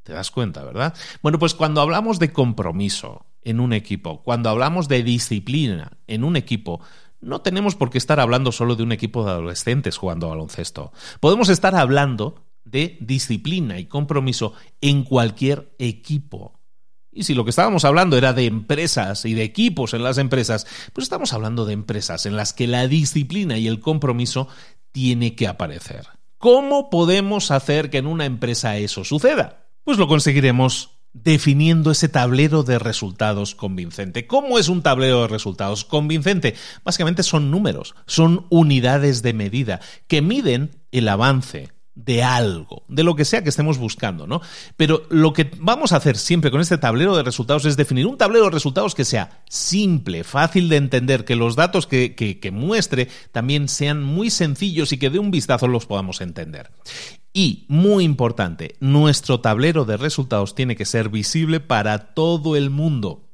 ¿Te 0.02 0.12
das 0.12 0.30
cuenta, 0.30 0.62
verdad? 0.64 0.94
Bueno, 1.22 1.38
pues 1.38 1.54
cuando 1.54 1.80
hablamos 1.80 2.18
de 2.18 2.32
compromiso 2.32 3.26
en 3.42 3.58
un 3.58 3.72
equipo, 3.72 4.22
cuando 4.22 4.50
hablamos 4.50 4.86
de 4.86 5.02
disciplina 5.02 5.98
en 6.06 6.24
un 6.24 6.36
equipo, 6.36 6.80
no 7.20 7.40
tenemos 7.40 7.74
por 7.74 7.88
qué 7.88 7.96
estar 7.96 8.20
hablando 8.20 8.52
solo 8.52 8.76
de 8.76 8.82
un 8.82 8.92
equipo 8.92 9.24
de 9.24 9.30
adolescentes 9.30 9.96
jugando 9.96 10.28
baloncesto. 10.28 10.92
Podemos 11.20 11.48
estar 11.48 11.74
hablando 11.74 12.43
de 12.64 12.98
disciplina 13.00 13.78
y 13.78 13.86
compromiso 13.86 14.54
en 14.80 15.04
cualquier 15.04 15.74
equipo. 15.78 16.60
Y 17.12 17.24
si 17.24 17.34
lo 17.34 17.44
que 17.44 17.50
estábamos 17.50 17.84
hablando 17.84 18.16
era 18.16 18.32
de 18.32 18.46
empresas 18.46 19.24
y 19.24 19.34
de 19.34 19.44
equipos 19.44 19.94
en 19.94 20.02
las 20.02 20.18
empresas, 20.18 20.66
pues 20.92 21.04
estamos 21.04 21.32
hablando 21.32 21.64
de 21.64 21.72
empresas 21.72 22.26
en 22.26 22.36
las 22.36 22.52
que 22.52 22.66
la 22.66 22.88
disciplina 22.88 23.56
y 23.56 23.68
el 23.68 23.78
compromiso 23.78 24.48
tiene 24.90 25.36
que 25.36 25.46
aparecer. 25.46 26.06
¿Cómo 26.38 26.90
podemos 26.90 27.50
hacer 27.50 27.88
que 27.88 27.98
en 27.98 28.06
una 28.06 28.26
empresa 28.26 28.76
eso 28.76 29.04
suceda? 29.04 29.68
Pues 29.84 29.98
lo 29.98 30.08
conseguiremos 30.08 30.90
definiendo 31.14 31.92
ese 31.92 32.08
tablero 32.08 32.64
de 32.64 32.78
resultados 32.78 33.54
convincente. 33.54 34.26
¿Cómo 34.26 34.58
es 34.58 34.68
un 34.68 34.82
tablero 34.82 35.22
de 35.22 35.28
resultados 35.28 35.84
convincente? 35.84 36.54
Básicamente 36.84 37.22
son 37.22 37.50
números, 37.50 37.94
son 38.06 38.46
unidades 38.50 39.22
de 39.22 39.32
medida 39.32 39.80
que 40.08 40.20
miden 40.20 40.82
el 40.90 41.08
avance, 41.08 41.70
de 41.94 42.22
algo, 42.22 42.84
de 42.88 43.04
lo 43.04 43.14
que 43.14 43.24
sea 43.24 43.42
que 43.42 43.50
estemos 43.50 43.78
buscando, 43.78 44.26
¿no? 44.26 44.40
Pero 44.76 45.04
lo 45.10 45.32
que 45.32 45.50
vamos 45.58 45.92
a 45.92 45.96
hacer 45.96 46.16
siempre 46.16 46.50
con 46.50 46.60
este 46.60 46.78
tablero 46.78 47.16
de 47.16 47.22
resultados 47.22 47.64
es 47.64 47.76
definir 47.76 48.06
un 48.06 48.18
tablero 48.18 48.46
de 48.46 48.50
resultados 48.50 48.94
que 48.94 49.04
sea 49.04 49.42
simple, 49.48 50.24
fácil 50.24 50.68
de 50.68 50.76
entender, 50.76 51.24
que 51.24 51.36
los 51.36 51.56
datos 51.56 51.86
que, 51.86 52.14
que 52.14 52.50
muestre 52.50 53.08
también 53.32 53.68
sean 53.68 54.02
muy 54.02 54.30
sencillos 54.30 54.92
y 54.92 54.98
que 54.98 55.10
de 55.10 55.18
un 55.18 55.30
vistazo 55.30 55.68
los 55.68 55.86
podamos 55.86 56.20
entender. 56.20 56.70
Y, 57.32 57.66
muy 57.68 58.04
importante, 58.04 58.76
nuestro 58.78 59.40
tablero 59.40 59.84
de 59.84 59.96
resultados 59.96 60.54
tiene 60.54 60.76
que 60.76 60.84
ser 60.84 61.08
visible 61.08 61.58
para 61.58 62.14
todo 62.14 62.54
el 62.54 62.70
mundo. 62.70 63.28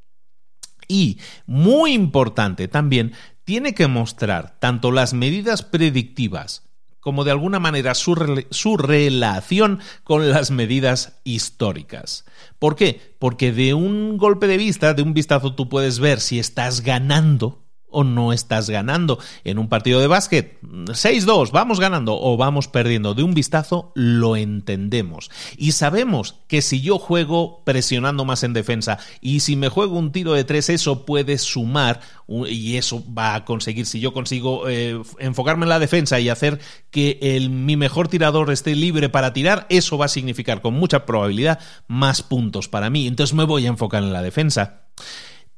Y, 0.88 1.18
muy 1.46 1.92
importante 1.92 2.66
también, 2.66 3.12
tiene 3.44 3.74
que 3.74 3.88
mostrar 3.88 4.58
tanto 4.58 4.90
las 4.90 5.12
medidas 5.12 5.62
predictivas 5.62 6.69
como 7.00 7.24
de 7.24 7.30
alguna 7.30 7.58
manera 7.58 7.94
su, 7.94 8.44
su, 8.50 8.76
relación 8.76 9.80
con 10.04 10.30
las 10.30 10.50
medidas 10.50 11.20
históricas. 11.24 12.24
¿Por 12.58 12.76
qué? 12.76 13.16
Porque 13.18 13.52
de 13.52 13.74
un 13.74 14.18
golpe 14.18 14.46
de 14.46 14.58
vista, 14.58 14.94
de 14.94 15.02
un 15.02 15.14
vistazo, 15.14 15.54
tú 15.54 15.68
puedes 15.68 15.98
ver 15.98 16.20
si 16.20 16.38
estás 16.38 16.82
ganando 16.82 17.64
o 17.90 18.04
no 18.04 18.32
estás 18.32 18.70
ganando. 18.70 19.18
En 19.44 19.58
un 19.58 19.68
partido 19.68 20.00
de 20.00 20.06
básquet, 20.06 20.60
6-2, 20.62 21.50
vamos 21.52 21.80
ganando 21.80 22.20
o 22.20 22.36
vamos 22.36 22.68
perdiendo. 22.68 23.14
De 23.14 23.22
un 23.22 23.34
vistazo 23.34 23.92
lo 23.94 24.36
entendemos. 24.36 25.30
Y 25.56 25.72
sabemos 25.72 26.36
que 26.46 26.62
si 26.62 26.80
yo 26.80 26.98
juego 26.98 27.62
presionando 27.64 28.24
más 28.24 28.42
en 28.42 28.52
defensa 28.52 28.98
y 29.20 29.40
si 29.40 29.56
me 29.56 29.68
juego 29.68 29.98
un 29.98 30.12
tiro 30.12 30.32
de 30.32 30.44
tres, 30.44 30.68
eso 30.68 31.04
puede 31.04 31.38
sumar 31.38 32.00
y 32.48 32.76
eso 32.76 33.02
va 33.12 33.34
a 33.34 33.44
conseguir, 33.44 33.86
si 33.86 33.98
yo 33.98 34.12
consigo 34.12 34.68
eh, 34.68 35.00
enfocarme 35.18 35.64
en 35.64 35.68
la 35.70 35.80
defensa 35.80 36.20
y 36.20 36.28
hacer 36.28 36.60
que 36.90 37.18
el, 37.20 37.50
mi 37.50 37.76
mejor 37.76 38.08
tirador 38.08 38.50
esté 38.52 38.76
libre 38.76 39.08
para 39.08 39.32
tirar, 39.32 39.66
eso 39.68 39.98
va 39.98 40.04
a 40.04 40.08
significar 40.08 40.62
con 40.62 40.74
mucha 40.74 41.06
probabilidad 41.06 41.58
más 41.88 42.22
puntos 42.22 42.68
para 42.68 42.88
mí. 42.88 43.06
Entonces 43.06 43.34
me 43.34 43.44
voy 43.44 43.66
a 43.66 43.70
enfocar 43.70 44.02
en 44.02 44.12
la 44.12 44.22
defensa. 44.22 44.82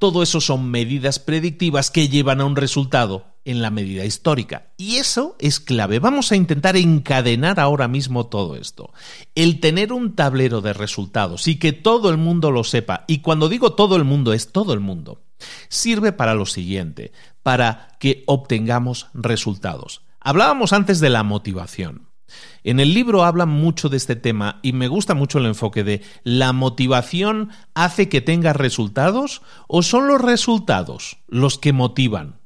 Todo 0.03 0.25
eso 0.25 0.41
son 0.41 0.69
medidas 0.69 1.21
predictivas 1.21 1.93
que 1.93 2.09
llevan 2.09 2.41
a 2.41 2.45
un 2.45 2.57
resultado 2.57 3.27
en 3.45 3.63
la 3.63 3.71
medida 3.71 4.05
histórica. 4.05 4.73
Y 4.77 4.97
eso 4.97 5.37
es 5.39 5.61
clave. 5.61 6.01
Vamos 6.01 6.33
a 6.33 6.35
intentar 6.35 6.77
encadenar 6.77 7.61
ahora 7.61 7.87
mismo 7.87 8.27
todo 8.27 8.57
esto. 8.57 8.93
El 9.37 9.61
tener 9.61 9.93
un 9.93 10.17
tablero 10.17 10.61
de 10.61 10.73
resultados 10.73 11.47
y 11.47 11.55
que 11.61 11.73
todo 11.73 12.11
el 12.11 12.17
mundo 12.17 12.51
lo 12.51 12.65
sepa, 12.65 13.05
y 13.07 13.19
cuando 13.19 13.49
digo 13.49 13.75
todo 13.75 13.95
el 13.95 14.03
mundo 14.03 14.33
es 14.33 14.51
todo 14.51 14.73
el 14.73 14.81
mundo, 14.81 15.23
sirve 15.69 16.11
para 16.11 16.35
lo 16.35 16.47
siguiente, 16.47 17.13
para 17.45 17.97
que 18.01 18.25
obtengamos 18.27 19.07
resultados. 19.15 20.03
Hablábamos 20.19 20.73
antes 20.73 20.99
de 20.99 21.11
la 21.11 21.23
motivación. 21.23 22.09
En 22.65 22.81
el 22.81 22.95
libro 22.95 23.25
hablan 23.25 23.49
mucho 23.49 23.89
de 23.89 23.97
este 23.97 24.17
tema 24.17 24.61
y 24.63 24.73
me 24.73 24.89
gusta 24.89 25.15
mucho 25.15 25.39
el 25.39 25.47
enfoque 25.47 25.85
de 25.85 26.03
¿la 26.23 26.53
motivación 26.53 27.51
hace 27.75 28.09
que 28.09 28.21
tengas 28.21 28.57
resultados 28.57 29.43
o 29.69 29.83
son 29.83 30.07
los 30.07 30.21
resultados 30.21 31.19
los 31.29 31.59
que 31.59 31.73
motivan? 31.73 32.41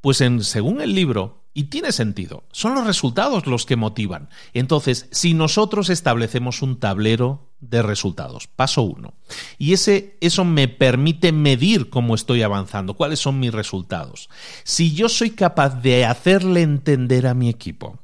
Pues 0.00 0.20
en, 0.20 0.44
según 0.44 0.80
el 0.80 0.94
libro, 0.94 1.38
y 1.58 1.64
tiene 1.64 1.90
sentido, 1.90 2.44
son 2.52 2.76
los 2.76 2.86
resultados 2.86 3.48
los 3.48 3.66
que 3.66 3.74
motivan. 3.74 4.28
Entonces, 4.54 5.08
si 5.10 5.34
nosotros 5.34 5.90
establecemos 5.90 6.62
un 6.62 6.78
tablero 6.78 7.50
de 7.58 7.82
resultados, 7.82 8.46
paso 8.46 8.82
uno, 8.82 9.14
y 9.58 9.72
ese, 9.72 10.16
eso 10.20 10.44
me 10.44 10.68
permite 10.68 11.32
medir 11.32 11.90
cómo 11.90 12.14
estoy 12.14 12.42
avanzando, 12.42 12.94
cuáles 12.94 13.18
son 13.18 13.40
mis 13.40 13.52
resultados. 13.52 14.28
Si 14.62 14.94
yo 14.94 15.08
soy 15.08 15.30
capaz 15.30 15.82
de 15.82 16.04
hacerle 16.04 16.62
entender 16.62 17.26
a 17.26 17.34
mi 17.34 17.48
equipo 17.48 17.98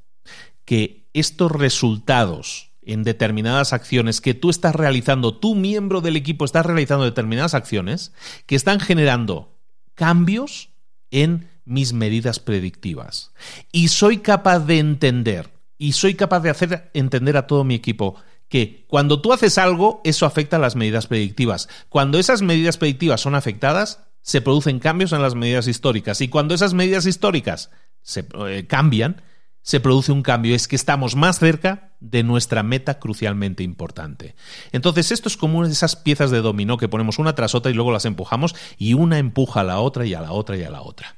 que 0.65 1.09
estos 1.13 1.51
resultados 1.53 2.71
en 2.83 3.03
determinadas 3.03 3.73
acciones 3.73 4.21
que 4.21 4.35
tú 4.35 4.51
estás 4.51 4.75
realizando, 4.75 5.37
tu 5.37 5.55
miembro 5.55 6.01
del 6.01 6.17
equipo 6.17 6.45
está 6.45 6.63
realizando 6.63 7.05
determinadas 7.05 7.55
acciones 7.55 8.13
que 8.47 8.57
están 8.57 8.81
generando 8.81 9.59
cambios 9.95 10.71
en 11.11 11.49
mis 11.65 11.93
medidas 11.93 12.41
predictivas. 12.41 13.33
Y 13.73 13.89
soy 13.89 14.19
capaz 14.19 14.61
de 14.61 14.79
entender, 14.79 15.51
y 15.79 15.93
soy 15.93 16.15
capaz 16.15 16.41
de 16.41 16.51
hacer 16.51 16.91
entender 16.95 17.37
a 17.37 17.47
todo 17.47 17.65
mi 17.65 17.75
equipo 17.75 18.17
que 18.49 18.85
cuando 18.89 19.21
tú 19.21 19.33
haces 19.33 19.59
algo, 19.59 20.01
eso 20.05 20.27
afecta 20.27 20.57
a 20.57 20.61
las 20.61 20.77
medidas 20.77 21.07
predictivas. 21.07 21.69
Cuando 21.89 22.19
esas 22.19 22.43
medidas 22.43 22.77
predictivas 22.77 23.21
son 23.21 23.35
afectadas, 23.35 24.01
se 24.21 24.41
producen 24.41 24.79
cambios 24.79 25.13
en 25.13 25.23
las 25.23 25.35
medidas 25.35 25.67
históricas. 25.67 26.21
Y 26.21 26.29
cuando 26.29 26.55
esas 26.55 26.75
medidas 26.75 27.07
históricas 27.07 27.71
se 28.03 28.27
eh, 28.47 28.67
cambian, 28.67 29.23
se 29.65 29.81
produce 29.81 30.13
un 30.13 30.23
cambio, 30.23 30.55
es 30.55 30.69
que 30.69 30.77
estamos 30.77 31.17
más 31.17 31.39
cerca 31.39 31.91
de 31.99 32.23
nuestra 32.23 32.63
meta 32.63 32.99
crucialmente 32.99 33.63
importante. 33.63 34.37
Entonces, 34.73 35.11
esto 35.11 35.27
es 35.27 35.39
como 35.39 35.59
una 35.59 35.69
esas 35.69 35.97
piezas 35.97 36.31
de 36.31 36.43
dominó 36.43 36.77
que 36.77 36.89
ponemos 36.89 37.19
una 37.19 37.35
tras 37.35 37.55
otra 37.55 37.73
y 37.73 37.75
luego 37.75 37.91
las 37.91 38.05
empujamos 38.05 38.55
y 38.77 38.93
una 38.93 39.19
empuja 39.19 39.61
a 39.61 39.65
la 39.65 39.81
otra 39.81 40.05
y 40.05 40.13
a 40.13 40.21
la 40.21 40.33
otra 40.33 40.59
y 40.59 40.65
a 40.65 40.71
la 40.71 40.83
otra. 40.83 41.17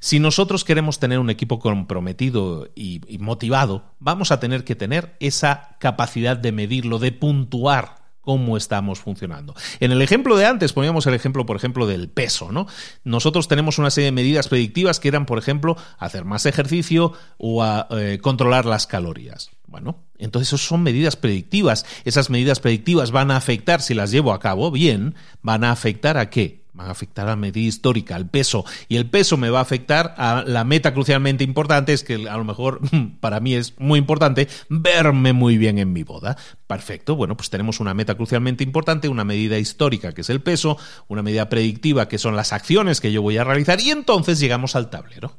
Si 0.00 0.18
nosotros 0.18 0.64
queremos 0.64 0.98
tener 0.98 1.20
un 1.20 1.30
equipo 1.30 1.60
comprometido 1.60 2.68
y, 2.74 3.02
y 3.06 3.18
motivado, 3.18 3.94
vamos 4.00 4.32
a 4.32 4.40
tener 4.40 4.64
que 4.64 4.74
tener 4.74 5.16
esa 5.20 5.76
capacidad 5.78 6.36
de 6.36 6.50
medirlo, 6.50 6.98
de 6.98 7.12
puntuar 7.12 8.05
cómo 8.26 8.56
estamos 8.56 8.98
funcionando. 8.98 9.54
En 9.78 9.92
el 9.92 10.02
ejemplo 10.02 10.36
de 10.36 10.46
antes, 10.46 10.72
poníamos 10.72 11.06
el 11.06 11.14
ejemplo, 11.14 11.46
por 11.46 11.56
ejemplo, 11.56 11.86
del 11.86 12.08
peso, 12.08 12.50
¿no? 12.50 12.66
Nosotros 13.04 13.46
tenemos 13.46 13.78
una 13.78 13.88
serie 13.88 14.06
de 14.06 14.12
medidas 14.12 14.48
predictivas 14.48 14.98
que 14.98 15.06
eran, 15.06 15.26
por 15.26 15.38
ejemplo, 15.38 15.76
hacer 15.96 16.24
más 16.24 16.44
ejercicio 16.44 17.12
o 17.38 17.64
eh, 17.90 18.18
controlar 18.20 18.66
las 18.66 18.88
calorías. 18.88 19.50
Bueno, 19.68 20.02
entonces 20.18 20.48
eso 20.48 20.58
son 20.58 20.82
medidas 20.82 21.14
predictivas. 21.14 21.86
Esas 22.04 22.28
medidas 22.28 22.58
predictivas 22.58 23.12
van 23.12 23.30
a 23.30 23.36
afectar, 23.36 23.80
si 23.80 23.94
las 23.94 24.10
llevo 24.10 24.32
a 24.32 24.40
cabo 24.40 24.72
bien, 24.72 25.14
van 25.42 25.62
a 25.62 25.70
afectar 25.70 26.18
a 26.18 26.28
qué? 26.28 26.65
Van 26.76 26.88
a 26.88 26.92
afectar 26.92 27.26
a 27.26 27.30
la 27.30 27.36
medida 27.36 27.66
histórica, 27.66 28.14
al 28.14 28.28
peso, 28.28 28.64
y 28.88 28.96
el 28.96 29.08
peso 29.08 29.36
me 29.36 29.50
va 29.50 29.60
a 29.60 29.62
afectar 29.62 30.14
a 30.16 30.44
la 30.46 30.64
meta 30.64 30.92
crucialmente 30.92 31.42
importante, 31.42 31.92
es 31.92 32.04
que 32.04 32.28
a 32.28 32.36
lo 32.36 32.44
mejor 32.44 32.80
para 33.20 33.40
mí 33.40 33.54
es 33.54 33.74
muy 33.78 33.98
importante 33.98 34.48
verme 34.68 35.32
muy 35.32 35.58
bien 35.58 35.78
en 35.78 35.92
mi 35.92 36.02
boda. 36.02 36.36
Perfecto, 36.66 37.16
bueno, 37.16 37.36
pues 37.36 37.48
tenemos 37.48 37.80
una 37.80 37.94
meta 37.94 38.16
crucialmente 38.16 38.64
importante, 38.64 39.08
una 39.08 39.24
medida 39.24 39.58
histórica 39.58 40.12
que 40.12 40.22
es 40.22 40.30
el 40.30 40.40
peso, 40.40 40.76
una 41.08 41.22
medida 41.22 41.48
predictiva 41.48 42.08
que 42.08 42.18
son 42.18 42.36
las 42.36 42.52
acciones 42.52 43.00
que 43.00 43.12
yo 43.12 43.22
voy 43.22 43.38
a 43.38 43.44
realizar 43.44 43.80
y 43.80 43.90
entonces 43.90 44.40
llegamos 44.40 44.76
al 44.76 44.90
tablero. 44.90 45.36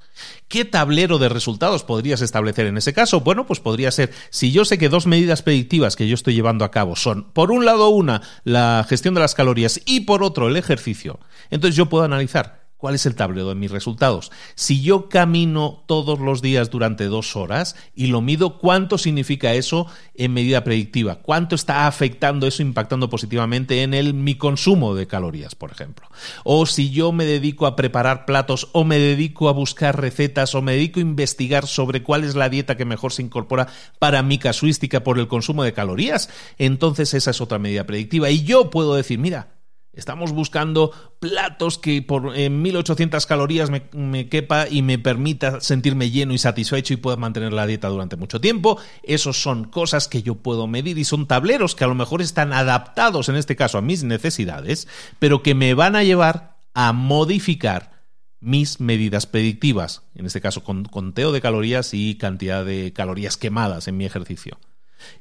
¿Qué 0.48 0.64
tablero 0.64 1.20
de 1.20 1.30
resultados 1.30 1.84
podrías 1.84 2.22
establecer 2.22 2.68
en 2.68 2.78
ese 2.78 2.94
caso? 2.94 3.22
Bueno, 3.22 3.46
pues 3.46 3.60
podría 3.60 3.92
ser, 3.92 4.14
si 4.30 4.52
yo 4.52 4.64
sé 4.64 4.78
que 4.78 4.90
dos 4.90 5.06
medidas 5.06 5.42
predictivas 5.42 5.96
que 5.96 6.08
yo 6.08 6.16
estoy 6.16 6.34
llevando 6.34 6.64
a 6.64 6.72
cabo 6.72 6.96
son, 6.96 7.26
por 7.34 7.52
un 7.52 7.66
lado 7.66 7.90
una, 7.90 8.22
la 8.44 8.86
gestión 8.88 9.14
de 9.14 9.20
las 9.20 9.36
calorías 9.36 9.82
y 9.86 10.02
por 10.02 10.24
otro 10.24 10.48
el 10.48 10.56
ejercicio, 10.56 11.20
entonces 11.50 11.76
yo 11.76 11.88
puedo 11.88 12.04
analizar 12.04 12.68
¿Cuál 12.78 12.94
es 12.94 13.08
el 13.08 13.16
tablero 13.16 13.50
de 13.50 13.56
mis 13.56 13.72
resultados? 13.72 14.32
Si 14.54 14.84
yo 14.84 15.10
camino 15.10 15.84
todos 15.88 16.20
los 16.20 16.44
días 16.44 16.70
durante 16.70 17.06
dos 17.06 17.36
horas 17.36 17.76
y 17.96 18.06
lo 18.06 18.22
mido, 18.22 18.60
¿cuánto 18.60 19.00
significa 19.00 19.56
eso 19.56 19.88
en 20.14 20.34
medida 20.34 20.64
predictiva? 20.64 21.16
¿Cuánto 21.16 21.56
está 21.56 21.88
afectando 21.88 22.46
eso, 22.46 22.62
impactando 22.62 23.10
positivamente 23.10 23.82
en 23.82 23.96
el, 23.96 24.14
mi 24.14 24.36
consumo 24.36 24.94
de 24.94 25.08
calorías, 25.08 25.56
por 25.56 25.72
ejemplo? 25.72 26.08
O 26.44 26.68
si 26.68 26.92
yo 26.92 27.12
me 27.12 27.26
dedico 27.26 27.66
a 27.66 27.76
preparar 27.76 28.26
platos 28.26 28.70
o 28.74 28.84
me 28.84 29.00
dedico 29.00 29.50
a 29.50 29.54
buscar 29.54 30.00
recetas 30.00 30.54
o 30.54 30.62
me 30.62 30.74
dedico 30.74 31.00
a 31.00 31.02
investigar 31.02 31.66
sobre 31.66 32.04
cuál 32.04 32.26
es 32.26 32.36
la 32.36 32.50
dieta 32.50 32.78
que 32.78 32.86
mejor 32.86 33.12
se 33.12 33.24
incorpora 33.24 33.70
para 33.98 34.22
mi 34.22 34.38
casuística 34.38 35.04
por 35.04 35.18
el 35.18 35.28
consumo 35.28 35.64
de 35.64 35.74
calorías, 35.74 36.30
entonces 36.60 37.16
esa 37.16 37.32
es 37.32 37.42
otra 37.42 37.58
medida 37.58 37.88
predictiva. 37.88 38.30
Y 38.30 38.44
yo 38.44 38.70
puedo 38.70 38.94
decir, 38.94 39.18
mira, 39.18 39.57
Estamos 39.98 40.32
buscando 40.32 40.92
platos 41.20 41.80
que 41.80 42.04
por 42.04 42.38
1800 42.38 43.26
calorías 43.26 43.72
me, 43.72 44.30
quepa 44.30 44.68
y 44.70 44.84
me 44.84 45.00
permita 45.00 45.60
sentirme 45.60 46.12
lleno 46.12 46.34
y 46.34 46.38
satisfecho 46.38 46.94
y 46.94 46.98
pueda 46.98 47.18
mantener 47.18 47.52
la 47.52 47.66
dieta 47.66 47.88
durante 47.90 48.16
mucho 48.16 48.40
tiempo. 48.40 48.78
Esos 49.02 49.42
son 49.42 49.66
cosas 49.66 50.08
que 50.08 50.22
yo 50.22 50.36
puedo 50.36 50.68
medir 50.68 51.00
y 51.00 51.04
son 51.04 51.26
tableros 51.28 51.74
que 51.74 51.84
a 51.84 51.88
lo 51.88 51.96
mejor 51.96 52.22
están 52.22 52.54
adaptados 52.54 53.28
en 53.28 53.38
este 53.38 53.56
caso 53.56 53.80
a 53.80 53.82
mis 53.82 54.04
necesidades, 54.04 54.88
pero 55.18 55.42
que 55.42 55.56
me 55.56 55.74
van 55.74 55.96
a 55.96 56.04
llevar 56.04 56.58
a 56.76 56.94
modificar 56.94 58.04
mis 58.40 58.80
medidas 58.80 59.26
predictivas, 59.26 60.04
en 60.14 60.28
este 60.28 60.42
caso 60.42 60.64
con 60.64 60.86
conteo 60.86 61.32
de 61.32 61.42
calorías 61.42 61.96
y 61.96 62.16
cantidad 62.20 62.64
de 62.64 62.94
calorías 62.94 63.36
quemadas 63.36 63.88
en 63.88 63.98
mi 63.98 64.06
ejercicio. 64.06 64.60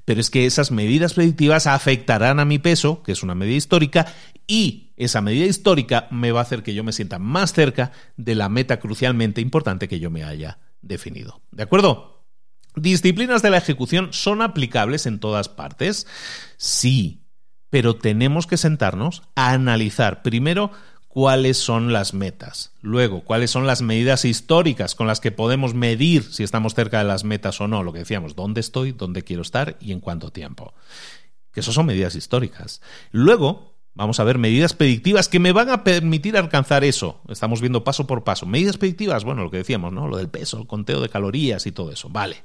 Pero 0.05 0.20
es 0.20 0.31
que 0.31 0.47
esas 0.47 0.70
medidas 0.70 1.14
predictivas 1.14 1.66
afectarán 1.66 2.41
a 2.41 2.45
mi 2.45 2.59
peso, 2.59 3.03
que 3.03 3.12
es 3.12 3.22
una 3.22 3.35
medida 3.35 3.57
histórica, 3.57 4.07
y 4.47 4.93
esa 4.97 5.20
medida 5.20 5.47
histórica 5.47 6.09
me 6.11 6.33
va 6.33 6.41
a 6.41 6.43
hacer 6.43 6.62
que 6.62 6.74
yo 6.74 6.85
me 6.85 6.93
sienta 6.93 7.18
más 7.18 7.53
cerca 7.53 7.93
de 8.16 8.35
la 8.35 8.49
meta 8.49 8.79
crucialmente 8.79 9.41
importante 9.41 9.89
que 9.89 10.01
yo 10.01 10.11
me 10.11 10.24
haya 10.24 10.59
definido. 10.83 11.43
¿De 11.51 11.64
acuerdo? 11.64 12.24
¿Disciplinas 12.77 13.43
de 13.43 13.51
la 13.51 13.59
ejecución 13.59 14.12
son 14.12 14.43
aplicables 14.43 15.07
en 15.07 15.18
todas 15.18 15.49
partes? 15.49 16.07
Sí, 16.59 17.27
pero 17.70 17.97
tenemos 17.97 18.47
que 18.47 18.57
sentarnos 18.57 19.22
a 19.35 19.53
analizar 19.53 20.22
primero 20.22 20.70
cuáles 21.17 21.57
son 21.57 21.95
las 21.95 22.12
metas. 22.12 22.73
Luego, 22.83 23.23
cuáles 23.23 23.51
son 23.51 23.67
las 23.67 23.81
medidas 23.81 24.27
históricas 24.27 24.95
con 24.95 25.07
las 25.07 25.19
que 25.19 25.33
podemos 25.33 25.73
medir 25.73 26.23
si 26.25 26.43
estamos 26.43 26.75
cerca 26.75 26.99
de 26.99 27.05
las 27.05 27.25
metas 27.25 27.59
o 27.62 27.69
no. 27.69 27.83
Lo 27.83 27.95
que 27.95 28.01
decíamos, 28.01 28.37
dónde 28.37 28.61
estoy, 28.61 28.93
dónde 28.93 29.23
quiero 29.23 29.41
estar 29.41 29.79
y 29.81 29.93
en 29.93 30.01
cuánto 30.01 30.31
tiempo. 30.31 30.75
Que 31.53 31.61
eso 31.61 31.73
son 31.73 31.87
medidas 31.87 32.17
históricas. 32.17 32.83
Luego, 33.12 33.73
vamos 33.95 34.21
a 34.21 34.25
ver 34.25 34.37
medidas 34.37 34.75
predictivas 34.75 35.31
que 35.31 35.39
me 35.39 35.53
van 35.53 35.71
a 35.71 35.85
permitir 35.85 36.37
alcanzar 36.37 36.85
eso. 36.85 37.23
Estamos 37.31 37.62
viendo 37.62 37.83
paso 37.83 38.07
por 38.07 38.23
paso. 38.23 38.45
Medidas 38.45 38.77
predictivas, 38.77 39.25
bueno, 39.25 39.43
lo 39.43 39.51
que 39.51 39.57
decíamos, 39.57 39.95
¿no? 39.95 40.09
Lo 40.09 40.19
del 40.19 40.29
peso, 40.29 40.61
el 40.61 40.67
conteo 40.67 41.01
de 41.01 41.09
calorías 41.09 41.67
y 41.67 41.73
todo 41.73 41.93
eso. 41.93 42.11
Vale. 42.11 42.45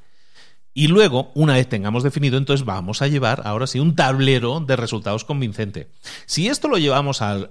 Y 0.73 0.87
luego, 0.87 1.31
una 1.35 1.55
vez 1.55 1.67
tengamos 1.67 2.01
definido, 2.01 2.37
entonces 2.37 2.65
vamos 2.65 3.01
a 3.01 3.07
llevar 3.07 3.41
ahora 3.43 3.67
sí 3.67 3.81
un 3.81 3.93
tablero 3.93 4.61
de 4.61 4.77
resultados 4.77 5.25
convincente. 5.25 5.89
Si 6.25 6.47
esto 6.47 6.69
lo 6.69 6.77
llevamos 6.77 7.21
al, 7.21 7.49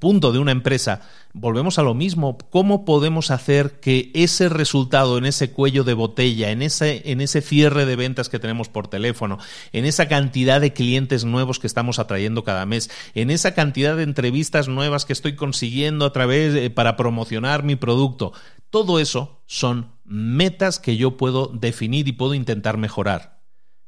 punto 0.00 0.32
de 0.32 0.40
una 0.40 0.50
empresa, 0.50 1.02
volvemos 1.32 1.78
a 1.78 1.84
lo 1.84 1.94
mismo. 1.94 2.38
¿Cómo 2.50 2.84
podemos 2.84 3.30
hacer 3.30 3.78
que 3.78 4.10
ese 4.14 4.48
resultado 4.48 5.16
en 5.16 5.26
ese 5.26 5.52
cuello 5.52 5.84
de 5.84 5.94
botella, 5.94 6.50
en 6.50 6.62
ese, 6.62 7.02
en 7.12 7.20
ese 7.20 7.40
cierre 7.40 7.86
de 7.86 7.94
ventas 7.94 8.28
que 8.28 8.40
tenemos 8.40 8.68
por 8.68 8.88
teléfono, 8.88 9.38
en 9.72 9.84
esa 9.84 10.08
cantidad 10.08 10.60
de 10.60 10.72
clientes 10.72 11.24
nuevos 11.24 11.60
que 11.60 11.68
estamos 11.68 12.00
atrayendo 12.00 12.42
cada 12.42 12.66
mes, 12.66 12.90
en 13.14 13.30
esa 13.30 13.54
cantidad 13.54 13.96
de 13.96 14.02
entrevistas 14.02 14.66
nuevas 14.66 15.04
que 15.04 15.12
estoy 15.12 15.36
consiguiendo 15.36 16.04
a 16.04 16.12
través 16.12 16.68
para 16.70 16.96
promocionar 16.96 17.62
mi 17.62 17.76
producto, 17.76 18.32
todo 18.70 18.98
eso 18.98 19.40
son 19.46 19.92
metas 20.10 20.80
que 20.80 20.96
yo 20.96 21.16
puedo 21.16 21.46
definir 21.46 22.08
y 22.08 22.12
puedo 22.12 22.34
intentar 22.34 22.76
mejorar. 22.76 23.40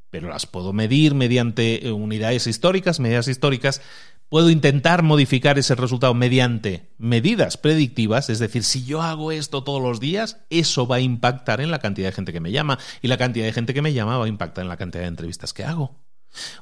Pero 0.08 0.28
las 0.28 0.46
puedo 0.46 0.72
medir 0.72 1.14
mediante 1.14 1.86
eh, 1.86 1.92
unidades 1.92 2.46
históricas, 2.46 3.00
medidas 3.00 3.26
históricas. 3.26 3.82
Puedo 4.28 4.48
intentar 4.48 5.02
modificar 5.02 5.58
ese 5.58 5.74
resultado 5.74 6.14
mediante 6.14 6.90
medidas 6.96 7.56
predictivas, 7.56 8.30
es 8.30 8.38
decir, 8.38 8.62
si 8.62 8.84
yo 8.84 9.02
hago 9.02 9.32
esto 9.32 9.64
todos 9.64 9.82
los 9.82 10.00
días, 10.00 10.38
eso 10.48 10.86
va 10.86 10.96
a 10.96 11.00
impactar 11.00 11.60
en 11.60 11.70
la 11.70 11.80
cantidad 11.80 12.08
de 12.08 12.14
gente 12.14 12.32
que 12.32 12.40
me 12.40 12.52
llama 12.52 12.78
y 13.02 13.08
la 13.08 13.18
cantidad 13.18 13.44
de 13.44 13.52
gente 13.52 13.74
que 13.74 13.82
me 13.82 13.92
llama 13.92 14.16
va 14.16 14.24
a 14.24 14.28
impactar 14.28 14.62
en 14.62 14.68
la 14.68 14.78
cantidad 14.78 15.02
de 15.02 15.08
entrevistas 15.08 15.52
que 15.52 15.64
hago 15.64 16.00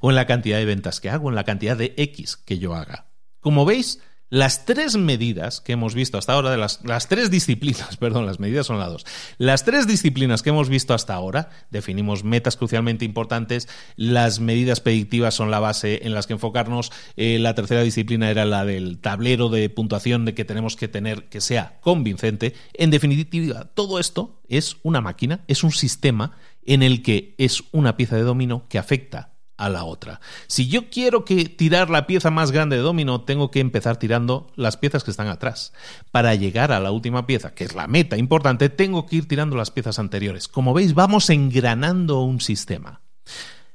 o 0.00 0.10
en 0.10 0.16
la 0.16 0.26
cantidad 0.26 0.58
de 0.58 0.64
ventas 0.64 1.00
que 1.00 1.10
hago, 1.10 1.28
en 1.28 1.36
la 1.36 1.44
cantidad 1.44 1.76
de 1.76 1.94
X 1.96 2.36
que 2.36 2.58
yo 2.58 2.74
haga. 2.74 3.10
Como 3.40 3.64
veis, 3.64 4.00
Las 4.30 4.64
tres 4.64 4.96
medidas 4.96 5.60
que 5.60 5.72
hemos 5.72 5.96
visto 5.96 6.16
hasta 6.16 6.34
ahora, 6.34 6.52
de 6.52 6.56
las, 6.56 6.84
las, 6.84 7.08
tres 7.08 7.32
disciplinas, 7.32 7.96
perdón, 7.98 8.26
las 8.26 8.38
medidas 8.38 8.66
son 8.66 8.78
las 8.78 8.88
dos, 8.88 9.04
las 9.38 9.64
tres 9.64 9.88
disciplinas 9.88 10.42
que 10.42 10.50
hemos 10.50 10.68
visto 10.68 10.94
hasta 10.94 11.14
ahora, 11.14 11.50
definimos 11.70 12.22
metas 12.22 12.56
crucialmente 12.56 13.04
importantes, 13.04 13.68
las 13.96 14.38
medidas 14.38 14.78
predictivas 14.78 15.34
son 15.34 15.50
la 15.50 15.58
base 15.58 16.06
en 16.06 16.14
las 16.14 16.28
que 16.28 16.34
enfocarnos, 16.34 16.92
eh, 17.16 17.40
la 17.40 17.56
tercera 17.56 17.82
disciplina 17.82 18.30
era 18.30 18.44
la 18.44 18.64
del 18.64 19.00
tablero 19.00 19.48
de 19.48 19.68
puntuación 19.68 20.24
de 20.24 20.32
que 20.32 20.44
tenemos 20.44 20.76
que 20.76 20.86
tener 20.86 21.28
que 21.28 21.40
sea 21.40 21.80
convincente, 21.80 22.54
en 22.74 22.90
definitiva, 22.90 23.64
todo 23.74 23.98
esto 23.98 24.40
es 24.48 24.76
una 24.84 25.00
máquina, 25.00 25.44
es 25.48 25.64
un 25.64 25.72
sistema 25.72 26.36
en 26.64 26.84
el 26.84 27.02
que 27.02 27.34
es 27.36 27.64
una 27.72 27.96
pieza 27.96 28.14
de 28.14 28.22
dominó 28.22 28.68
que 28.68 28.78
afecta 28.78 29.39
a 29.60 29.68
la 29.68 29.84
otra. 29.84 30.20
Si 30.46 30.68
yo 30.68 30.88
quiero 30.88 31.24
que 31.24 31.44
tirar 31.44 31.90
la 31.90 32.06
pieza 32.06 32.30
más 32.30 32.50
grande 32.50 32.76
de 32.76 32.82
dominó, 32.82 33.20
tengo 33.20 33.50
que 33.50 33.60
empezar 33.60 33.98
tirando 33.98 34.50
las 34.56 34.78
piezas 34.78 35.04
que 35.04 35.10
están 35.10 35.28
atrás. 35.28 35.74
Para 36.10 36.34
llegar 36.34 36.72
a 36.72 36.80
la 36.80 36.90
última 36.90 37.26
pieza, 37.26 37.54
que 37.54 37.64
es 37.64 37.74
la 37.74 37.86
meta 37.86 38.16
importante, 38.16 38.70
tengo 38.70 39.06
que 39.06 39.16
ir 39.16 39.28
tirando 39.28 39.56
las 39.56 39.70
piezas 39.70 39.98
anteriores. 39.98 40.48
Como 40.48 40.72
veis, 40.72 40.94
vamos 40.94 41.28
engranando 41.28 42.22
un 42.22 42.40
sistema. 42.40 43.02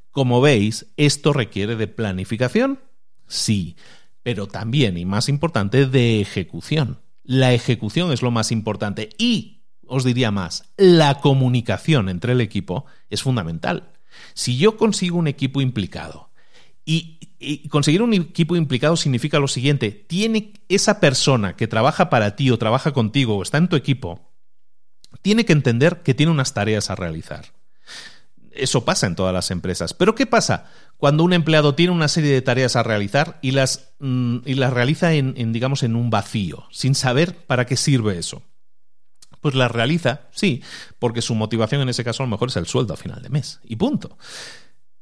Como 0.10 0.42
veis, 0.42 0.88
esto 0.98 1.34
requiere 1.34 1.76
de 1.76 1.88
planificación, 1.88 2.80
sí, 3.28 3.76
pero 4.24 4.48
también, 4.48 4.98
y 4.98 5.06
más 5.06 5.30
importante, 5.30 5.86
de 5.86 6.20
ejecución. 6.20 7.00
La 7.24 7.54
ejecución 7.54 8.12
es 8.12 8.24
lo 8.24 8.32
más 8.32 8.52
importante 8.52 9.10
y, 9.20 9.62
os 9.86 10.04
diría 10.04 10.32
más, 10.32 10.72
la 10.78 11.20
comunicación 11.20 12.10
entre 12.10 12.32
el 12.32 12.42
equipo 12.42 12.86
es 13.12 13.22
fundamental. 13.22 13.95
Si 14.34 14.58
yo 14.58 14.78
consigo 14.78 15.18
un 15.18 15.28
equipo 15.28 15.62
implicado, 15.62 16.30
y, 16.86 17.20
conseguir 17.70 18.02
un 18.02 18.14
equipo 18.14 18.56
implicado 18.56 18.96
significa 18.96 19.40
lo 19.40 19.48
siguiente, 19.48 19.92
tiene 19.92 20.54
esa 20.70 21.00
persona 21.00 21.56
que 21.56 21.68
trabaja 21.68 22.10
para 22.10 22.36
ti 22.36 22.50
o 22.52 22.58
trabaja 22.58 22.94
contigo 22.94 23.38
o 23.38 23.44
está 23.44 23.58
en 23.58 23.68
tu 23.68 23.76
equipo, 23.76 24.32
tiene 25.22 25.46
que 25.46 25.54
entender 25.54 26.02
que 26.04 26.14
tiene 26.14 26.32
unas 26.32 26.54
tareas 26.54 26.90
a 26.90 26.96
realizar. 26.96 27.46
Eso 28.52 28.86
pasa 28.86 29.08
en 29.08 29.16
todas 29.16 29.34
las 29.34 29.52
empresas. 29.52 29.94
Pero 29.94 30.16
¿qué 30.16 30.26
pasa 30.26 30.72
cuando 30.98 31.24
un 31.24 31.34
empleado 31.34 31.76
tiene 31.76 31.92
una 31.92 32.08
serie 32.08 32.32
de 32.32 32.42
tareas 32.42 32.76
a 32.76 32.84
realizar 32.84 33.38
y 33.42 33.52
las, 33.52 33.94
mm, 34.00 34.38
y 34.46 34.54
las 34.54 34.72
realiza 34.72 35.14
en, 35.14 35.52
digamos, 35.52 35.84
en 35.84 35.96
un 35.96 36.10
vacío, 36.10 36.66
sin 36.72 36.96
saber 36.96 37.36
para 37.36 37.66
qué 37.66 37.76
sirve 37.76 38.18
eso? 38.18 38.44
Pues 39.46 39.54
la 39.54 39.68
realiza, 39.68 40.22
sí, 40.32 40.64
porque 40.98 41.22
su 41.22 41.36
motivación 41.36 41.80
en 41.80 41.90
ese 41.90 42.04
caso 42.04 42.24
a 42.24 42.26
lo 42.26 42.32
mejor 42.32 42.50
es 42.50 42.56
el 42.56 42.66
sueldo 42.66 42.96
a 42.96 42.98
final 42.98 43.22
de 43.22 43.30
mes. 43.30 43.60
Y 43.64 43.76
punto. 43.76 44.18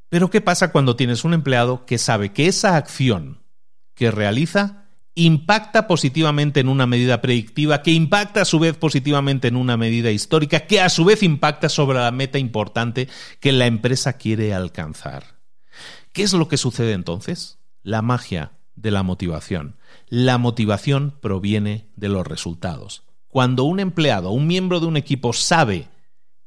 Pero 0.09 0.29
¿qué 0.29 0.41
pasa 0.41 0.73
cuando 0.73 0.97
tienes 0.97 1.23
un 1.23 1.33
empleado 1.33 1.85
que 1.85 1.97
sabe 1.97 2.33
que 2.33 2.47
esa 2.47 2.75
acción 2.75 3.41
que 3.95 4.11
realiza 4.11 4.89
impacta 5.15 5.87
positivamente 5.87 6.59
en 6.59 6.67
una 6.67 6.85
medida 6.85 7.21
predictiva, 7.21 7.81
que 7.83 7.91
impacta 7.91 8.41
a 8.41 8.45
su 8.45 8.59
vez 8.59 8.75
positivamente 8.75 9.47
en 9.47 9.55
una 9.55 9.77
medida 9.77 10.11
histórica, 10.11 10.67
que 10.67 10.81
a 10.81 10.89
su 10.89 11.05
vez 11.05 11.23
impacta 11.23 11.69
sobre 11.69 11.99
la 11.99 12.11
meta 12.11 12.37
importante 12.37 13.07
que 13.39 13.53
la 13.53 13.65
empresa 13.65 14.17
quiere 14.17 14.53
alcanzar? 14.53 15.39
¿Qué 16.11 16.23
es 16.23 16.33
lo 16.33 16.49
que 16.49 16.57
sucede 16.57 16.91
entonces? 16.91 17.59
La 17.81 18.01
magia 18.01 18.51
de 18.75 18.91
la 18.91 19.03
motivación. 19.03 19.77
La 20.09 20.37
motivación 20.37 21.17
proviene 21.21 21.87
de 21.95 22.09
los 22.09 22.27
resultados. 22.27 23.03
Cuando 23.33 23.63
un 23.63 23.79
empleado, 23.79 24.29
un 24.29 24.45
miembro 24.45 24.79
de 24.79 24.85
un 24.85 24.95
equipo 24.95 25.33
sabe 25.33 25.87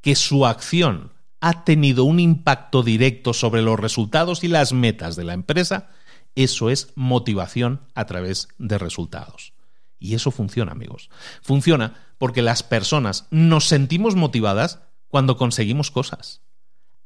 que 0.03 0.15
su 0.15 0.47
acción 0.47 1.13
ha 1.41 1.65
tenido 1.65 2.05
un 2.05 2.21
impacto 2.21 2.85
directo 2.85 3.33
sobre 3.33 3.61
los 3.61 3.81
resultados 3.81 4.45
y 4.45 4.47
las 4.47 4.73
metas 4.73 5.17
de 5.17 5.25
la 5.25 5.33
empresa, 5.33 5.91
eso 6.37 6.71
es 6.71 6.93
motivación 6.95 7.81
a 7.97 8.05
través 8.05 8.47
de 8.59 8.79
resultados. 8.79 9.53
Y 9.99 10.15
eso 10.15 10.31
funciona, 10.31 10.71
amigos. 10.71 11.11
Funciona 11.43 11.95
porque 12.19 12.41
las 12.41 12.63
personas 12.63 13.27
nos 13.33 13.67
sentimos 13.67 14.15
motivadas 14.15 14.79
cuando 15.09 15.37
conseguimos 15.37 15.91
cosas. 15.91 16.43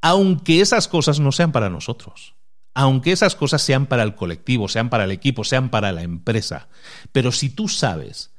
Aunque 0.02 0.60
esas 0.60 0.88
cosas 0.88 1.20
no 1.20 1.32
sean 1.32 1.52
para 1.52 1.70
nosotros. 1.70 2.34
Aunque 2.74 3.12
esas 3.12 3.34
cosas 3.34 3.62
sean 3.62 3.86
para 3.86 4.02
el 4.02 4.14
colectivo, 4.14 4.68
sean 4.68 4.90
para 4.90 5.04
el 5.04 5.10
equipo, 5.10 5.42
sean 5.42 5.70
para 5.70 5.90
la 5.92 6.02
empresa. 6.02 6.68
Pero 7.12 7.32
si 7.32 7.48
tú 7.48 7.66
sabes 7.66 8.29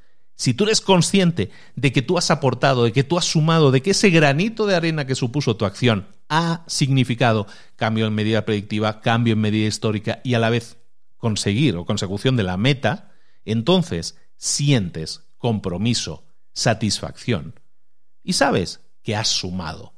si 0.42 0.56
tú 0.56 0.64
eres 0.64 0.82
consciente 0.82 1.52
de 1.76 1.92
que 1.92 2.02
tú 2.02 2.18
has 2.18 2.32
aportado, 2.32 2.84
de 2.84 2.92
que 2.92 3.04
tú 3.04 3.20
has 3.20 3.26
sumado, 3.26 3.70
de 3.70 3.84
que 3.84 3.92
ese 3.92 4.10
granito 4.10 4.66
de 4.66 4.74
arena 4.74 5.06
que 5.06 5.14
supuso 5.14 5.56
tu 5.56 5.66
acción 5.66 6.08
ha 6.30 6.64
significado 6.66 7.46
cambio 7.76 8.08
en 8.08 8.16
medida 8.16 8.44
predictiva, 8.44 9.02
cambio 9.02 9.34
en 9.34 9.39
medida 9.39 9.68
histórica 9.68 10.20
y 10.24 10.34
a 10.34 10.39
la 10.39 10.50
vez 10.50 10.80
conseguir 11.18 11.78
o 11.78 11.86
consecución 11.86 12.38
de 12.38 12.42
la 12.42 12.58
meta, 12.58 13.12
entonces 13.46 14.18
sientes 14.36 15.28
compromiso, 15.38 16.26
satisfacción 16.54 17.60
y 18.24 18.34
sabes 18.34 18.82
que 19.04 19.16
has 19.16 19.28
sumado. 19.28 19.94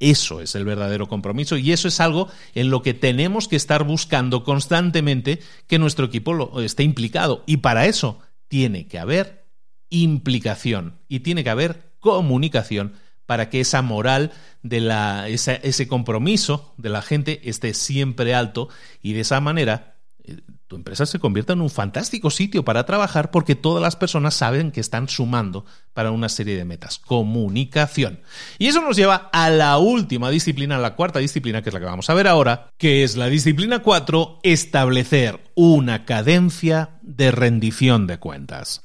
Eso 0.00 0.40
es 0.40 0.54
el 0.54 0.64
verdadero 0.64 1.08
compromiso 1.08 1.58
y 1.58 1.72
eso 1.72 1.88
es 1.88 2.00
algo 2.00 2.30
en 2.54 2.70
lo 2.70 2.80
que 2.80 2.94
tenemos 2.94 3.48
que 3.48 3.56
estar 3.56 3.84
buscando 3.84 4.44
constantemente 4.44 5.40
que 5.66 5.78
nuestro 5.78 6.06
equipo 6.06 6.58
esté 6.62 6.84
implicado. 6.84 7.44
Y 7.44 7.58
para 7.58 7.84
eso 7.84 8.20
tiene 8.48 8.86
que 8.86 8.98
haber 8.98 9.43
implicación 9.90 10.98
y 11.08 11.20
tiene 11.20 11.44
que 11.44 11.50
haber 11.50 11.92
comunicación 12.00 12.94
para 13.26 13.48
que 13.48 13.60
esa 13.60 13.82
moral 13.82 14.32
de 14.62 14.80
la, 14.80 15.28
ese 15.28 15.88
compromiso 15.88 16.74
de 16.76 16.90
la 16.90 17.02
gente 17.02 17.48
esté 17.48 17.74
siempre 17.74 18.34
alto 18.34 18.68
y 19.00 19.14
de 19.14 19.20
esa 19.20 19.40
manera 19.40 19.96
eh, 20.24 20.40
tu 20.66 20.76
empresa 20.76 21.04
se 21.04 21.18
convierta 21.18 21.52
en 21.52 21.60
un 21.60 21.68
fantástico 21.68 22.30
sitio 22.30 22.64
para 22.64 22.86
trabajar 22.86 23.30
porque 23.30 23.54
todas 23.54 23.82
las 23.82 23.96
personas 23.96 24.34
saben 24.34 24.72
que 24.72 24.80
están 24.80 25.08
sumando 25.08 25.66
para 25.92 26.10
una 26.10 26.30
serie 26.30 26.56
de 26.56 26.64
metas. 26.64 26.98
Comunicación. 26.98 28.20
Y 28.58 28.68
eso 28.68 28.80
nos 28.80 28.96
lleva 28.96 29.28
a 29.32 29.50
la 29.50 29.76
última 29.78 30.30
disciplina, 30.30 30.78
la 30.78 30.96
cuarta 30.96 31.18
disciplina, 31.18 31.62
que 31.62 31.68
es 31.68 31.74
la 31.74 31.80
que 31.80 31.86
vamos 31.86 32.08
a 32.08 32.14
ver 32.14 32.26
ahora, 32.26 32.70
que 32.78 33.04
es 33.04 33.16
la 33.16 33.26
disciplina 33.26 33.80
4, 33.80 34.40
establecer 34.42 35.40
una 35.54 36.06
cadencia 36.06 36.98
de 37.02 37.30
rendición 37.30 38.06
de 38.06 38.18
cuentas. 38.18 38.84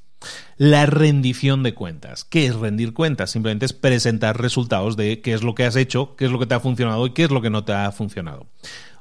La 0.58 0.86
rendición 0.86 1.64
de 1.64 1.74
cuentas. 1.74 2.26
¿Qué 2.26 2.46
es 2.46 2.56
rendir 2.56 2.94
cuentas? 2.94 3.32
Simplemente 3.32 3.66
es 3.66 3.74
presentar 3.74 4.42
resultados 4.42 4.98
de 4.98 5.22
qué 5.22 5.34
es 5.34 5.44
lo 5.44 5.56
que 5.56 5.66
has 5.66 5.76
hecho, 5.76 6.16
qué 6.16 6.26
es 6.26 6.32
lo 6.32 6.40
que 6.40 6.46
te 6.46 6.56
ha 6.56 6.60
funcionado 6.60 7.06
y 7.06 7.12
qué 7.12 7.24
es 7.24 7.32
lo 7.32 7.42
que 7.42 7.50
no 7.50 7.64
te 7.64 7.74
ha 7.74 7.92
funcionado. 7.92 8.48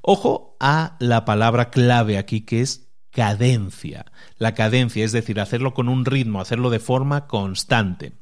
Ojo 0.03 0.57
a 0.61 0.97
la 1.01 1.25
palabra 1.25 1.71
clave 1.71 2.19
aquí 2.19 2.43
que 2.43 2.61
es 2.61 2.89
cadencia. 3.11 4.07
La 4.37 4.55
cadencia, 4.55 5.05
es 5.05 5.13
decir, 5.13 5.41
hacerlo 5.41 5.75
con 5.75 5.89
un 5.89 6.05
ritmo, 6.05 6.41
hacerlo 6.41 6.71
de 6.71 6.79
forma 6.79 7.27
constante. 7.27 8.13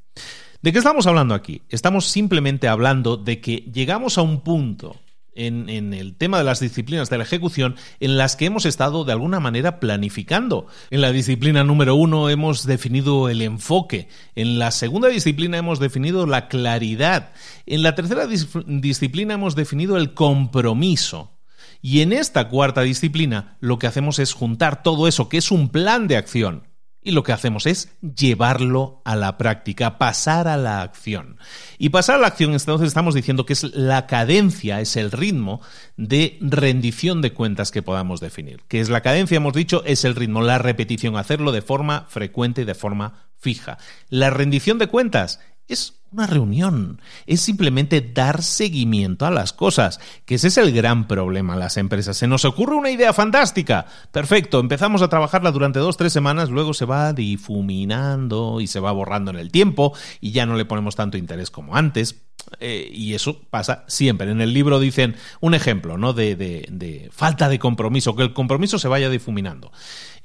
¿De 0.62 0.72
qué 0.72 0.78
estamos 0.78 1.06
hablando 1.06 1.34
aquí? 1.34 1.62
Estamos 1.68 2.06
simplemente 2.06 2.66
hablando 2.66 3.16
de 3.16 3.40
que 3.40 3.56
llegamos 3.72 4.16
a 4.16 4.22
un 4.22 4.40
punto 4.40 4.96
en, 5.36 5.68
el 5.94 6.16
tema 6.16 6.38
de 6.38 6.44
las 6.44 6.60
disciplinas 6.60 7.10
de 7.10 7.18
la 7.18 7.24
ejecución 7.24 7.76
en 8.00 8.16
las 8.16 8.36
que 8.36 8.46
hemos 8.46 8.66
estado 8.66 9.04
de 9.04 9.12
alguna 9.12 9.40
manera 9.40 9.80
planificando. 9.80 10.66
En 10.90 11.00
la 11.00 11.12
disciplina 11.12 11.64
número 11.64 11.94
uno 11.94 12.28
hemos 12.28 12.66
definido 12.66 13.28
el 13.28 13.42
enfoque, 13.42 14.08
en 14.34 14.58
la 14.58 14.70
segunda 14.70 15.08
disciplina 15.08 15.58
hemos 15.58 15.78
definido 15.78 16.26
la 16.26 16.48
claridad, 16.48 17.32
en 17.66 17.82
la 17.82 17.94
tercera 17.94 18.26
disciplina 18.26 19.34
hemos 19.34 19.54
definido 19.54 19.96
el 19.96 20.14
compromiso. 20.14 21.32
Y 21.82 22.00
en 22.00 22.12
esta 22.12 22.48
cuarta 22.48 22.82
disciplina 22.82 23.56
lo 23.60 23.78
que 23.78 23.86
hacemos 23.86 24.18
es 24.18 24.32
juntar 24.32 24.82
todo 24.82 25.06
eso 25.06 25.28
que 25.28 25.36
es 25.36 25.50
un 25.50 25.68
plan 25.68 26.08
de 26.08 26.16
acción 26.16 26.65
y 27.06 27.12
lo 27.12 27.22
que 27.22 27.32
hacemos 27.32 27.66
es 27.66 27.88
llevarlo 28.00 29.00
a 29.04 29.14
la 29.14 29.38
práctica, 29.38 29.96
pasar 29.96 30.48
a 30.48 30.56
la 30.56 30.82
acción. 30.82 31.38
Y 31.78 31.90
pasar 31.90 32.16
a 32.16 32.18
la 32.18 32.26
acción, 32.26 32.52
entonces 32.52 32.88
estamos 32.88 33.14
diciendo 33.14 33.46
que 33.46 33.52
es 33.52 33.62
la 33.62 34.08
cadencia, 34.08 34.80
es 34.80 34.96
el 34.96 35.12
ritmo 35.12 35.60
de 35.96 36.36
rendición 36.40 37.22
de 37.22 37.32
cuentas 37.32 37.70
que 37.70 37.80
podamos 37.80 38.18
definir. 38.18 38.64
Que 38.66 38.80
es 38.80 38.88
la 38.88 39.02
cadencia, 39.02 39.36
hemos 39.36 39.54
dicho, 39.54 39.84
es 39.84 40.04
el 40.04 40.16
ritmo, 40.16 40.42
la 40.42 40.58
repetición, 40.58 41.16
hacerlo 41.16 41.52
de 41.52 41.62
forma 41.62 42.06
frecuente 42.08 42.62
y 42.62 42.64
de 42.64 42.74
forma 42.74 43.28
fija. 43.38 43.78
La 44.08 44.30
rendición 44.30 44.78
de 44.78 44.88
cuentas 44.88 45.38
es 45.68 45.94
una 46.12 46.26
reunión, 46.26 47.00
es 47.26 47.40
simplemente 47.40 48.00
dar 48.00 48.42
seguimiento 48.42 49.26
a 49.26 49.30
las 49.30 49.52
cosas, 49.52 50.00
que 50.24 50.36
ese 50.36 50.48
es 50.48 50.56
el 50.56 50.72
gran 50.72 51.08
problema 51.08 51.54
en 51.54 51.60
las 51.60 51.76
empresas. 51.76 52.16
Se 52.16 52.26
nos 52.26 52.44
ocurre 52.44 52.74
una 52.74 52.90
idea 52.90 53.12
fantástica, 53.12 53.86
perfecto, 54.12 54.60
empezamos 54.60 55.02
a 55.02 55.08
trabajarla 55.08 55.50
durante 55.50 55.78
dos, 55.78 55.96
tres 55.96 56.12
semanas, 56.12 56.48
luego 56.48 56.74
se 56.74 56.84
va 56.84 57.12
difuminando 57.12 58.60
y 58.60 58.66
se 58.66 58.80
va 58.80 58.92
borrando 58.92 59.30
en 59.30 59.38
el 59.38 59.50
tiempo 59.50 59.94
y 60.20 60.30
ya 60.30 60.46
no 60.46 60.56
le 60.56 60.64
ponemos 60.64 60.96
tanto 60.96 61.18
interés 61.18 61.50
como 61.50 61.76
antes. 61.76 62.22
Eh, 62.60 62.88
y 62.92 63.14
eso 63.14 63.40
pasa 63.50 63.84
siempre. 63.88 64.30
En 64.30 64.40
el 64.40 64.52
libro 64.52 64.78
dicen 64.78 65.16
un 65.40 65.54
ejemplo 65.54 65.98
¿no? 65.98 66.12
de, 66.12 66.36
de, 66.36 67.08
falta 67.12 67.48
de 67.48 67.58
compromiso, 67.58 68.14
que 68.14 68.22
el 68.22 68.32
compromiso 68.32 68.78
se 68.78 68.88
vaya 68.88 69.10
difuminando. 69.10 69.72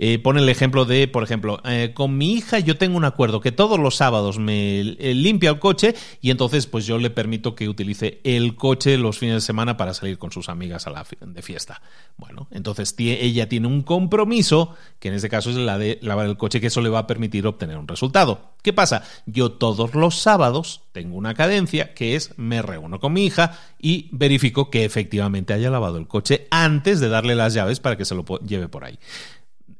Eh, 0.03 0.17
pone 0.17 0.41
el 0.41 0.49
ejemplo 0.49 0.85
de, 0.85 1.07
por 1.07 1.21
ejemplo, 1.21 1.61
eh, 1.63 1.91
con 1.93 2.17
mi 2.17 2.33
hija 2.33 2.57
yo 2.57 2.75
tengo 2.75 2.97
un 2.97 3.05
acuerdo 3.05 3.39
que 3.39 3.51
todos 3.51 3.79
los 3.79 3.97
sábados 3.97 4.39
me 4.39 4.83
limpia 4.83 5.51
el 5.51 5.59
coche 5.59 5.93
y 6.21 6.31
entonces 6.31 6.65
pues 6.65 6.87
yo 6.87 6.97
le 6.97 7.11
permito 7.11 7.53
que 7.53 7.69
utilice 7.69 8.19
el 8.23 8.55
coche 8.55 8.97
los 8.97 9.19
fines 9.19 9.35
de 9.35 9.41
semana 9.41 9.77
para 9.77 9.93
salir 9.93 10.17
con 10.17 10.31
sus 10.31 10.49
amigas 10.49 10.87
a 10.87 10.89
la 10.89 11.05
de 11.23 11.41
fiesta. 11.43 11.83
Bueno, 12.17 12.47
entonces 12.49 12.95
ella 12.97 13.47
tiene 13.47 13.67
un 13.67 13.83
compromiso, 13.83 14.75
que 14.97 15.09
en 15.09 15.13
este 15.13 15.29
caso 15.29 15.51
es 15.51 15.55
la 15.57 15.77
de 15.77 15.99
lavar 16.01 16.25
el 16.25 16.35
coche, 16.35 16.59
que 16.59 16.67
eso 16.67 16.81
le 16.81 16.89
va 16.89 16.97
a 16.97 17.07
permitir 17.07 17.45
obtener 17.45 17.77
un 17.77 17.87
resultado. 17.87 18.55
¿Qué 18.63 18.73
pasa? 18.73 19.03
Yo 19.27 19.51
todos 19.51 19.93
los 19.93 20.17
sábados 20.17 20.81
tengo 20.93 21.15
una 21.15 21.35
cadencia 21.35 21.93
que 21.93 22.15
es 22.15 22.33
me 22.39 22.63
reúno 22.63 22.99
con 22.99 23.13
mi 23.13 23.25
hija 23.25 23.59
y 23.77 24.09
verifico 24.11 24.71
que 24.71 24.83
efectivamente 24.83 25.53
haya 25.53 25.69
lavado 25.69 25.99
el 25.99 26.07
coche 26.07 26.47
antes 26.49 26.99
de 26.99 27.09
darle 27.09 27.35
las 27.35 27.53
llaves 27.53 27.79
para 27.79 27.97
que 27.97 28.05
se 28.05 28.15
lo 28.15 28.25
lleve 28.39 28.67
por 28.67 28.83
ahí. 28.83 28.97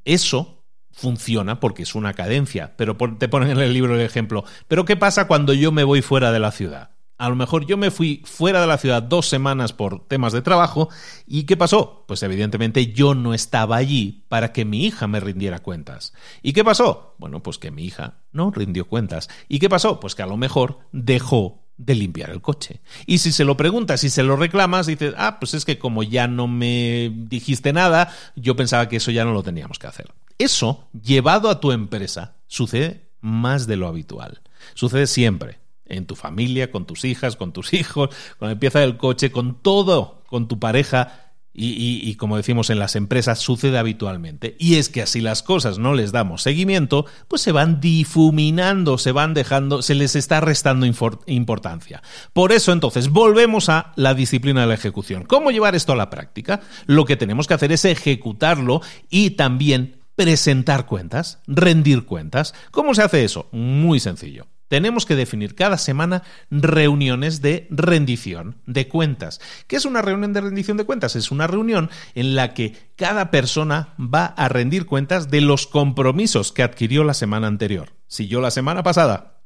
Eso 0.05 0.65
funciona 0.91 1.59
porque 1.59 1.83
es 1.83 1.95
una 1.95 2.13
cadencia, 2.13 2.73
pero 2.77 2.97
te 3.17 3.27
ponen 3.27 3.51
en 3.51 3.59
el 3.59 3.73
libro 3.73 3.95
el 3.95 4.01
ejemplo. 4.01 4.43
Pero 4.67 4.85
¿qué 4.85 4.97
pasa 4.97 5.27
cuando 5.27 5.53
yo 5.53 5.71
me 5.71 5.83
voy 5.83 6.01
fuera 6.01 6.31
de 6.31 6.39
la 6.39 6.51
ciudad? 6.51 6.91
A 7.17 7.29
lo 7.29 7.35
mejor 7.35 7.67
yo 7.67 7.77
me 7.77 7.91
fui 7.91 8.23
fuera 8.25 8.61
de 8.61 8.67
la 8.67 8.79
ciudad 8.79 9.03
dos 9.03 9.29
semanas 9.29 9.73
por 9.73 10.07
temas 10.07 10.33
de 10.33 10.41
trabajo 10.41 10.89
y 11.27 11.43
¿qué 11.43 11.55
pasó? 11.55 12.03
Pues 12.07 12.23
evidentemente 12.23 12.93
yo 12.93 13.13
no 13.13 13.35
estaba 13.35 13.75
allí 13.75 14.25
para 14.27 14.51
que 14.53 14.65
mi 14.65 14.87
hija 14.87 15.05
me 15.05 15.19
rindiera 15.19 15.59
cuentas. 15.59 16.13
¿Y 16.41 16.53
qué 16.53 16.63
pasó? 16.63 17.13
Bueno, 17.19 17.43
pues 17.43 17.59
que 17.59 17.69
mi 17.69 17.85
hija 17.85 18.23
no 18.31 18.49
rindió 18.49 18.87
cuentas. 18.87 19.29
¿Y 19.47 19.59
qué 19.59 19.69
pasó? 19.69 19.99
Pues 19.99 20.15
que 20.15 20.23
a 20.23 20.25
lo 20.25 20.35
mejor 20.35 20.79
dejó 20.91 21.61
de 21.78 21.95
limpiar 21.95 22.30
el 22.30 22.41
coche. 22.41 22.82
Y 23.05 23.19
si 23.19 23.32
se 23.32 23.43
lo 23.43 23.57
preguntas 23.57 24.03
y 24.03 24.09
se 24.09 24.24
lo 24.24 24.36
reclamas, 24.36 24.86
dices, 24.86 25.13
ah, 25.17 25.39
pues 25.39 25.53
es 25.53 25.65
que 25.65 25.80
como 25.80 26.03
ya 26.03 26.28
no 26.28 26.47
me 26.47 27.11
dijiste 27.13 27.74
nada, 27.74 28.13
yo 28.36 28.55
pensaba 28.55 28.88
que 28.88 28.97
eso 28.97 29.11
ya 29.11 29.26
no 29.26 29.34
lo 29.34 29.43
teníamos 29.43 29.80
que 29.80 29.88
hacer. 29.88 30.11
Eso, 30.38 30.88
llevado 31.01 31.49
a 31.49 31.59
tu 31.59 31.72
empresa, 31.72 32.36
sucede 32.47 33.09
más 33.22 33.67
de 33.67 33.78
lo 33.78 33.88
habitual. 33.88 34.41
Sucede 34.74 35.07
siempre 35.07 35.59
en 35.86 36.05
tu 36.05 36.15
familia, 36.15 36.72
con 36.72 36.86
tus 36.86 37.05
hijas, 37.05 37.36
con 37.36 37.51
tus 37.51 37.74
hijos, 37.76 38.09
con 38.38 38.49
la 38.49 38.59
pieza 38.59 38.80
del 38.80 38.97
coche, 38.97 39.32
con 39.32 39.61
todo, 39.61 40.24
con 40.28 40.47
tu 40.47 40.59
pareja. 40.59 41.30
Y, 41.53 42.15
como 42.15 42.37
decimos 42.37 42.69
en 42.69 42.79
las 42.79 42.95
empresas, 42.95 43.39
sucede 43.39 43.77
habitualmente. 43.77 44.55
Y 44.57 44.75
es 44.75 44.89
que 44.89 45.01
así 45.01 45.19
las 45.19 45.43
cosas 45.43 45.79
no 45.79 45.93
les 45.93 46.11
damos 46.11 46.41
seguimiento, 46.41 47.05
pues 47.27 47.41
se 47.41 47.51
van 47.51 47.81
difuminando, 47.81 48.97
se 48.97 49.11
van 49.11 49.33
dejando, 49.33 49.81
se 49.81 49.95
les 49.95 50.15
está 50.15 50.39
restando 50.39 50.85
importancia. 51.25 52.01
Por 52.33 52.51
eso 52.51 52.71
entonces 52.71 53.09
volvemos 53.09 53.69
a 53.69 53.91
la 53.95 54.13
disciplina 54.13 54.61
de 54.61 54.67
la 54.67 54.75
ejecución. 54.75 55.23
¿Cómo 55.25 55.51
llevar 55.51 55.75
esto 55.75 55.91
a 55.91 55.97
la 55.97 56.09
práctica? 56.09 56.61
Lo 56.85 57.05
que 57.05 57.17
tenemos 57.17 57.47
que 57.47 57.53
hacer 57.53 57.71
es 57.71 57.83
ejecutarlo 57.85 58.81
y 59.09 59.31
también 59.31 59.97
presentar 60.15 60.85
cuentas, 60.85 61.39
rendir 61.47 62.05
cuentas. 62.05 62.53
¿Cómo 62.71 62.93
se 62.93 63.01
hace 63.01 63.23
eso? 63.23 63.49
Muy 63.51 63.99
sencillo 63.99 64.47
tenemos 64.72 65.05
que 65.05 65.17
definir 65.17 65.53
cada 65.53 65.78
semana 65.78 66.24
reuniones 66.49 67.41
de 67.41 67.67
rendición 67.72 68.55
de 68.65 68.88
cuentas. 68.88 69.41
¿Qué 69.67 69.76
es 69.76 69.84
una 69.84 70.01
reunión 70.01 70.32
de 70.32 70.39
rendición 70.39 70.78
de 70.78 70.86
cuentas? 70.86 71.17
Es 71.17 71.30
una 71.30 71.45
reunión 71.45 71.89
en 72.15 72.36
la 72.36 72.53
que 72.53 72.78
cada 72.95 73.32
persona 73.32 73.93
va 73.99 74.28
a 74.28 74.47
rendir 74.47 74.86
cuentas 74.86 75.30
de 75.30 75.41
los 75.41 75.67
compromisos 75.67 76.53
que 76.53 76.63
adquirió 76.63 77.03
la 77.03 77.13
semana 77.13 77.47
anterior. 77.47 77.89
Si 78.07 78.30
yo 78.30 78.39
la 78.39 78.49
semana 78.49 78.82
pasada 78.82 79.41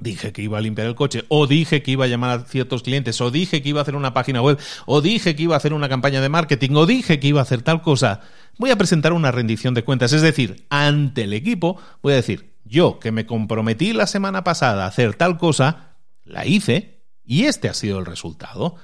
dije 0.00 0.32
que 0.32 0.42
iba 0.42 0.58
a 0.58 0.62
limpiar 0.62 0.88
el 0.88 0.96
coche, 0.96 1.24
o 1.28 1.46
dije 1.46 1.84
que 1.84 1.92
iba 1.92 2.06
a 2.06 2.08
llamar 2.08 2.40
a 2.40 2.44
ciertos 2.44 2.82
clientes, 2.82 3.20
o 3.20 3.30
dije 3.30 3.62
que 3.62 3.68
iba 3.68 3.78
a 3.78 3.82
hacer 3.82 3.94
una 3.94 4.14
página 4.14 4.42
web, 4.42 4.58
o 4.84 5.00
dije 5.00 5.36
que 5.36 5.44
iba 5.44 5.54
a 5.54 5.58
hacer 5.58 5.74
una 5.74 5.88
campaña 5.88 6.20
de 6.20 6.28
marketing, 6.28 6.70
o 6.74 6.86
dije 6.86 7.20
que 7.20 7.28
iba 7.28 7.38
a 7.38 7.44
hacer 7.44 7.62
tal 7.62 7.82
cosa, 7.82 8.22
voy 8.58 8.70
a 8.70 8.76
presentar 8.76 9.12
una 9.12 9.30
rendición 9.30 9.74
de 9.74 9.84
cuentas. 9.84 10.12
Es 10.12 10.22
decir, 10.22 10.66
ante 10.70 11.22
el 11.22 11.34
equipo 11.34 11.80
voy 12.02 12.14
a 12.14 12.16
decir, 12.16 12.49
yo, 12.70 13.00
que 13.00 13.10
me 13.10 13.26
comprometí 13.26 13.92
la 13.92 14.06
semana 14.06 14.44
pasada 14.44 14.84
a 14.84 14.88
hacer 14.88 15.14
tal 15.14 15.36
cosa, 15.36 15.96
la 16.24 16.46
hice 16.46 17.02
y 17.24 17.44
este 17.44 17.68
ha 17.68 17.74
sido 17.74 17.98
el 17.98 18.06
resultado. 18.06 18.76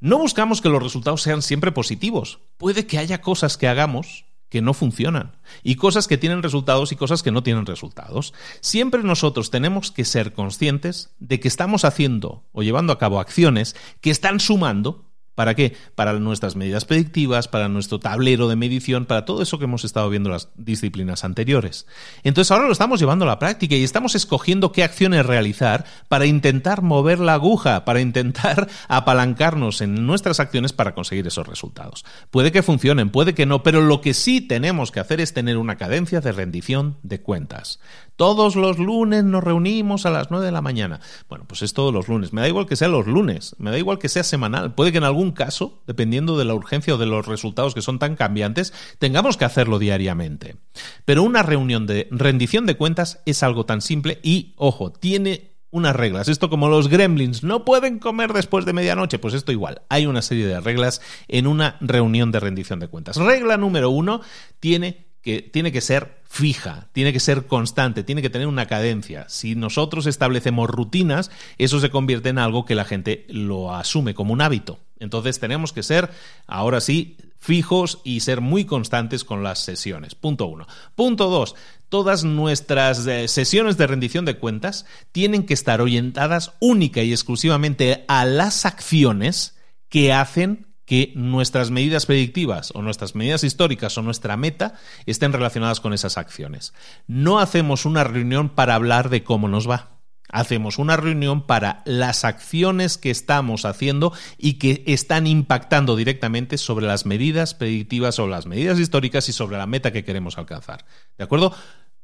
No 0.00 0.18
buscamos 0.18 0.62
que 0.62 0.70
los 0.70 0.82
resultados 0.82 1.22
sean 1.22 1.42
siempre 1.42 1.70
positivos. 1.70 2.40
Puede 2.56 2.86
que 2.86 2.98
haya 2.98 3.20
cosas 3.20 3.56
que 3.58 3.68
hagamos 3.68 4.24
que 4.48 4.62
no 4.62 4.74
funcionan 4.74 5.36
y 5.62 5.74
cosas 5.74 6.06
que 6.06 6.18
tienen 6.18 6.42
resultados 6.42 6.92
y 6.92 6.96
cosas 6.96 7.22
que 7.22 7.32
no 7.32 7.42
tienen 7.42 7.66
resultados. 7.66 8.32
Siempre 8.60 9.02
nosotros 9.02 9.50
tenemos 9.50 9.90
que 9.90 10.04
ser 10.04 10.32
conscientes 10.32 11.10
de 11.18 11.40
que 11.40 11.48
estamos 11.48 11.84
haciendo 11.84 12.44
o 12.52 12.62
llevando 12.62 12.92
a 12.92 12.98
cabo 12.98 13.20
acciones 13.20 13.76
que 14.00 14.10
están 14.10 14.40
sumando 14.40 15.05
¿Para 15.36 15.54
qué? 15.54 15.76
Para 15.94 16.14
nuestras 16.14 16.56
medidas 16.56 16.86
predictivas, 16.86 17.46
para 17.46 17.68
nuestro 17.68 18.00
tablero 18.00 18.48
de 18.48 18.56
medición, 18.56 19.04
para 19.04 19.26
todo 19.26 19.42
eso 19.42 19.58
que 19.58 19.64
hemos 19.66 19.84
estado 19.84 20.08
viendo 20.08 20.30
en 20.30 20.32
las 20.32 20.48
disciplinas 20.56 21.24
anteriores. 21.24 21.86
Entonces 22.24 22.50
ahora 22.50 22.64
lo 22.64 22.72
estamos 22.72 22.98
llevando 22.98 23.26
a 23.26 23.28
la 23.28 23.38
práctica 23.38 23.76
y 23.76 23.84
estamos 23.84 24.14
escogiendo 24.14 24.72
qué 24.72 24.82
acciones 24.82 25.26
realizar 25.26 25.84
para 26.08 26.24
intentar 26.24 26.80
mover 26.80 27.20
la 27.20 27.34
aguja, 27.34 27.84
para 27.84 28.00
intentar 28.00 28.66
apalancarnos 28.88 29.82
en 29.82 30.06
nuestras 30.06 30.40
acciones 30.40 30.72
para 30.72 30.94
conseguir 30.94 31.26
esos 31.26 31.46
resultados. 31.46 32.06
Puede 32.30 32.50
que 32.50 32.62
funcionen, 32.62 33.10
puede 33.10 33.34
que 33.34 33.44
no, 33.44 33.62
pero 33.62 33.82
lo 33.82 34.00
que 34.00 34.14
sí 34.14 34.40
tenemos 34.40 34.90
que 34.90 35.00
hacer 35.00 35.20
es 35.20 35.34
tener 35.34 35.58
una 35.58 35.76
cadencia 35.76 36.22
de 36.22 36.32
rendición 36.32 36.96
de 37.02 37.20
cuentas. 37.20 37.78
Todos 38.16 38.56
los 38.56 38.78
lunes 38.78 39.24
nos 39.24 39.44
reunimos 39.44 40.06
a 40.06 40.10
las 40.10 40.30
9 40.30 40.44
de 40.44 40.52
la 40.52 40.62
mañana. 40.62 41.00
Bueno, 41.28 41.44
pues 41.46 41.62
es 41.62 41.74
todos 41.74 41.92
los 41.92 42.08
lunes. 42.08 42.32
Me 42.32 42.40
da 42.40 42.48
igual 42.48 42.66
que 42.66 42.76
sea 42.76 42.88
los 42.88 43.06
lunes, 43.06 43.54
me 43.58 43.70
da 43.70 43.78
igual 43.78 43.98
que 43.98 44.08
sea 44.08 44.24
semanal. 44.24 44.74
Puede 44.74 44.90
que 44.90 44.98
en 44.98 45.04
algún 45.04 45.32
caso, 45.32 45.82
dependiendo 45.86 46.38
de 46.38 46.46
la 46.46 46.54
urgencia 46.54 46.94
o 46.94 46.98
de 46.98 47.06
los 47.06 47.26
resultados 47.26 47.74
que 47.74 47.82
son 47.82 47.98
tan 47.98 48.16
cambiantes, 48.16 48.72
tengamos 48.98 49.36
que 49.36 49.44
hacerlo 49.44 49.78
diariamente. 49.78 50.56
Pero 51.04 51.22
una 51.22 51.42
reunión 51.42 51.86
de 51.86 52.08
rendición 52.10 52.66
de 52.66 52.76
cuentas 52.76 53.20
es 53.26 53.42
algo 53.42 53.66
tan 53.66 53.82
simple 53.82 54.18
y, 54.22 54.54
ojo, 54.56 54.90
tiene 54.92 55.56
unas 55.70 55.94
reglas. 55.94 56.28
Esto 56.28 56.48
como 56.48 56.68
los 56.68 56.88
gremlins 56.88 57.42
no 57.42 57.64
pueden 57.64 57.98
comer 57.98 58.32
después 58.32 58.64
de 58.64 58.72
medianoche, 58.72 59.18
pues 59.18 59.34
esto 59.34 59.52
igual. 59.52 59.82
Hay 59.90 60.06
una 60.06 60.22
serie 60.22 60.46
de 60.46 60.60
reglas 60.60 61.02
en 61.28 61.46
una 61.46 61.76
reunión 61.80 62.32
de 62.32 62.40
rendición 62.40 62.80
de 62.80 62.88
cuentas. 62.88 63.16
Regla 63.16 63.56
número 63.58 63.90
uno 63.90 64.22
tiene 64.58 65.05
que 65.26 65.42
tiene 65.42 65.72
que 65.72 65.80
ser 65.80 66.20
fija, 66.28 66.86
tiene 66.92 67.12
que 67.12 67.18
ser 67.18 67.48
constante, 67.48 68.04
tiene 68.04 68.22
que 68.22 68.30
tener 68.30 68.46
una 68.46 68.66
cadencia. 68.66 69.28
Si 69.28 69.56
nosotros 69.56 70.06
establecemos 70.06 70.70
rutinas, 70.70 71.32
eso 71.58 71.80
se 71.80 71.90
convierte 71.90 72.28
en 72.28 72.38
algo 72.38 72.64
que 72.64 72.76
la 72.76 72.84
gente 72.84 73.26
lo 73.28 73.74
asume 73.74 74.14
como 74.14 74.32
un 74.32 74.40
hábito. 74.40 74.78
Entonces 75.00 75.40
tenemos 75.40 75.72
que 75.72 75.82
ser, 75.82 76.10
ahora 76.46 76.80
sí, 76.80 77.16
fijos 77.40 78.00
y 78.04 78.20
ser 78.20 78.40
muy 78.40 78.66
constantes 78.66 79.24
con 79.24 79.42
las 79.42 79.58
sesiones. 79.58 80.14
Punto 80.14 80.46
uno. 80.46 80.68
Punto 80.94 81.28
dos. 81.28 81.56
Todas 81.88 82.22
nuestras 82.22 83.04
eh, 83.08 83.26
sesiones 83.26 83.76
de 83.76 83.88
rendición 83.88 84.26
de 84.26 84.38
cuentas 84.38 84.86
tienen 85.10 85.44
que 85.44 85.54
estar 85.54 85.80
orientadas 85.80 86.52
única 86.60 87.02
y 87.02 87.10
exclusivamente 87.10 88.04
a 88.06 88.24
las 88.24 88.64
acciones 88.64 89.58
que 89.88 90.12
hacen 90.12 90.68
que 90.86 91.12
nuestras 91.16 91.70
medidas 91.70 92.06
predictivas 92.06 92.72
o 92.74 92.80
nuestras 92.80 93.14
medidas 93.14 93.44
históricas 93.44 93.98
o 93.98 94.02
nuestra 94.02 94.36
meta 94.36 94.74
estén 95.04 95.32
relacionadas 95.32 95.80
con 95.80 95.92
esas 95.92 96.16
acciones. 96.16 96.72
No 97.06 97.40
hacemos 97.40 97.84
una 97.84 98.04
reunión 98.04 98.48
para 98.48 98.76
hablar 98.76 99.10
de 99.10 99.22
cómo 99.24 99.48
nos 99.48 99.68
va. 99.68 99.90
Hacemos 100.28 100.78
una 100.78 100.96
reunión 100.96 101.46
para 101.46 101.82
las 101.84 102.24
acciones 102.24 102.98
que 102.98 103.10
estamos 103.10 103.64
haciendo 103.64 104.12
y 104.38 104.54
que 104.54 104.82
están 104.86 105.26
impactando 105.26 105.94
directamente 105.94 106.58
sobre 106.58 106.86
las 106.86 107.06
medidas 107.06 107.54
predictivas 107.54 108.18
o 108.18 108.26
las 108.26 108.46
medidas 108.46 108.78
históricas 108.80 109.28
y 109.28 109.32
sobre 109.32 109.56
la 109.58 109.66
meta 109.66 109.92
que 109.92 110.04
queremos 110.04 110.38
alcanzar. 110.38 110.84
¿De 111.16 111.24
acuerdo? 111.24 111.54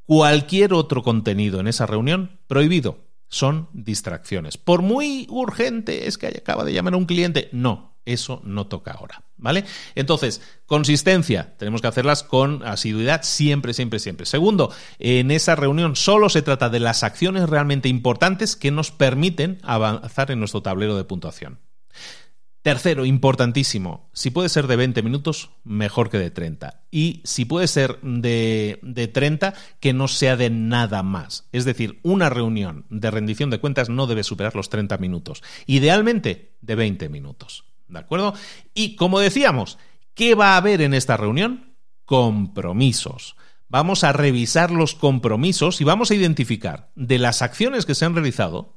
Cualquier 0.05 0.73
otro 0.73 1.03
contenido 1.03 1.59
en 1.61 1.67
esa 1.67 1.87
reunión, 1.87 2.39
prohibido. 2.47 3.12
Son 3.33 3.71
distracciones. 3.73 4.59
Por 4.59 4.83
muy 4.83 5.27
urgente 5.31 6.07
es 6.07 6.19
que 6.19 6.27
acaba 6.27 6.65
de 6.65 6.75
llamar 6.75 6.93
a 6.93 6.99
un 6.99 7.07
cliente, 7.07 7.49
no, 7.51 7.97
eso 8.05 8.43
no 8.45 8.67
toca 8.67 8.91
ahora, 8.91 9.25
¿vale? 9.39 9.65
Entonces, 9.95 10.43
consistencia, 10.67 11.55
tenemos 11.57 11.81
que 11.81 11.87
hacerlas 11.87 12.25
con 12.25 12.63
asiduidad 12.63 13.23
siempre, 13.23 13.73
siempre, 13.73 14.01
siempre. 14.01 14.27
Segundo, 14.27 14.71
en 14.99 15.31
esa 15.31 15.57
reunión 15.57 15.97
solo 15.97 16.29
se 16.29 16.43
trata 16.43 16.69
de 16.69 16.81
las 16.81 17.05
acciones 17.05 17.49
realmente 17.49 17.89
importantes 17.89 18.55
que 18.55 18.71
nos 18.71 18.91
permiten 18.91 19.61
avanzar 19.63 20.31
en 20.31 20.39
nuestro 20.39 20.61
tablero 20.61 20.99
de 20.99 21.05
puntuación. 21.05 21.59
Tercero, 22.63 23.05
importantísimo, 23.05 24.09
si 24.13 24.31
puede 24.31 24.49
ser 24.49 24.69
de 24.69 24.77
20 24.77 25.03
minutos, 25.03 25.51
mejor 25.65 26.11
que 26.11 26.19
de 26.19 26.31
30. 26.31 26.85
Y 26.93 27.21
si 27.25 27.45
puede 27.45 27.67
ser 27.67 28.01
de, 28.03 28.79
de, 28.83 29.09
30, 29.09 29.55
que 29.81 29.93
no 29.93 30.07
sea 30.07 30.37
de 30.37 30.49
nada 30.49 31.03
más. 31.03 31.49
Es 31.51 31.65
decir, 31.65 31.99
una 32.05 32.31
reunión 32.31 32.87
de 32.89 33.11
rendición 33.11 33.51
de 33.51 33.59
cuentas 33.59 33.89
no 33.89 34.07
debe 34.07 34.23
superar 34.23 34.55
los 34.55 34.71
30 34.71 34.97
minutos. 34.99 35.43
Idealmente, 35.67 36.55
de 36.61 36.77
20 36.77 37.09
minutos. 37.09 37.65
¿De 37.89 37.99
acuerdo? 37.99 38.33
Y 38.75 38.95
como 38.95 39.19
decíamos, 39.19 39.77
¿qué 40.15 40.37
va 40.37 40.55
a 40.55 40.59
haber 40.59 40.83
en 40.83 40.95
esta 40.95 41.17
reunión? 41.17 41.75
Compromisos. 42.05 43.35
Vamos 43.69 44.05
a 44.05 44.13
revisar 44.13 44.71
los 44.71 44.95
compromisos 44.95 45.81
y 45.81 45.85
vamos 45.85 46.13
a 46.13 46.15
identificar 46.15 46.93
de 46.95 47.19
las 47.19 47.43
acciones 47.43 47.87
que 47.87 47.97
se 47.97 48.05
han 48.05 48.15
realizado 48.15 48.77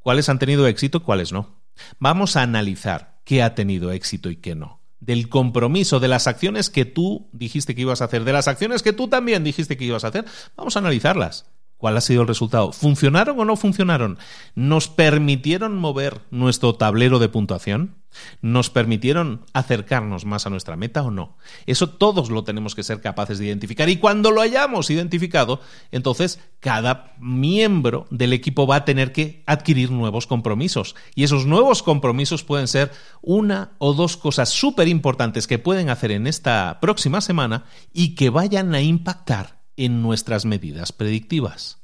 cuáles 0.00 0.28
han 0.28 0.40
tenido 0.40 0.66
éxito 0.66 0.98
y 0.98 1.02
cuáles 1.02 1.30
no. 1.30 1.63
Vamos 1.98 2.36
a 2.36 2.42
analizar 2.42 3.20
qué 3.24 3.42
ha 3.42 3.54
tenido 3.54 3.90
éxito 3.92 4.30
y 4.30 4.36
qué 4.36 4.54
no. 4.54 4.80
Del 5.00 5.28
compromiso, 5.28 6.00
de 6.00 6.08
las 6.08 6.26
acciones 6.26 6.70
que 6.70 6.84
tú 6.84 7.28
dijiste 7.32 7.74
que 7.74 7.82
ibas 7.82 8.00
a 8.00 8.06
hacer, 8.06 8.24
de 8.24 8.32
las 8.32 8.48
acciones 8.48 8.82
que 8.82 8.92
tú 8.92 9.08
también 9.08 9.44
dijiste 9.44 9.76
que 9.76 9.84
ibas 9.84 10.04
a 10.04 10.08
hacer, 10.08 10.24
vamos 10.56 10.76
a 10.76 10.78
analizarlas. 10.78 11.46
¿Cuál 11.84 11.98
ha 11.98 12.00
sido 12.00 12.22
el 12.22 12.28
resultado? 12.28 12.72
¿Funcionaron 12.72 13.38
o 13.38 13.44
no 13.44 13.56
funcionaron? 13.56 14.16
¿Nos 14.54 14.88
permitieron 14.88 15.76
mover 15.76 16.22
nuestro 16.30 16.76
tablero 16.76 17.18
de 17.18 17.28
puntuación? 17.28 17.96
¿Nos 18.40 18.70
permitieron 18.70 19.44
acercarnos 19.52 20.24
más 20.24 20.46
a 20.46 20.48
nuestra 20.48 20.76
meta 20.76 21.02
o 21.02 21.10
no? 21.10 21.36
Eso 21.66 21.90
todos 21.90 22.30
lo 22.30 22.42
tenemos 22.42 22.74
que 22.74 22.84
ser 22.84 23.02
capaces 23.02 23.38
de 23.38 23.44
identificar. 23.44 23.90
Y 23.90 23.98
cuando 23.98 24.30
lo 24.30 24.40
hayamos 24.40 24.88
identificado, 24.88 25.60
entonces 25.92 26.40
cada 26.58 27.12
miembro 27.20 28.06
del 28.08 28.32
equipo 28.32 28.66
va 28.66 28.76
a 28.76 28.84
tener 28.86 29.12
que 29.12 29.42
adquirir 29.44 29.90
nuevos 29.90 30.26
compromisos. 30.26 30.96
Y 31.14 31.24
esos 31.24 31.44
nuevos 31.44 31.82
compromisos 31.82 32.44
pueden 32.44 32.66
ser 32.66 32.92
una 33.20 33.72
o 33.76 33.92
dos 33.92 34.16
cosas 34.16 34.48
súper 34.48 34.88
importantes 34.88 35.46
que 35.46 35.58
pueden 35.58 35.90
hacer 35.90 36.12
en 36.12 36.26
esta 36.26 36.78
próxima 36.80 37.20
semana 37.20 37.64
y 37.92 38.14
que 38.14 38.30
vayan 38.30 38.74
a 38.74 38.80
impactar 38.80 39.63
en 39.76 40.02
nuestras 40.02 40.44
medidas 40.44 40.92
predictivas. 40.92 41.82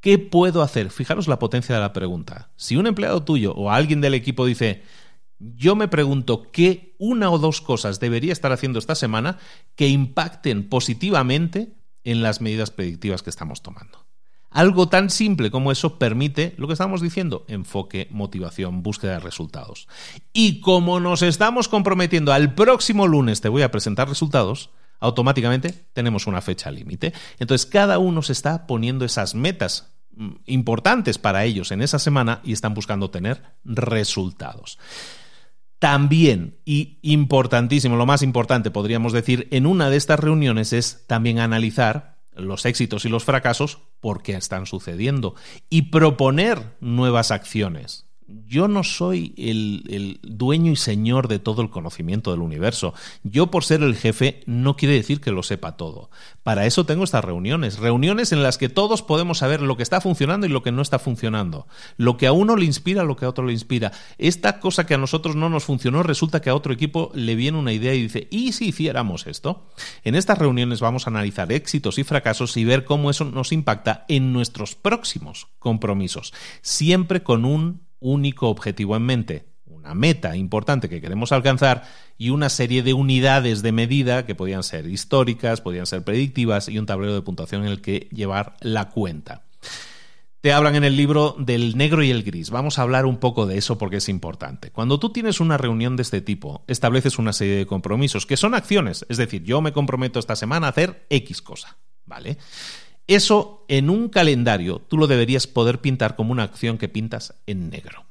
¿Qué 0.00 0.18
puedo 0.18 0.62
hacer? 0.62 0.90
Fijaros 0.90 1.28
la 1.28 1.38
potencia 1.38 1.74
de 1.74 1.80
la 1.80 1.92
pregunta. 1.92 2.50
Si 2.56 2.76
un 2.76 2.86
empleado 2.86 3.22
tuyo 3.22 3.52
o 3.54 3.70
alguien 3.70 4.00
del 4.00 4.14
equipo 4.14 4.46
dice, 4.46 4.82
yo 5.38 5.76
me 5.76 5.88
pregunto 5.88 6.50
qué 6.50 6.94
una 6.98 7.30
o 7.30 7.38
dos 7.38 7.60
cosas 7.60 8.00
debería 8.00 8.32
estar 8.32 8.52
haciendo 8.52 8.78
esta 8.78 8.94
semana 8.94 9.38
que 9.74 9.88
impacten 9.88 10.68
positivamente 10.68 11.74
en 12.04 12.22
las 12.22 12.40
medidas 12.40 12.70
predictivas 12.70 13.22
que 13.22 13.30
estamos 13.30 13.62
tomando. 13.62 14.06
Algo 14.50 14.88
tan 14.88 15.10
simple 15.10 15.50
como 15.50 15.70
eso 15.70 15.98
permite 15.98 16.54
lo 16.56 16.66
que 16.66 16.72
estamos 16.72 17.00
diciendo, 17.00 17.44
enfoque, 17.46 18.08
motivación, 18.10 18.82
búsqueda 18.82 19.12
de 19.12 19.20
resultados. 19.20 19.86
Y 20.32 20.60
como 20.60 20.98
nos 20.98 21.22
estamos 21.22 21.68
comprometiendo 21.68 22.32
al 22.32 22.54
próximo 22.54 23.06
lunes 23.06 23.40
te 23.40 23.48
voy 23.48 23.62
a 23.62 23.70
presentar 23.70 24.08
resultados, 24.08 24.70
automáticamente 25.00 25.86
tenemos 25.92 26.26
una 26.26 26.40
fecha 26.40 26.70
límite. 26.70 27.12
Entonces, 27.38 27.66
cada 27.66 27.98
uno 27.98 28.22
se 28.22 28.32
está 28.32 28.66
poniendo 28.66 29.04
esas 29.04 29.34
metas 29.34 29.92
mm, 30.14 30.30
importantes 30.46 31.18
para 31.18 31.44
ellos 31.44 31.72
en 31.72 31.82
esa 31.82 31.98
semana 31.98 32.40
y 32.44 32.52
están 32.52 32.74
buscando 32.74 33.10
tener 33.10 33.42
resultados. 33.64 34.78
También, 35.78 36.58
y 36.66 36.98
importantísimo, 37.00 37.96
lo 37.96 38.04
más 38.04 38.22
importante 38.22 38.70
podríamos 38.70 39.14
decir, 39.14 39.48
en 39.50 39.66
una 39.66 39.88
de 39.88 39.96
estas 39.96 40.20
reuniones 40.20 40.74
es 40.74 41.06
también 41.06 41.38
analizar 41.38 42.18
los 42.34 42.66
éxitos 42.66 43.06
y 43.06 43.08
los 43.08 43.24
fracasos 43.24 43.78
por 44.00 44.22
qué 44.22 44.34
están 44.34 44.66
sucediendo 44.66 45.34
y 45.68 45.82
proponer 45.82 46.76
nuevas 46.80 47.30
acciones 47.30 48.09
yo 48.46 48.68
no 48.68 48.82
soy 48.82 49.34
el, 49.36 50.18
dueño 50.22 50.72
y 50.72 50.76
señor 50.76 51.28
de 51.28 51.38
todo 51.38 51.62
el 51.62 51.70
conocimiento 51.70 52.30
del 52.30 52.40
universo. 52.40 52.94
Yo 53.22 53.50
por 53.50 53.64
ser 53.64 53.82
el 53.82 53.96
jefe 53.96 54.42
no 54.46 54.76
quiere 54.76 54.94
decir 54.94 55.20
que 55.20 55.30
lo 55.30 55.42
sepa 55.42 55.76
todo. 55.76 56.10
Para 56.42 56.66
eso 56.66 56.84
tengo 56.86 57.04
estas 57.04 57.24
reuniones, 57.24 57.78
reuniones 57.78 58.32
en 58.32 58.42
las 58.42 58.58
que 58.58 58.68
todos 58.68 59.02
podemos 59.02 59.38
saber 59.38 59.62
lo 59.62 59.76
que 59.76 59.82
está 59.82 60.00
funcionando 60.00 60.46
y 60.46 60.50
lo 60.50 60.62
que 60.62 60.72
no 60.72 60.82
está 60.82 60.98
funcionando. 60.98 61.66
Lo 61.96 62.16
que 62.16 62.26
a 62.26 62.32
uno 62.32 62.56
le 62.56 62.64
inspira, 62.64 63.04
lo 63.04 63.16
que 63.16 63.24
a 63.24 63.28
otro 63.28 63.44
le 63.44 63.52
inspira. 63.52 63.92
Esta 64.18 64.60
cosa 64.60 64.86
que 64.86 64.94
a 64.94 64.98
nosotros 64.98 65.36
no 65.36 65.48
nos 65.48 65.64
funcionó, 65.64 66.02
resulta 66.02 66.40
que 66.40 66.50
a 66.50 66.54
otro 66.54 66.72
equipo 66.72 67.12
le 67.14 67.34
viene 67.34 67.58
una 67.58 67.72
idea 67.72 67.94
y 67.94 68.02
dice, 68.02 68.28
¿y 68.30 68.52
si 68.52 68.68
hiciéramos 68.68 69.26
esto? 69.26 69.66
En 70.04 70.14
estas 70.14 70.38
reuniones 70.38 70.80
vamos 70.80 71.06
a 71.06 71.10
analizar 71.10 71.52
éxitos 71.52 71.98
y 71.98 72.04
fracasos 72.04 72.56
y 72.56 72.64
ver 72.64 72.84
cómo 72.84 73.10
eso 73.10 73.24
nos 73.24 73.52
impacta 73.52 74.04
en 74.08 74.32
nuestros 74.32 74.74
próximos 74.74 75.48
compromisos, 75.58 76.32
siempre 76.62 77.22
con 77.22 77.44
un 77.44 77.89
único 78.00 78.48
objetivo 78.48 78.96
en 78.96 79.02
mente, 79.02 79.46
una 79.66 79.94
meta 79.94 80.36
importante 80.36 80.88
que 80.88 81.00
queremos 81.00 81.32
alcanzar 81.32 81.84
y 82.18 82.30
una 82.30 82.48
serie 82.48 82.82
de 82.82 82.92
unidades 82.92 83.62
de 83.62 83.72
medida 83.72 84.26
que 84.26 84.34
podían 84.34 84.62
ser 84.62 84.86
históricas, 84.86 85.60
podían 85.60 85.86
ser 85.86 86.04
predictivas 86.04 86.68
y 86.68 86.78
un 86.78 86.86
tablero 86.86 87.14
de 87.14 87.22
puntuación 87.22 87.62
en 87.62 87.68
el 87.68 87.80
que 87.80 88.08
llevar 88.12 88.56
la 88.60 88.90
cuenta. 88.90 89.44
Te 90.40 90.54
hablan 90.54 90.74
en 90.74 90.84
el 90.84 90.96
libro 90.96 91.36
del 91.38 91.76
negro 91.76 92.02
y 92.02 92.10
el 92.10 92.22
gris. 92.22 92.48
Vamos 92.48 92.78
a 92.78 92.82
hablar 92.82 93.04
un 93.04 93.18
poco 93.18 93.46
de 93.46 93.58
eso 93.58 93.76
porque 93.76 93.96
es 93.96 94.08
importante. 94.08 94.70
Cuando 94.70 94.98
tú 94.98 95.12
tienes 95.12 95.38
una 95.38 95.58
reunión 95.58 95.96
de 95.96 96.02
este 96.02 96.22
tipo, 96.22 96.64
estableces 96.66 97.18
una 97.18 97.34
serie 97.34 97.56
de 97.56 97.66
compromisos 97.66 98.24
que 98.24 98.38
son 98.38 98.54
acciones. 98.54 99.04
Es 99.10 99.18
decir, 99.18 99.42
yo 99.44 99.60
me 99.60 99.72
comprometo 99.72 100.18
esta 100.18 100.36
semana 100.36 100.66
a 100.66 100.70
hacer 100.70 101.06
X 101.10 101.42
cosa. 101.42 101.76
¿Vale? 102.06 102.38
Eso 103.10 103.64
en 103.66 103.90
un 103.90 104.08
calendario 104.08 104.78
tú 104.78 104.96
lo 104.96 105.08
deberías 105.08 105.48
poder 105.48 105.80
pintar 105.80 106.14
como 106.14 106.30
una 106.30 106.44
acción 106.44 106.78
que 106.78 106.88
pintas 106.88 107.34
en 107.44 107.68
negro. 107.68 108.06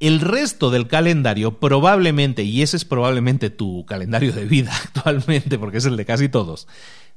El 0.00 0.18
resto 0.18 0.70
del 0.70 0.88
calendario 0.88 1.60
probablemente, 1.60 2.42
y 2.42 2.62
ese 2.62 2.78
es 2.78 2.84
probablemente 2.84 3.48
tu 3.48 3.86
calendario 3.86 4.32
de 4.32 4.44
vida 4.44 4.72
actualmente, 4.84 5.56
porque 5.56 5.78
es 5.78 5.84
el 5.84 5.96
de 5.96 6.04
casi 6.04 6.28
todos, 6.28 6.66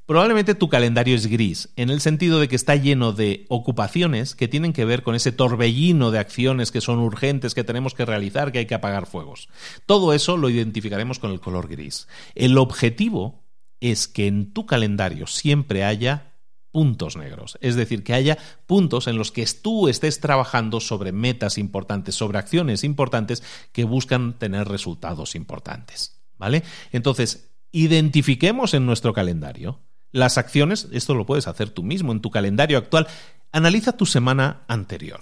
probablemente 0.06 0.54
tu 0.54 0.70
calendario 0.70 1.16
es 1.16 1.26
gris, 1.26 1.70
en 1.76 1.90
el 1.90 2.02
sentido 2.02 2.40
de 2.40 2.48
que 2.48 2.56
está 2.56 2.76
lleno 2.76 3.14
de 3.14 3.48
ocupaciones 3.50 4.36
que 4.36 4.48
tienen 4.48 4.72
que 4.72 4.86
ver 4.86 5.02
con 5.02 5.16
ese 5.16 5.32
torbellino 5.32 6.12
de 6.12 6.20
acciones 6.20 6.72
que 6.72 6.82
son 6.82 7.00
urgentes, 7.00 7.56
que 7.56 7.64
tenemos 7.64 7.96
que 7.96 8.06
realizar, 8.06 8.52
que 8.52 8.60
hay 8.60 8.68
que 8.68 8.76
apagar 8.76 9.08
fuegos. 9.08 9.50
Todo 9.88 10.14
eso 10.14 10.38
lo 10.38 10.52
identificaremos 10.52 11.18
con 11.18 11.32
el 11.32 11.40
color 11.40 11.68
gris. 11.68 12.08
El 12.36 12.60
objetivo 12.60 13.44
es 13.80 14.08
que 14.08 14.28
en 14.28 14.54
tu 14.54 14.68
calendario 14.68 15.26
siempre 15.26 15.84
haya 15.84 16.31
puntos 16.72 17.18
negros. 17.18 17.58
Es 17.62 17.76
decir, 17.76 18.04
que 18.04 18.14
haya 18.14 18.38
puntos 18.66 19.08
en 19.08 19.18
los 19.18 19.32
que 19.32 19.46
tú 19.46 19.88
estés 19.88 20.20
trabajando 20.20 20.80
sobre 20.80 21.12
metas 21.12 21.58
importantes, 21.58 22.16
sobre 22.16 22.40
acciones 22.40 22.84
importantes 22.84 23.44
que 23.72 23.84
buscan 23.84 24.38
tener 24.38 24.68
resultados 24.68 25.36
importantes. 25.36 26.22
¿Vale? 26.38 26.64
Entonces, 26.92 27.52
identifiquemos 27.72 28.74
en 28.74 28.86
nuestro 28.86 29.14
calendario 29.14 29.80
las 30.12 30.38
acciones, 30.38 30.88
esto 30.92 31.14
lo 31.14 31.26
puedes 31.26 31.48
hacer 31.48 31.70
tú 31.70 31.84
mismo 31.84 32.12
en 32.12 32.20
tu 32.20 32.32
calendario 32.32 32.78
actual. 32.78 33.08
Analiza 33.52 33.96
tu 33.96 34.06
semana 34.06 34.64
anterior 34.68 35.22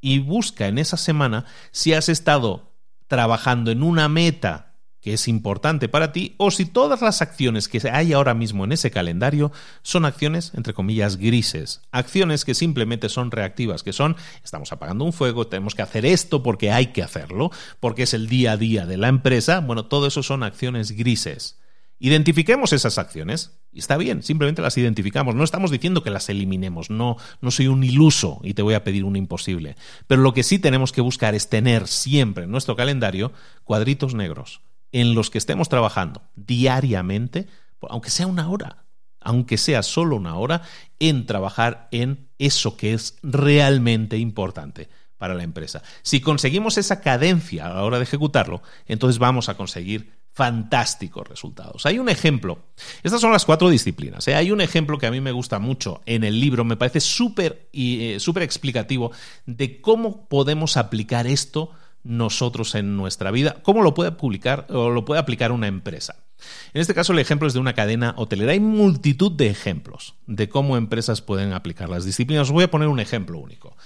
y 0.00 0.20
busca 0.20 0.68
en 0.68 0.78
esa 0.78 0.96
semana 0.96 1.44
si 1.72 1.92
has 1.92 2.08
estado 2.08 2.76
trabajando 3.08 3.70
en 3.70 3.82
una 3.82 4.08
meta 4.08 4.67
que 5.00 5.14
es 5.14 5.28
importante 5.28 5.88
para 5.88 6.12
ti 6.12 6.34
o 6.38 6.50
si 6.50 6.66
todas 6.66 7.00
las 7.02 7.22
acciones 7.22 7.68
que 7.68 7.80
hay 7.90 8.12
ahora 8.12 8.34
mismo 8.34 8.64
en 8.64 8.72
ese 8.72 8.90
calendario 8.90 9.52
son 9.82 10.04
acciones, 10.04 10.52
entre 10.54 10.74
comillas, 10.74 11.16
grises, 11.16 11.82
acciones 11.92 12.44
que 12.44 12.54
simplemente 12.54 13.08
son 13.08 13.30
reactivas, 13.30 13.82
que 13.82 13.92
son, 13.92 14.16
estamos 14.42 14.72
apagando 14.72 15.04
un 15.04 15.12
fuego, 15.12 15.46
tenemos 15.46 15.74
que 15.74 15.82
hacer 15.82 16.04
esto 16.04 16.42
porque 16.42 16.72
hay 16.72 16.88
que 16.88 17.02
hacerlo, 17.02 17.50
porque 17.80 18.02
es 18.04 18.14
el 18.14 18.28
día 18.28 18.52
a 18.52 18.56
día 18.56 18.86
de 18.86 18.96
la 18.96 19.08
empresa, 19.08 19.60
bueno, 19.60 19.86
todo 19.86 20.06
eso 20.06 20.22
son 20.22 20.42
acciones 20.42 20.92
grises. 20.92 21.58
Identifiquemos 22.00 22.72
esas 22.72 22.96
acciones 22.96 23.58
y 23.72 23.80
está 23.80 23.96
bien, 23.96 24.22
simplemente 24.22 24.62
las 24.62 24.78
identificamos. 24.78 25.34
No 25.34 25.42
estamos 25.42 25.72
diciendo 25.72 26.04
que 26.04 26.10
las 26.10 26.28
eliminemos, 26.28 26.90
no, 26.90 27.16
no 27.40 27.50
soy 27.50 27.66
un 27.66 27.82
iluso 27.82 28.40
y 28.44 28.54
te 28.54 28.62
voy 28.62 28.74
a 28.74 28.84
pedir 28.84 29.04
un 29.04 29.16
imposible. 29.16 29.74
Pero 30.06 30.22
lo 30.22 30.32
que 30.32 30.44
sí 30.44 30.60
tenemos 30.60 30.92
que 30.92 31.00
buscar 31.00 31.34
es 31.34 31.48
tener 31.48 31.88
siempre 31.88 32.44
en 32.44 32.52
nuestro 32.52 32.76
calendario 32.76 33.32
cuadritos 33.64 34.14
negros 34.14 34.60
en 34.92 35.14
los 35.14 35.30
que 35.30 35.38
estemos 35.38 35.68
trabajando 35.68 36.22
diariamente, 36.36 37.46
aunque 37.88 38.10
sea 38.10 38.26
una 38.26 38.48
hora, 38.48 38.84
aunque 39.20 39.58
sea 39.58 39.82
solo 39.82 40.16
una 40.16 40.36
hora, 40.36 40.62
en 40.98 41.26
trabajar 41.26 41.88
en 41.90 42.28
eso 42.38 42.76
que 42.76 42.94
es 42.94 43.18
realmente 43.22 44.16
importante 44.16 44.88
para 45.18 45.34
la 45.34 45.42
empresa. 45.42 45.82
Si 46.02 46.20
conseguimos 46.20 46.78
esa 46.78 47.00
cadencia 47.00 47.66
a 47.66 47.74
la 47.74 47.84
hora 47.84 47.98
de 47.98 48.04
ejecutarlo, 48.04 48.62
entonces 48.86 49.18
vamos 49.18 49.48
a 49.48 49.56
conseguir 49.56 50.18
fantásticos 50.32 51.26
resultados. 51.26 51.84
Hay 51.84 51.98
un 51.98 52.08
ejemplo, 52.08 52.60
estas 53.02 53.20
son 53.20 53.32
las 53.32 53.44
cuatro 53.44 53.68
disciplinas, 53.68 54.28
¿eh? 54.28 54.36
hay 54.36 54.52
un 54.52 54.60
ejemplo 54.60 54.96
que 54.96 55.08
a 55.08 55.10
mí 55.10 55.20
me 55.20 55.32
gusta 55.32 55.58
mucho 55.58 56.00
en 56.06 56.22
el 56.22 56.38
libro, 56.38 56.64
me 56.64 56.76
parece 56.76 57.00
súper 57.00 57.68
eh, 57.72 58.18
explicativo 58.40 59.10
de 59.46 59.80
cómo 59.80 60.28
podemos 60.28 60.76
aplicar 60.76 61.26
esto 61.26 61.72
nosotros 62.08 62.74
en 62.74 62.96
nuestra 62.96 63.30
vida, 63.30 63.58
cómo 63.62 63.82
lo 63.82 63.92
puede 63.92 64.12
publicar 64.12 64.66
o 64.70 64.88
lo 64.88 65.04
puede 65.04 65.20
aplicar 65.20 65.52
una 65.52 65.66
empresa. 65.66 66.24
En 66.72 66.80
este 66.80 66.94
caso, 66.94 67.12
el 67.12 67.18
ejemplo 67.18 67.46
es 67.46 67.54
de 67.54 67.60
una 67.60 67.74
cadena 67.74 68.14
hotelera. 68.16 68.52
Hay 68.52 68.60
multitud 68.60 69.30
de 69.30 69.48
ejemplos 69.48 70.14
de 70.26 70.48
cómo 70.48 70.76
empresas 70.76 71.20
pueden 71.20 71.52
aplicar 71.52 71.88
las 71.88 72.04
disciplinas. 72.04 72.48
Os 72.48 72.52
voy 72.52 72.64
a 72.64 72.70
poner 72.70 72.88
un 72.88 73.00
ejemplo 73.00 73.38
único. 73.38 73.76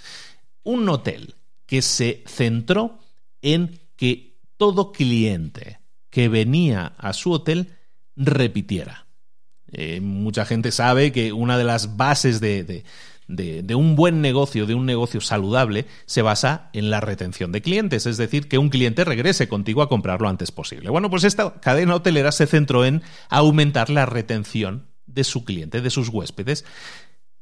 Un 0.62 0.88
hotel 0.88 1.34
que 1.66 1.82
se 1.82 2.22
centró 2.26 3.00
en 3.40 3.80
que 3.96 4.38
todo 4.56 4.92
cliente 4.92 5.80
que 6.08 6.28
venía 6.28 6.94
a 6.98 7.14
su 7.14 7.32
hotel 7.32 7.76
repitiera. 8.14 9.06
Eh, 9.72 10.00
mucha 10.00 10.44
gente 10.44 10.70
sabe 10.70 11.10
que 11.10 11.32
una 11.32 11.58
de 11.58 11.64
las 11.64 11.96
bases 11.96 12.40
de, 12.40 12.62
de, 12.62 12.84
un 13.74 13.96
buen 13.96 14.20
negocio, 14.20 14.66
de 14.66 14.74
un 14.74 14.86
negocio 14.86 15.20
saludable, 15.20 15.86
se 16.06 16.22
basa 16.22 16.70
en 16.72 16.90
la 16.90 17.00
retención 17.00 17.52
de 17.52 17.62
clientes, 17.62 18.06
es 18.06 18.16
decir, 18.16 18.48
que 18.48 18.58
un 18.58 18.68
cliente 18.68 19.04
regrese 19.04 19.48
contigo 19.48 19.82
a 19.82 19.88
comprar 19.88 20.20
lo 20.20 20.28
antes 20.28 20.52
posible. 20.52 20.90
Bueno, 20.90 21.10
pues 21.10 21.24
esta 21.24 21.60
cadena 21.60 21.94
hotelera 21.94 22.32
se 22.32 22.46
centró 22.46 22.84
en 22.84 23.02
aumentar 23.28 23.90
la 23.90 24.06
retención 24.06 24.88
de 25.06 25.24
su 25.24 25.44
cliente, 25.44 25.80
de 25.80 25.90
sus 25.90 26.08
huéspedes. 26.08 26.64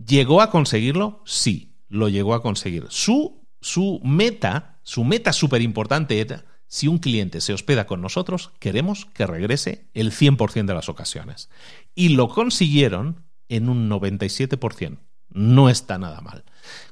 ¿Llegó 0.04 0.40
a 0.40 0.50
conseguirlo? 0.50 1.22
Sí, 1.26 1.76
lo 1.88 2.08
llegó 2.08 2.34
a 2.34 2.42
conseguir. 2.42 2.86
Su 2.88 3.40
su 3.60 4.00
meta, 4.02 4.80
su 4.82 5.04
meta 5.04 5.32
súper 5.32 5.62
importante 5.62 6.20
era, 6.20 6.44
si 6.66 6.88
un 6.88 6.98
cliente 6.98 7.40
se 7.40 7.52
hospeda 7.52 7.86
con 7.86 8.00
nosotros, 8.00 8.52
queremos 8.58 9.06
que 9.06 9.26
regrese 9.26 9.90
el 9.92 10.12
100% 10.12 10.66
de 10.66 10.74
las 10.74 10.88
ocasiones. 10.88 11.50
Y 11.94 12.10
lo 12.10 12.28
consiguieron 12.28 13.26
en 13.48 13.68
un 13.68 13.90
97%. 13.90 14.98
No 15.32 15.68
está 15.68 15.98
nada 15.98 16.20
mal. 16.20 16.44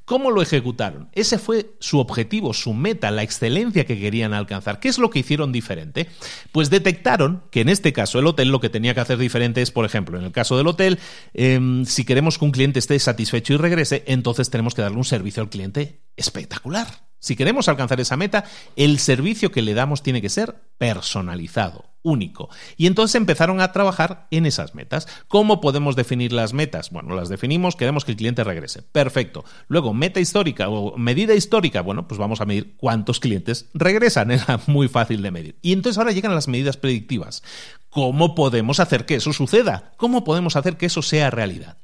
¿Cómo 0.04 0.30
lo 0.30 0.40
ejecutaron? 0.40 1.10
Ese 1.12 1.38
fue 1.38 1.74
su 1.80 1.98
objetivo, 1.98 2.54
su 2.54 2.72
meta, 2.72 3.10
la 3.10 3.22
excelencia 3.22 3.84
que 3.84 4.00
querían 4.00 4.32
alcanzar. 4.32 4.80
¿Qué 4.80 4.88
es 4.88 4.98
lo 4.98 5.10
que 5.10 5.18
hicieron 5.18 5.52
diferente? 5.52 6.08
Pues 6.50 6.70
detectaron 6.70 7.42
que 7.50 7.60
en 7.60 7.68
este 7.68 7.92
caso 7.92 8.18
el 8.18 8.26
hotel 8.26 8.48
lo 8.48 8.58
que 8.58 8.70
tenía 8.70 8.94
que 8.94 9.00
hacer 9.00 9.18
diferente 9.18 9.60
es, 9.60 9.70
por 9.70 9.84
ejemplo, 9.84 10.18
en 10.18 10.24
el 10.24 10.32
caso 10.32 10.56
del 10.56 10.66
hotel, 10.66 10.98
em, 11.34 11.84
si 11.84 12.04
queremos 12.04 12.38
que 12.38 12.46
un 12.46 12.52
cliente 12.52 12.78
esté 12.78 12.98
satisfecho 12.98 13.52
y 13.52 13.56
regrese, 13.58 14.04
entonces 14.06 14.48
tenemos 14.48 14.74
que 14.74 14.80
darle 14.80 14.96
un 14.96 15.04
servicio 15.04 15.42
al 15.42 15.50
cliente 15.50 16.00
espectacular. 16.16 17.07
Si 17.20 17.34
queremos 17.34 17.68
alcanzar 17.68 18.00
esa 18.00 18.16
meta, 18.16 18.44
el 18.76 18.98
servicio 18.98 19.50
que 19.50 19.62
le 19.62 19.74
damos 19.74 20.02
tiene 20.02 20.22
que 20.22 20.28
ser 20.28 20.54
personalizado, 20.78 21.86
único. 22.02 22.48
Y 22.76 22.86
entonces 22.86 23.16
empezaron 23.16 23.60
a 23.60 23.72
trabajar 23.72 24.28
en 24.30 24.46
esas 24.46 24.74
metas. 24.76 25.08
¿Cómo 25.26 25.60
podemos 25.60 25.96
definir 25.96 26.32
las 26.32 26.52
metas? 26.52 26.90
Bueno, 26.90 27.16
las 27.16 27.28
definimos, 27.28 27.74
queremos 27.74 28.04
que 28.04 28.12
el 28.12 28.18
cliente 28.18 28.44
regrese. 28.44 28.82
Perfecto. 28.82 29.44
Luego, 29.66 29.94
meta 29.94 30.20
histórica 30.20 30.68
o 30.68 30.96
medida 30.96 31.34
histórica. 31.34 31.80
Bueno, 31.80 32.06
pues 32.06 32.18
vamos 32.18 32.40
a 32.40 32.44
medir 32.44 32.76
cuántos 32.76 33.18
clientes 33.18 33.68
regresan. 33.74 34.30
Era 34.30 34.60
muy 34.66 34.88
fácil 34.88 35.20
de 35.22 35.30
medir. 35.32 35.58
Y 35.60 35.72
entonces 35.72 35.98
ahora 35.98 36.12
llegan 36.12 36.34
las 36.34 36.46
medidas 36.46 36.76
predictivas. 36.76 37.42
¿Cómo 37.90 38.36
podemos 38.36 38.78
hacer 38.78 39.06
que 39.06 39.16
eso 39.16 39.32
suceda? 39.32 39.92
¿Cómo 39.96 40.22
podemos 40.22 40.54
hacer 40.54 40.76
que 40.76 40.86
eso 40.86 41.02
sea 41.02 41.30
realidad? 41.30 41.78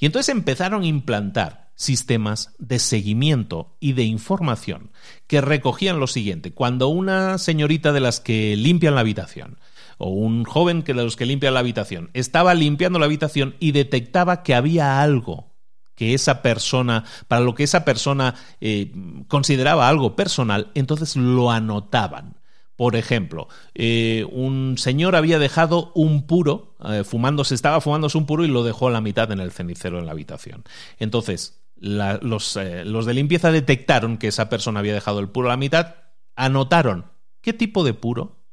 Y 0.00 0.06
entonces 0.06 0.34
empezaron 0.34 0.82
a 0.82 0.86
implantar 0.86 1.67
sistemas 1.78 2.54
de 2.58 2.80
seguimiento 2.80 3.76
y 3.78 3.92
de 3.92 4.02
información 4.02 4.90
que 5.28 5.40
recogían 5.40 6.00
lo 6.00 6.08
siguiente. 6.08 6.52
Cuando 6.52 6.88
una 6.88 7.38
señorita 7.38 7.92
de 7.92 8.00
las 8.00 8.18
que 8.20 8.56
limpian 8.56 8.96
la 8.96 9.00
habitación 9.00 9.58
o 9.96 10.08
un 10.10 10.44
joven 10.44 10.82
que 10.82 10.92
de 10.92 11.04
los 11.04 11.14
que 11.14 11.24
limpian 11.24 11.54
la 11.54 11.60
habitación 11.60 12.10
estaba 12.14 12.54
limpiando 12.54 12.98
la 12.98 13.06
habitación 13.06 13.54
y 13.60 13.70
detectaba 13.70 14.42
que 14.42 14.56
había 14.56 15.00
algo 15.00 15.54
que 15.94 16.14
esa 16.14 16.42
persona, 16.42 17.04
para 17.26 17.42
lo 17.42 17.54
que 17.54 17.64
esa 17.64 17.84
persona 17.84 18.34
eh, 18.60 18.92
consideraba 19.26 19.88
algo 19.88 20.14
personal, 20.14 20.70
entonces 20.74 21.16
lo 21.16 21.50
anotaban. 21.50 22.38
Por 22.76 22.94
ejemplo, 22.94 23.48
eh, 23.74 24.24
un 24.30 24.78
señor 24.78 25.16
había 25.16 25.40
dejado 25.40 25.90
un 25.96 26.28
puro, 26.28 26.76
eh, 26.84 27.02
fumándose, 27.02 27.56
estaba 27.56 27.80
fumándose 27.80 28.16
un 28.16 28.26
puro 28.26 28.44
y 28.44 28.48
lo 28.48 28.62
dejó 28.62 28.86
a 28.86 28.92
la 28.92 29.00
mitad 29.00 29.32
en 29.32 29.40
el 29.40 29.50
cenicero 29.50 29.98
en 29.98 30.06
la 30.06 30.12
habitación. 30.12 30.62
Entonces, 31.00 31.57
los, 31.80 32.56
eh, 32.56 32.84
los 32.84 33.06
de 33.06 33.14
limpieza 33.14 33.52
detectaron 33.52 34.18
que 34.18 34.28
esa 34.28 34.48
persona 34.48 34.80
había 34.80 34.94
dejado 34.94 35.20
el 35.20 35.28
puro 35.28 35.48
a 35.48 35.52
la 35.52 35.56
mitad, 35.56 35.96
anotaron 36.36 37.10
qué 37.40 37.52
tipo 37.52 37.84
de 37.84 37.94
puro, 37.94 38.44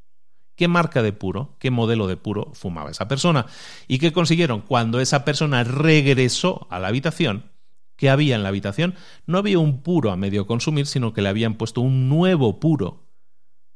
qué 0.56 0.68
marca 0.68 1.02
de 1.02 1.14
puro, 1.14 1.58
qué 1.60 1.72
modelo 1.72 2.08
de 2.08 2.18
puro 2.18 2.52
fumaba 2.54 2.92
esa 2.92 3.08
persona. 3.08 3.46
¿Y 3.88 4.00
qué 4.00 4.14
consiguieron? 4.14 4.62
Cuando 4.62 5.00
esa 5.00 5.26
persona 5.26 5.64
regresó 5.64 6.68
a 6.70 6.80
la 6.80 6.88
habitación, 6.88 7.52
¿qué 7.96 8.10
había 8.10 8.36
en 8.36 8.44
la 8.44 8.50
habitación? 8.50 8.96
No 9.26 9.38
había 9.38 9.60
un 9.60 9.82
puro 9.82 10.12
a 10.12 10.18
medio 10.18 10.48
consumir, 10.48 10.88
sino 10.88 11.14
que 11.14 11.22
le 11.22 11.30
habían 11.30 11.56
puesto 11.56 11.82
un 11.82 12.10
nuevo 12.10 12.60
puro 12.60 13.06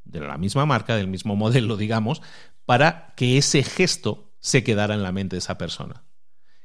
de 0.04 0.20
la 0.20 0.38
misma 0.38 0.66
marca, 0.66 0.96
del 0.96 1.08
mismo 1.08 1.36
modelo, 1.36 1.76
digamos, 1.76 2.22
para 2.64 3.14
que 3.16 3.38
ese 3.38 3.62
gesto 3.62 4.32
se 4.38 4.64
quedara 4.64 4.94
en 4.94 5.02
la 5.02 5.12
mente 5.12 5.36
de 5.36 5.40
esa 5.40 5.58
persona. 5.58 6.04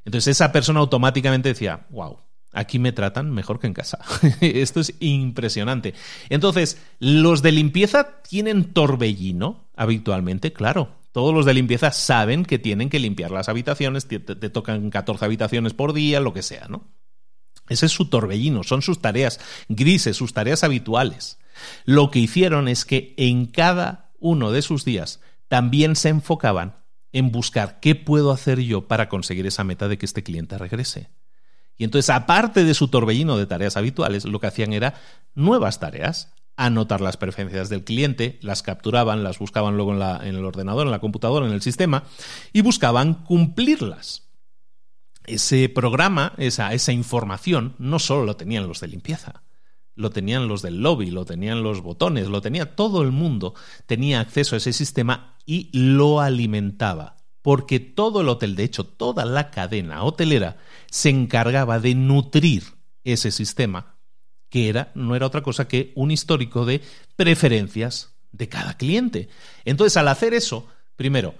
Entonces 0.06 0.38
esa 0.38 0.52
persona 0.52 0.80
automáticamente 0.80 1.50
decía, 1.50 1.88
wow, 1.90 2.20
aquí 2.56 2.80
me 2.80 2.92
tratan 2.92 3.32
mejor 3.32 3.60
que 3.60 3.68
en 3.68 3.74
casa. 3.74 4.00
Esto 4.42 4.80
es 4.80 4.96
impresionante. 5.00 5.94
Entonces, 6.30 6.82
los 7.00 7.42
de 7.42 7.52
limpieza 7.52 8.22
tienen 8.22 8.74
torbellino 8.74 9.70
habitualmente, 9.76 10.54
claro. 10.54 10.96
Todos 11.12 11.34
los 11.34 11.46
de 11.46 11.54
limpieza 11.54 11.92
saben 11.92 12.44
que 12.44 12.60
tienen 12.60 12.90
que 12.90 13.00
limpiar 13.00 13.32
las 13.32 13.48
habitaciones, 13.48 14.08
te, 14.08 14.20
tocan 14.20 14.90
14 14.90 15.24
habitaciones 15.24 15.74
por 15.74 15.94
día, 15.94 16.20
lo 16.20 16.34
que 16.34 16.42
sea, 16.42 16.68
¿no? 16.68 16.88
Ese 17.70 17.86
es 17.86 17.92
su 17.92 18.10
torbellino, 18.10 18.64
son 18.64 18.82
sus 18.82 19.02
tareas 19.02 19.40
grises, 19.70 20.18
sus 20.18 20.34
tareas 20.34 20.64
habituales. 20.64 21.40
Lo 21.86 22.12
que 22.12 22.20
hicieron 22.20 22.68
es 22.68 22.86
que 22.86 23.14
en 23.18 23.46
cada 23.46 24.12
uno 24.20 24.52
de 24.52 24.62
sus 24.62 24.84
días 24.84 25.22
también 25.48 25.96
se 25.96 26.10
enfocaban 26.10 26.76
en 27.14 27.32
buscar 27.32 27.80
qué 27.80 27.96
puedo 27.96 28.32
hacer 28.32 28.60
yo 28.60 28.88
para 28.88 29.08
conseguir 29.08 29.48
esa 29.48 29.64
meta 29.64 29.88
de 29.88 29.98
que 29.98 30.06
este 30.06 30.22
cliente 30.22 30.58
regrese. 30.58 31.10
Y 31.78 31.84
entonces, 31.84 32.10
aparte 32.10 32.64
de 32.64 32.74
su 32.74 32.88
torbellino 32.88 33.38
de 33.38 33.46
tareas 33.46 33.78
habituales, 33.78 34.26
lo 34.26 34.40
que 34.40 34.48
hacían 34.48 34.74
era 34.74 34.96
nuevas 35.34 35.80
tareas, 35.80 36.34
anotar 36.58 37.02
las 37.02 37.18
preferencias 37.18 37.70
del 37.70 37.84
cliente, 37.84 38.40
las 38.42 38.64
capturaban, 38.64 39.24
las 39.24 39.40
buscaban 39.40 39.76
luego 39.76 39.94
en, 39.94 40.36
el 40.36 40.46
ordenador, 40.46 40.86
en 40.86 40.92
la 40.92 41.00
computadora, 41.00 41.46
en 41.46 41.54
el 41.54 41.62
sistema, 41.62 42.04
y 42.54 42.62
buscaban 42.62 43.26
cumplirlas. 43.26 44.30
Ese 45.26 45.70
programa, 45.70 46.34
esa, 46.38 46.74
esa 46.74 46.94
información, 46.94 47.76
no 47.78 48.00
solo 48.00 48.26
lo 48.26 48.36
tenían 48.38 48.68
los 48.68 48.80
de 48.80 48.88
limpieza, 48.88 49.44
lo 49.96 50.12
tenían 50.12 50.48
los 50.48 50.62
del 50.62 50.82
lobby, 50.82 51.10
lo 51.10 51.26
tenían 51.26 51.64
los 51.64 51.82
botones, 51.82 52.28
lo 52.28 52.42
tenía 52.42 52.76
todo 52.76 53.02
el 53.02 53.12
mundo, 53.12 53.54
tenía 53.86 54.20
acceso 54.20 54.56
a 54.56 54.58
ese 54.58 54.72
sistema 54.72 55.36
y 55.46 55.70
lo 55.74 56.22
alimentaba. 56.22 57.18
Porque 57.42 57.80
todo 57.80 58.22
el 58.22 58.30
hotel, 58.30 58.56
de 58.56 58.64
hecho, 58.64 58.86
toda 58.86 59.24
la 59.24 59.52
cadena 59.52 60.04
hotelera 60.04 60.58
se 60.96 61.10
encargaba 61.10 61.82
de 61.82 61.94
nutrir 61.94 62.64
ese 63.04 63.30
sistema, 63.30 63.98
que 64.48 64.70
era, 64.70 64.94
no 64.96 65.14
era 65.14 65.26
otra 65.26 65.42
cosa 65.42 65.68
que 65.68 65.92
un 65.94 66.10
histórico 66.10 66.66
de 66.66 66.80
preferencias 67.18 68.16
de 68.32 68.48
cada 68.48 68.78
cliente. 68.78 69.28
Entonces, 69.66 69.98
al 69.98 70.08
hacer 70.08 70.34
eso, 70.34 70.70
primero, 70.96 71.36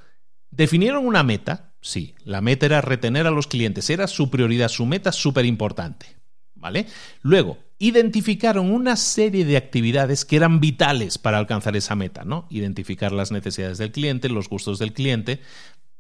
definieron 0.52 1.08
una 1.08 1.24
meta, 1.24 1.74
sí, 1.80 2.16
la 2.26 2.42
meta 2.42 2.66
era 2.66 2.82
retener 2.82 3.28
a 3.28 3.32
los 3.32 3.48
clientes, 3.48 3.90
era 3.90 4.08
su 4.08 4.30
prioridad, 4.30 4.68
su 4.68 4.86
meta 4.86 5.14
súper 5.14 5.46
importante. 5.46 6.18
¿Vale? 6.56 6.88
Luego, 7.22 7.58
identificaron 7.78 8.72
una 8.72 8.98
serie 8.98 9.46
de 9.46 9.56
actividades 9.56 10.26
que 10.26 10.36
eran 10.36 10.60
vitales 10.60 11.18
para 11.18 11.38
alcanzar 11.38 11.78
esa 11.78 11.96
meta, 11.96 12.26
¿no? 12.26 12.46
Identificar 12.50 13.14
las 13.14 13.32
necesidades 13.32 13.78
del 13.78 13.92
cliente, 13.92 14.28
los 14.28 14.50
gustos 14.50 14.80
del 14.80 14.92
cliente, 14.92 15.42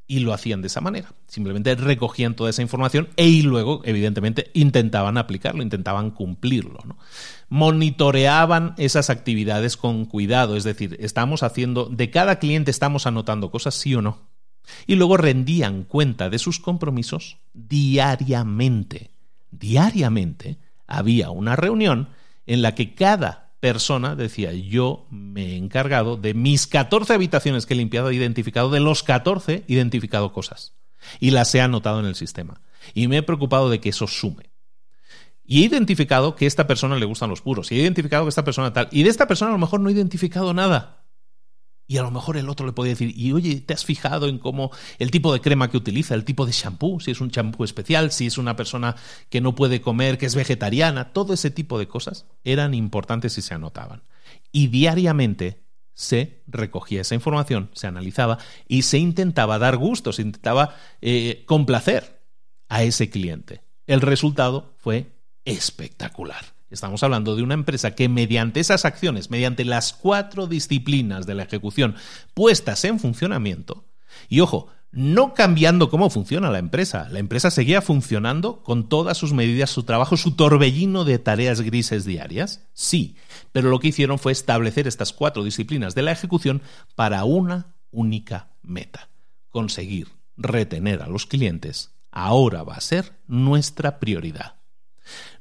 y 0.07 0.19
lo 0.19 0.33
hacían 0.33 0.61
de 0.61 0.67
esa 0.67 0.81
manera. 0.81 1.13
Simplemente 1.27 1.75
recogían 1.75 2.35
toda 2.35 2.49
esa 2.49 2.61
información 2.61 3.09
e 3.15 3.41
luego, 3.43 3.81
evidentemente, 3.85 4.51
intentaban 4.53 5.17
aplicarlo, 5.17 5.63
intentaban 5.63 6.11
cumplirlo. 6.11 6.79
Monitoreaban 7.49 8.75
esas 8.77 9.09
actividades 9.09 9.77
con 9.77 10.05
cuidado, 10.05 10.55
es 10.55 10.63
decir, 10.63 10.97
estamos 10.99 11.43
haciendo, 11.43 11.85
de 11.85 12.11
cada 12.11 12.39
cliente 12.39 12.71
estamos 12.71 13.07
anotando 13.07 13.51
cosas, 13.51 13.75
sí 13.75 13.95
o 13.95 14.01
no. 14.01 14.19
Y 14.87 14.95
luego 14.95 15.17
rendían 15.17 15.83
cuenta 15.83 16.29
de 16.29 16.39
sus 16.39 16.59
compromisos 16.59 17.37
diariamente. 17.53 19.11
Diariamente 19.51 20.57
había 20.87 21.29
una 21.29 21.55
reunión 21.55 22.09
en 22.45 22.61
la 22.61 22.75
que 22.75 22.93
cada 22.93 23.44
persona 23.59 24.15
decía, 24.15 24.53
yo 24.53 25.07
me 25.09 25.53
he 25.53 25.57
encargado 25.57 26.17
de 26.17 26.33
mis 26.33 26.67
14 26.67 27.13
habitaciones 27.13 27.65
que 27.65 27.73
he 27.73 27.77
limpiado, 27.77 28.09
he 28.09 28.15
identificado, 28.15 28.69
de 28.69 28.79
los 28.79 29.03
14 29.03 29.65
he 29.67 29.73
identificado 29.73 30.31
cosas 30.31 30.75
y 31.19 31.31
las 31.31 31.53
he 31.55 31.61
anotado 31.61 31.99
en 31.99 32.05
el 32.05 32.15
sistema. 32.15 32.61
Y 32.93 33.07
me 33.07 33.17
he 33.17 33.23
preocupado 33.23 33.69
de 33.69 33.79
que 33.79 33.89
eso 33.89 34.07
sume. 34.07 34.51
Y 35.43 35.61
he 35.61 35.65
identificado 35.65 36.35
que 36.35 36.45
a 36.45 36.47
esta 36.47 36.67
persona 36.67 36.95
le 36.95 37.05
gustan 37.05 37.29
los 37.29 37.41
puros, 37.41 37.71
y 37.71 37.75
he 37.75 37.81
identificado 37.81 38.25
que 38.25 38.29
esta 38.29 38.43
persona 38.43 38.73
tal, 38.73 38.87
y 38.91 39.03
de 39.03 39.09
esta 39.09 39.27
persona 39.27 39.51
a 39.51 39.53
lo 39.53 39.59
mejor 39.59 39.79
no 39.79 39.89
he 39.89 39.93
identificado 39.93 40.53
nada. 40.53 41.04
Y 41.87 41.97
a 41.97 42.01
lo 42.01 42.09
mejor 42.09 42.37
el 42.37 42.49
otro 42.49 42.65
le 42.65 42.73
podría 42.73 42.93
decir, 42.93 43.13
y 43.15 43.31
oye, 43.31 43.61
¿te 43.61 43.73
has 43.73 43.85
fijado 43.85 44.27
en 44.27 44.39
cómo 44.39 44.71
el 44.97 45.11
tipo 45.11 45.31
de 45.31 45.41
crema 45.41 45.69
que 45.69 45.77
utiliza, 45.77 46.15
el 46.15 46.25
tipo 46.25 46.45
de 46.45 46.51
shampoo, 46.51 46.99
si 46.99 47.11
es 47.11 47.21
un 47.21 47.29
shampoo 47.29 47.63
especial, 47.63 48.11
si 48.11 48.25
es 48.25 48.37
una 48.37 48.55
persona 48.55 48.95
que 49.29 49.41
no 49.41 49.53
puede 49.53 49.81
comer, 49.81 50.17
que 50.17 50.25
es 50.25 50.35
vegetariana, 50.35 51.13
todo 51.13 51.33
ese 51.33 51.51
tipo 51.51 51.77
de 51.77 51.87
cosas 51.87 52.25
eran 52.43 52.73
importantes 52.73 53.37
y 53.37 53.41
se 53.43 53.53
anotaban. 53.53 54.03
Y 54.51 54.67
diariamente 54.67 55.63
se 55.93 56.43
recogía 56.47 57.01
esa 57.01 57.15
información, 57.15 57.69
se 57.73 57.87
analizaba 57.87 58.39
y 58.67 58.81
se 58.81 58.97
intentaba 58.97 59.59
dar 59.59 59.77
gusto, 59.77 60.11
se 60.11 60.23
intentaba 60.23 60.75
eh, 61.01 61.43
complacer 61.45 62.21
a 62.67 62.83
ese 62.83 63.09
cliente. 63.09 63.61
El 63.85 64.01
resultado 64.01 64.73
fue 64.77 65.11
espectacular. 65.45 66.54
Estamos 66.75 67.01
hablando 67.01 67.35
de 67.35 67.41
una 67.41 67.53
empresa 67.55 67.95
que 67.95 68.07
mediante 68.09 68.59
esas 68.59 68.85
acciones, 68.85 69.31
mediante 69.31 69.65
las 69.65 69.93
cuatro 69.93 70.45
disciplinas 70.45 71.25
de 71.25 71.33
la 71.33 71.43
ejecución 71.43 71.95
puestas 72.33 72.85
en 72.85 72.99
funcionamiento, 72.99 73.85
y 74.29 74.41
ojo, 74.41 74.67
no 74.91 75.33
cambiando 75.33 75.89
cómo 75.89 76.09
funciona 76.09 76.51
la 76.51 76.59
empresa, 76.59 77.09
la 77.09 77.19
empresa 77.19 77.49
seguía 77.49 77.81
funcionando 77.81 78.61
con 78.61 78.87
todas 78.87 79.17
sus 79.17 79.33
medidas, 79.33 79.69
su 79.69 79.83
trabajo, 79.83 80.15
su 80.17 80.35
torbellino 80.35 81.03
de 81.03 81.17
tareas 81.17 81.61
grises 81.61 82.05
diarias, 82.05 82.67
sí, 82.73 83.15
pero 83.51 83.69
lo 83.69 83.79
que 83.79 83.87
hicieron 83.87 84.19
fue 84.19 84.31
establecer 84.31 84.87
estas 84.87 85.11
cuatro 85.11 85.43
disciplinas 85.43 85.95
de 85.95 86.01
la 86.03 86.11
ejecución 86.11 86.61
para 86.95 87.23
una 87.23 87.75
única 87.89 88.51
meta, 88.61 89.09
conseguir 89.49 90.09
retener 90.37 91.01
a 91.01 91.07
los 91.07 91.25
clientes 91.25 91.95
ahora 92.15 92.63
va 92.63 92.75
a 92.75 92.81
ser 92.81 93.11
nuestra 93.27 93.99
prioridad. 93.99 94.55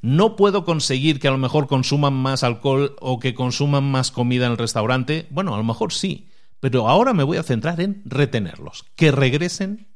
No 0.03 0.37
puedo 0.37 0.65
conseguir 0.65 1.21
que 1.21 1.29
a 1.29 1.33
lo 1.33 1.39
mejor 1.39 1.67
consuman 1.67 2.15
más 2.15 2.43
alcohol 2.43 2.97
o 3.01 3.19
que 3.19 3.35
consuman 3.35 3.85
más 3.85 4.11
comida 4.11 4.47
en 4.47 4.53
el 4.53 4.59
restaurante. 4.59 5.27
Bueno, 5.31 5.55
a 5.55 5.59
lo 5.59 5.65
mejor 5.65 5.93
sí, 5.93 6.29
pero 6.61 6.89
ahora 6.89 7.13
me 7.13 7.25
voy 7.25 7.37
a 7.37 7.43
centrar 7.43 7.81
en 7.81 8.03
retenerlos, 8.05 8.85
que 8.97 9.13
regresen 9.13 9.89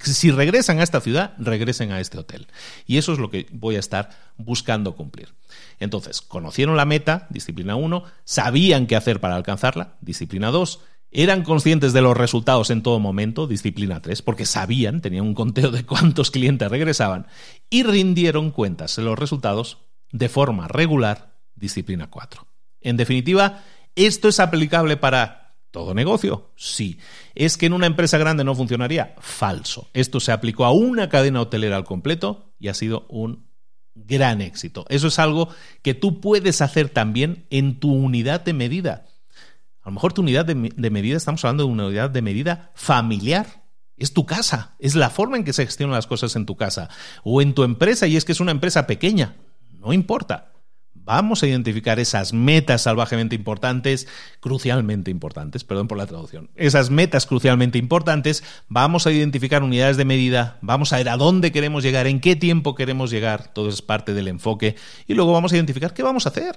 si 0.00 0.30
regresan 0.30 0.78
a 0.78 0.82
esta 0.82 1.00
ciudad, 1.00 1.34
regresen 1.38 1.92
a 1.92 2.00
este 2.00 2.18
hotel. 2.18 2.46
Y 2.86 2.98
eso 2.98 3.12
es 3.12 3.18
lo 3.18 3.30
que 3.30 3.46
voy 3.52 3.76
a 3.76 3.80
estar 3.80 4.10
buscando 4.36 4.94
cumplir. 4.94 5.34
Entonces, 5.78 6.22
conocieron 6.22 6.76
la 6.76 6.84
meta, 6.84 7.26
disciplina 7.30 7.76
1, 7.76 8.04
sabían 8.24 8.86
qué 8.86 8.96
hacer 8.96 9.20
para 9.20 9.36
alcanzarla, 9.36 9.96
disciplina 10.00 10.50
2, 10.50 10.80
eran 11.16 11.44
conscientes 11.44 11.94
de 11.94 12.02
los 12.02 12.14
resultados 12.14 12.68
en 12.68 12.82
todo 12.82 13.00
momento, 13.00 13.46
disciplina 13.46 14.02
3, 14.02 14.20
porque 14.20 14.44
sabían, 14.44 15.00
tenían 15.00 15.24
un 15.24 15.34
conteo 15.34 15.70
de 15.70 15.86
cuántos 15.86 16.30
clientes 16.30 16.70
regresaban, 16.70 17.26
y 17.70 17.84
rindieron 17.84 18.50
cuentas 18.50 18.96
de 18.96 19.02
los 19.02 19.18
resultados 19.18 19.78
de 20.12 20.28
forma 20.28 20.68
regular, 20.68 21.38
disciplina 21.54 22.10
4. 22.10 22.46
En 22.82 22.98
definitiva, 22.98 23.62
esto 23.94 24.28
es 24.28 24.38
aplicable 24.40 24.98
para 24.98 25.56
todo 25.70 25.94
negocio. 25.94 26.52
Sí. 26.54 26.98
¿Es 27.34 27.56
que 27.56 27.64
en 27.64 27.72
una 27.72 27.86
empresa 27.86 28.18
grande 28.18 28.44
no 28.44 28.54
funcionaría? 28.54 29.14
Falso. 29.18 29.88
Esto 29.94 30.20
se 30.20 30.32
aplicó 30.32 30.66
a 30.66 30.72
una 30.72 31.08
cadena 31.08 31.40
hotelera 31.40 31.76
al 31.76 31.84
completo 31.84 32.52
y 32.58 32.68
ha 32.68 32.74
sido 32.74 33.06
un 33.08 33.48
gran 33.94 34.42
éxito. 34.42 34.84
Eso 34.90 35.08
es 35.08 35.18
algo 35.18 35.48
que 35.80 35.94
tú 35.94 36.20
puedes 36.20 36.60
hacer 36.60 36.90
también 36.90 37.46
en 37.48 37.80
tu 37.80 37.90
unidad 37.90 38.42
de 38.42 38.52
medida. 38.52 39.06
A 39.86 39.90
lo 39.90 39.94
mejor 39.94 40.12
tu 40.12 40.22
unidad 40.22 40.44
de, 40.44 40.56
medida, 40.90 41.16
estamos 41.16 41.44
hablando 41.44 41.62
de 41.62 41.70
una 41.70 41.86
unidad 41.86 42.10
de 42.10 42.20
medida 42.20 42.72
familiar. 42.74 43.62
Es 43.96 44.12
tu 44.12 44.26
casa, 44.26 44.74
es 44.80 44.96
la 44.96 45.10
forma 45.10 45.36
en 45.36 45.44
que 45.44 45.52
se 45.52 45.64
gestionan 45.64 45.94
las 45.94 46.08
cosas 46.08 46.34
en 46.34 46.44
tu 46.44 46.56
casa 46.56 46.88
o 47.22 47.40
en 47.40 47.54
tu 47.54 47.62
empresa 47.62 48.08
y 48.08 48.16
es 48.16 48.24
que 48.24 48.32
es 48.32 48.40
una 48.40 48.50
empresa 48.50 48.88
pequeña. 48.88 49.36
No 49.78 49.92
importa. 49.92 50.50
Vamos 50.92 51.44
a 51.44 51.46
identificar 51.46 52.00
esas 52.00 52.32
metas 52.32 52.82
salvajemente 52.82 53.36
importantes, 53.36 54.08
crucialmente 54.40 55.12
importantes, 55.12 55.62
perdón 55.62 55.86
por 55.86 55.98
la 55.98 56.06
traducción, 56.06 56.50
esas 56.56 56.90
metas 56.90 57.26
crucialmente 57.26 57.78
importantes, 57.78 58.42
vamos 58.66 59.06
a 59.06 59.12
identificar 59.12 59.62
unidades 59.62 59.96
de 59.96 60.04
medida, 60.04 60.58
vamos 60.62 60.92
a 60.92 60.96
ver 60.96 61.08
a 61.10 61.16
dónde 61.16 61.52
queremos 61.52 61.84
llegar, 61.84 62.08
en 62.08 62.18
qué 62.18 62.34
tiempo 62.34 62.74
queremos 62.74 63.12
llegar, 63.12 63.52
todo 63.52 63.68
es 63.68 63.82
parte 63.82 64.14
del 64.14 64.26
enfoque, 64.26 64.74
y 65.06 65.14
luego 65.14 65.32
vamos 65.32 65.52
a 65.52 65.54
identificar 65.54 65.94
qué 65.94 66.02
vamos 66.02 66.26
a 66.26 66.30
hacer, 66.30 66.56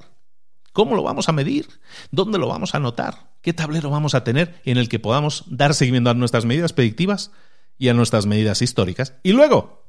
cómo 0.73 0.95
lo 0.95 1.03
vamos 1.03 1.29
a 1.29 1.33
medir, 1.33 1.67
dónde 2.11 2.37
lo 2.37 2.47
vamos 2.47 2.73
a 2.73 2.77
anotar, 2.77 3.31
qué 3.41 3.53
tablero 3.53 3.89
vamos 3.89 4.15
a 4.15 4.23
tener 4.23 4.61
en 4.65 4.77
el 4.77 4.89
que 4.89 4.99
podamos 4.99 5.43
dar 5.47 5.73
seguimiento 5.73 6.09
a 6.09 6.13
nuestras 6.13 6.45
medidas 6.45 6.73
predictivas 6.73 7.31
y 7.77 7.89
a 7.89 7.93
nuestras 7.93 8.25
medidas 8.25 8.61
históricas, 8.61 9.13
y 9.23 9.31
luego 9.31 9.79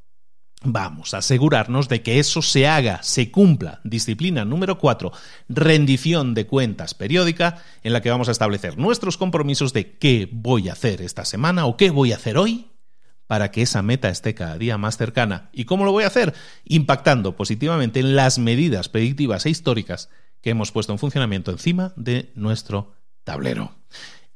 Vamos 0.62 1.14
a 1.14 1.18
asegurarnos 1.18 1.88
de 1.88 2.02
que 2.02 2.18
eso 2.18 2.42
se 2.42 2.68
haga, 2.68 3.02
se 3.02 3.30
cumpla. 3.30 3.80
Disciplina 3.82 4.44
número 4.44 4.76
4, 4.76 5.10
rendición 5.48 6.34
de 6.34 6.46
cuentas 6.46 6.92
periódica, 6.92 7.62
en 7.82 7.94
la 7.94 8.02
que 8.02 8.10
vamos 8.10 8.28
a 8.28 8.32
establecer 8.32 8.76
nuestros 8.76 9.16
compromisos 9.16 9.72
de 9.72 9.96
qué 9.96 10.28
voy 10.30 10.68
a 10.68 10.74
hacer 10.74 11.00
esta 11.00 11.24
semana 11.24 11.64
o 11.64 11.78
qué 11.78 11.88
voy 11.88 12.12
a 12.12 12.16
hacer 12.16 12.36
hoy 12.36 12.66
para 13.26 13.50
que 13.50 13.62
esa 13.62 13.80
meta 13.80 14.10
esté 14.10 14.34
cada 14.34 14.58
día 14.58 14.76
más 14.76 14.98
cercana. 14.98 15.48
¿Y 15.54 15.64
cómo 15.64 15.86
lo 15.86 15.92
voy 15.92 16.04
a 16.04 16.08
hacer? 16.08 16.34
Impactando 16.66 17.36
positivamente 17.36 18.00
en 18.00 18.14
las 18.14 18.38
medidas 18.38 18.90
predictivas 18.90 19.46
e 19.46 19.50
históricas 19.50 20.10
que 20.40 20.50
hemos 20.50 20.72
puesto 20.72 20.92
en 20.92 20.98
funcionamiento 20.98 21.50
encima 21.50 21.92
de 21.96 22.30
nuestro 22.34 22.92
tablero. 23.24 23.72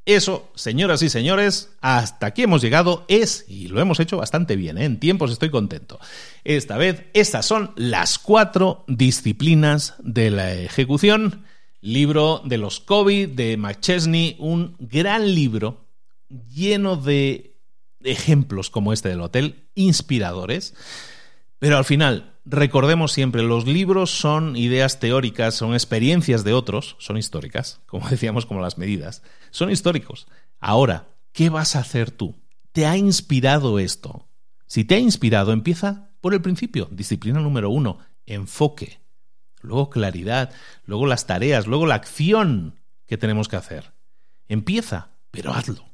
Eso, 0.07 0.50
señoras 0.55 1.00
y 1.00 1.09
señores, 1.09 1.70
hasta 1.80 2.26
aquí 2.26 2.42
hemos 2.42 2.61
llegado, 2.61 3.07
es, 3.09 3.46
y 3.48 3.68
lo 3.68 3.80
hemos 3.80 4.00
hecho 4.00 4.18
bastante 4.18 4.55
bien, 4.55 4.76
¿eh? 4.76 4.84
en 4.84 5.00
tiempos 5.00 5.32
estoy 5.32 5.48
contento. 5.48 5.98
Esta 6.44 6.76
vez, 6.76 7.07
estas 7.14 7.46
son 7.46 7.72
las 7.76 8.18
cuatro 8.18 8.84
disciplinas 8.86 9.94
de 10.00 10.30
la 10.30 10.52
ejecución. 10.52 11.44
Libro 11.80 12.42
de 12.44 12.59
los 12.59 12.80
COVID 12.80 13.30
de 13.30 13.57
McChesney, 13.57 14.36
un 14.38 14.76
gran 14.78 15.34
libro 15.34 15.86
lleno 16.28 16.96
de 16.96 17.57
ejemplos 18.02 18.68
como 18.68 18.92
este 18.92 19.09
del 19.09 19.22
hotel, 19.22 19.68
inspiradores, 19.74 20.74
pero 21.59 21.78
al 21.78 21.84
final 21.86 22.34
recordemos 22.45 23.12
siempre, 23.12 23.42
los 23.42 23.66
libros 23.66 24.11
son 24.11 24.57
ideas 24.57 25.01
teóricas, 25.01 25.55
son 25.55 25.74
experiencias 25.74 26.45
de 26.45 26.53
otros, 26.53 26.97
son 26.99 27.16
históricas, 27.16 27.80
como 27.86 28.09
decíamos, 28.09 28.47
como 28.47 28.61
las 28.61 28.78
medidas, 28.78 29.22
son 29.51 29.70
históricos. 29.70 30.26
Ahora, 30.61 31.09
¿qué 31.32 31.51
vas 31.51 31.76
a 31.76 31.80
hacer 31.80 32.11
tú? 32.11 32.34
¿Te 32.72 32.86
ha 32.86 32.97
inspirado 32.97 33.78
esto? 33.78 34.28
Si 34.66 34.84
te 34.84 34.97
ha 34.97 34.99
inspirado, 34.99 35.53
empieza 35.53 36.11
por 36.20 36.34
el 36.34 36.42
principio. 36.42 36.88
Disciplina 36.90 37.40
número 37.40 37.70
uno, 37.70 37.99
enfoque. 38.26 39.01
Luego 39.61 39.90
claridad, 39.90 40.53
luego 40.84 41.07
las 41.07 41.26
tareas, 41.26 41.66
luego 41.66 41.86
la 41.86 41.95
acción 41.95 42.80
que 43.07 43.18
tenemos 43.18 43.49
que 43.49 43.57
hacer. 43.57 43.92
Empieza, 44.49 45.11
pero 45.30 45.53
hazlo. 45.53 45.84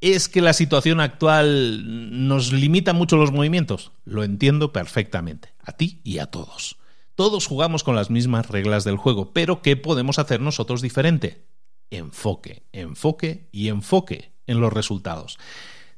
¿Es 0.00 0.28
que 0.28 0.40
la 0.40 0.52
situación 0.52 0.98
actual 0.98 2.26
nos 2.26 2.52
limita 2.52 2.92
mucho 2.92 3.16
los 3.16 3.30
movimientos? 3.30 3.92
Lo 4.04 4.24
entiendo 4.24 4.72
perfectamente, 4.72 5.51
a 5.62 5.72
ti 5.72 6.00
y 6.04 6.18
a 6.18 6.26
todos. 6.26 6.78
Todos 7.14 7.46
jugamos 7.46 7.84
con 7.84 7.94
las 7.94 8.10
mismas 8.10 8.48
reglas 8.48 8.84
del 8.84 8.96
juego, 8.96 9.32
pero 9.32 9.62
¿qué 9.62 9.76
podemos 9.76 10.18
hacer 10.18 10.40
nosotros 10.40 10.82
diferente? 10.82 11.46
Enfoque, 11.90 12.64
enfoque 12.72 13.48
y 13.52 13.68
enfoque 13.68 14.32
en 14.46 14.60
los 14.60 14.72
resultados. 14.72 15.38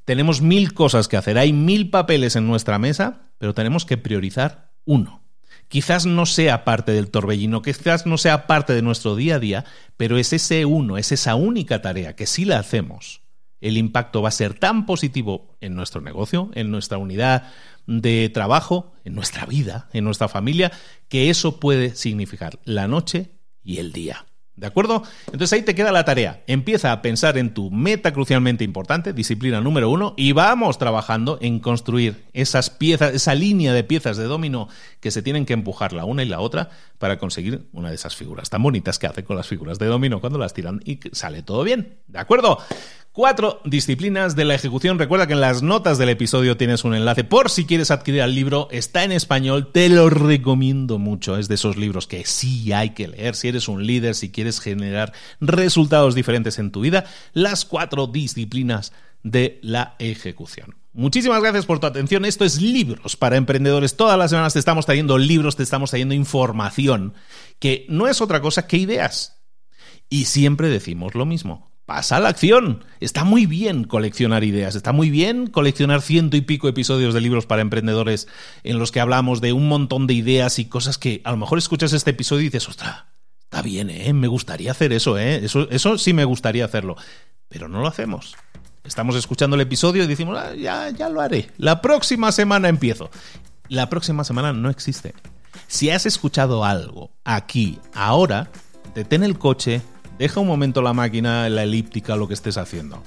Tenemos 0.05 0.43
mil 0.43 0.75
cosas 0.75 1.09
que 1.09 1.17
hacer, 1.17 1.39
hay 1.39 1.53
mil 1.53 1.91
papeles 1.91 2.37
en 2.37 2.47
nuestra 2.47 2.79
mesa, 2.79 3.31
pero 3.39 3.55
tenemos 3.55 3.85
que 3.85 3.97
priorizar 3.97 4.73
uno. 4.85 5.23
Quizás 5.69 6.05
no 6.05 6.27
sea 6.27 6.65
parte 6.65 6.93
del 6.93 7.11
torbellino, 7.11 7.63
quizás 7.63 8.07
no 8.07 8.19
sea 8.19 8.47
parte 8.47 8.75
de 8.75 8.83
nuestro 8.83 9.17
día 9.17 9.37
a 9.37 9.39
día, 9.39 9.65
pero 9.97 10.19
es 10.19 10.33
ese 10.33 10.67
uno, 10.67 10.99
es 10.99 11.11
esa 11.11 11.37
única 11.37 11.81
tarea 11.81 12.15
que 12.17 12.27
si 12.27 12.45
la 12.45 12.59
hacemos, 12.59 13.23
el 13.61 13.79
impacto 13.79 14.21
va 14.21 14.29
a 14.29 14.33
ser 14.33 14.55
tan 14.55 14.85
positivo 14.85 15.57
en 15.63 15.75
nuestro 15.75 16.03
negocio, 16.03 16.51
en 16.55 16.71
nuestra 16.71 16.99
unidad 16.99 17.51
de 17.87 18.29
trabajo, 18.31 18.93
en 19.05 19.15
nuestra 19.15 19.47
vida, 19.47 19.89
en 19.93 20.05
nuestra 20.05 20.29
familia, 20.29 20.73
que 21.09 21.31
eso 21.31 21.61
puede 21.61 21.95
significar 21.95 22.59
la 22.65 22.89
noche 22.89 23.33
y 23.63 23.79
el 23.79 23.93
día. 23.93 24.27
¿De 24.57 24.69
acuerdo? 24.69 25.03
Entonces 25.27 25.53
ahí 25.53 25.63
te 25.63 25.75
queda 25.75 25.91
la 25.91 26.05
tarea. 26.05 26.45
Empieza 26.47 26.93
a 26.93 27.03
pensar 27.03 27.39
en 27.39 27.55
tu 27.55 27.73
meta 27.73 28.13
crucialmente 28.13 28.63
importante, 28.63 29.13
disciplina 29.13 29.61
número 29.61 29.91
uno, 29.91 30.15
y 30.17 30.31
vamos 30.31 30.79
trabajando 30.79 31.39
en 31.41 31.59
construir 31.59 32.23
esas 32.33 32.71
piezas, 32.71 33.15
esa 33.15 33.35
línea 33.35 33.73
de 33.73 33.83
piezas 33.83 34.17
de 34.17 34.25
dominó 34.25 34.69
que 35.01 35.11
se 35.11 35.23
tienen 35.23 35.45
que 35.45 35.55
empujar 35.55 35.93
la 35.93 36.05
una 36.05 36.23
y 36.23 36.29
la 36.29 36.39
otra 36.39 36.71
para 36.99 37.19
conseguir 37.19 37.67
una 37.73 37.89
de 37.89 37.97
esas 37.97 38.15
figuras 38.15 38.49
tan 38.49 38.63
bonitas 38.63 39.01
que 39.01 39.09
hacen 39.09 39.25
con 39.25 39.37
las 39.37 39.49
figuras 39.49 39.81
de 39.81 39.87
dominó 39.87 40.21
cuando 40.21 40.39
las 40.39 40.55
tiran 40.55 40.81
y 40.85 41.01
sale 41.11 41.43
todo 41.43 41.65
bien. 41.65 41.99
¿De 42.07 42.21
acuerdo? 42.21 42.59
Cuatro 43.15 43.61
disciplinas 43.65 44.35
de 44.35 44.45
la 44.45 44.57
ejecución. 44.57 44.99
Recuerda 44.99 45.29
que 45.29 45.35
en 45.35 45.41
las 45.41 45.63
notas 45.63 45.99
del 45.99 46.09
episodio 46.09 46.57
tienes 46.57 46.83
un 46.83 46.97
enlace 46.97 47.23
por 47.23 47.49
si 47.49 47.65
quieres 47.65 47.93
adquirir 47.93 48.23
el 48.23 48.35
libro. 48.35 48.67
Está 48.73 49.05
en 49.05 49.13
español, 49.13 49.71
te 49.71 49.89
lo 49.89 50.11
recomiendo 50.11 50.99
mucho. 50.99 51.39
Es 51.39 51.47
de 51.47 51.55
esos 51.55 51.77
libros 51.77 52.09
que 52.09 52.27
sí 52.27 52.73
hay 52.73 52.91
que 52.91 53.07
leer 53.07 53.37
si 53.37 53.47
eres 53.47 53.69
un 53.69 53.87
líder, 53.87 54.17
si 54.17 54.33
quieres 54.33 54.59
generar 54.59 55.13
resultados 55.41 56.17
diferentes 56.17 56.59
en 56.59 56.73
tu 56.73 56.81
vida. 56.81 57.05
Las 57.35 57.65
cuatro 57.65 58.09
disciplinas 58.09 58.93
de 59.23 59.61
la 59.63 59.95
ejecución. 60.01 60.75
Muchísimas 60.93 61.41
gracias 61.41 61.67
por 61.67 61.79
tu 61.79 61.87
atención. 61.87 62.25
Esto 62.25 62.45
es 62.45 62.61
Libros 62.61 63.17
para 63.17 63.37
Emprendedores. 63.37 63.97
Todas 63.97 64.19
las 64.19 64.31
semanas 64.31 64.55
te 64.55 64.59
estamos 64.59 64.87
trayendo 64.87 65.19
libros, 65.19 65.55
te 65.55 65.63
estamos 65.63 65.91
trayendo 65.91 66.15
información 66.15 67.15
que 67.61 67.87
no 67.89 68.09
es 68.09 68.21
otra 68.21 68.41
cosa 68.41 68.67
que 68.67 68.77
ideas. 68.77 69.41
Y 70.11 70.25
siempre 70.25 70.69
decimos 70.69 71.15
lo 71.15 71.27
mismo 71.27 71.74
pasa 71.87 72.17
a 72.17 72.21
la 72.21 72.29
acción. 72.29 72.85
Está 73.01 73.25
muy 73.25 73.47
bien 73.47 73.85
coleccionar 73.85 74.45
ideas, 74.45 74.75
está 74.75 74.93
muy 74.93 75.11
bien 75.11 75.47
coleccionar 75.47 76.03
ciento 76.03 76.37
y 76.37 76.41
pico 76.41 76.69
episodios 76.69 77.15
de 77.15 77.21
libros 77.21 77.47
para 77.47 77.63
emprendedores 77.63 78.29
en 78.63 78.79
los 78.79 78.93
que 78.93 79.01
hablamos 79.01 79.41
de 79.41 79.53
un 79.53 79.69
montón 79.69 80.07
de 80.07 80.15
ideas 80.15 80.59
y 80.59 80.67
cosas 80.67 80.99
que 80.99 81.21
a 81.25 81.31
lo 81.31 81.37
mejor 81.37 81.59
escuchas 81.59 81.93
este 81.93 82.11
episodio 82.11 82.43
y 82.43 82.45
dices, 82.45 82.69
ostras, 82.69 83.05
está 83.43 83.63
bien, 83.63 83.91
¿eh? 83.91 84.13
Me 84.13 84.29
gustaría 84.29 84.71
hacer 84.71 84.93
eso, 84.93 85.19
¿eh? 85.19 85.45
Eso, 85.45 85.99
sí 85.99 86.13
me 86.13 86.25
gustaría 86.25 86.65
hacerlo. 86.65 86.97
Pero 87.49 87.69
no 87.69 87.81
lo 87.81 87.87
hacemos. 87.87 88.35
Estamos 88.83 89.17
escuchando 89.17 89.55
el 89.55 89.63
episodio 89.63 90.05
y 90.05 90.07
decimos, 90.07 90.39
ah, 90.39 90.55
ya, 90.55 90.91
ya 90.91 91.09
lo 91.09 91.21
haré. 91.21 91.51
La 91.59 91.81
próxima 91.81 92.33
semana 92.33 92.69
empiezo. 92.69 93.11
La 93.69 93.89
próxima 93.89 94.25
semana 94.25 94.53
no 94.53 94.71
existe. 94.71 95.15
Si 95.69 95.91
has 95.91 96.05
escuchado 96.05 96.65
algo 96.65 97.13
aquí, 97.25 97.79
ahora, 97.95 98.51
detén 98.95 99.23
el 99.23 99.39
coche, 99.39 99.83
Deja 100.19 100.41
un 100.41 100.47
momento 100.47 100.81
la 100.83 100.93
máquina, 100.93 101.49
la 101.49 101.65
elíptica, 101.65 102.17
lo 102.17 102.29
que 102.29 102.35
estés 102.35 102.57
haciendo. 102.57 103.03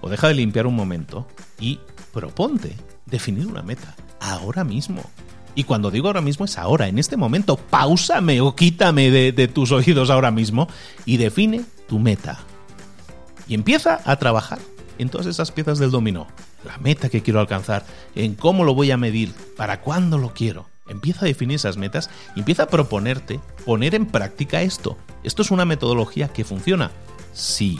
O 0.00 0.08
deja 0.08 0.28
de 0.28 0.34
limpiar 0.34 0.66
un 0.66 0.76
momento 0.76 1.26
y 1.58 1.80
proponte 2.12 2.76
definir 3.06 3.46
una 3.46 3.62
meta. 3.62 3.96
Ahora 4.20 4.64
mismo. 4.64 5.02
Y 5.54 5.64
cuando 5.64 5.90
digo 5.90 6.06
ahora 6.06 6.20
mismo 6.20 6.44
es 6.44 6.56
ahora, 6.56 6.86
en 6.86 6.98
este 6.98 7.16
momento. 7.16 7.56
Páusame 7.56 8.40
o 8.40 8.54
quítame 8.54 9.10
de, 9.10 9.32
de 9.32 9.48
tus 9.48 9.72
oídos 9.72 10.10
ahora 10.10 10.30
mismo 10.30 10.68
y 11.04 11.16
define 11.16 11.64
tu 11.88 11.98
meta. 11.98 12.38
Y 13.48 13.54
empieza 13.54 14.00
a 14.04 14.16
trabajar 14.16 14.60
en 14.98 15.08
todas 15.08 15.26
esas 15.26 15.50
piezas 15.50 15.78
del 15.78 15.90
dominó. 15.90 16.28
La 16.64 16.78
meta 16.78 17.08
que 17.08 17.22
quiero 17.22 17.40
alcanzar, 17.40 17.84
en 18.14 18.34
cómo 18.34 18.64
lo 18.64 18.74
voy 18.74 18.90
a 18.90 18.96
medir, 18.96 19.32
para 19.56 19.80
cuándo 19.80 20.18
lo 20.18 20.34
quiero. 20.34 20.67
Empieza 20.88 21.20
a 21.22 21.28
definir 21.28 21.56
esas 21.56 21.76
metas 21.76 22.10
y 22.34 22.40
empieza 22.40 22.64
a 22.64 22.68
proponerte 22.68 23.40
poner 23.64 23.94
en 23.94 24.06
práctica 24.06 24.62
esto. 24.62 24.96
Esto 25.22 25.42
es 25.42 25.50
una 25.50 25.64
metodología 25.64 26.28
que 26.28 26.44
funciona. 26.44 26.90
Sí, 27.32 27.78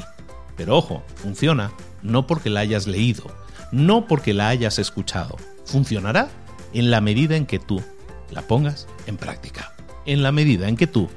pero 0.56 0.76
ojo, 0.76 1.02
funciona 1.16 1.72
no 2.02 2.26
porque 2.26 2.50
la 2.50 2.60
hayas 2.60 2.86
leído, 2.86 3.24
no 3.72 4.06
porque 4.06 4.34
la 4.34 4.48
hayas 4.48 4.78
escuchado. 4.78 5.36
Funcionará 5.64 6.28
en 6.72 6.90
la 6.90 7.00
medida 7.00 7.36
en 7.36 7.46
que 7.46 7.58
tú 7.58 7.82
la 8.30 8.42
pongas 8.42 8.86
en 9.06 9.16
práctica, 9.16 9.72
en 10.06 10.22
la 10.22 10.32
medida 10.32 10.68
en 10.68 10.76
que 10.76 10.86
tú 10.86 11.08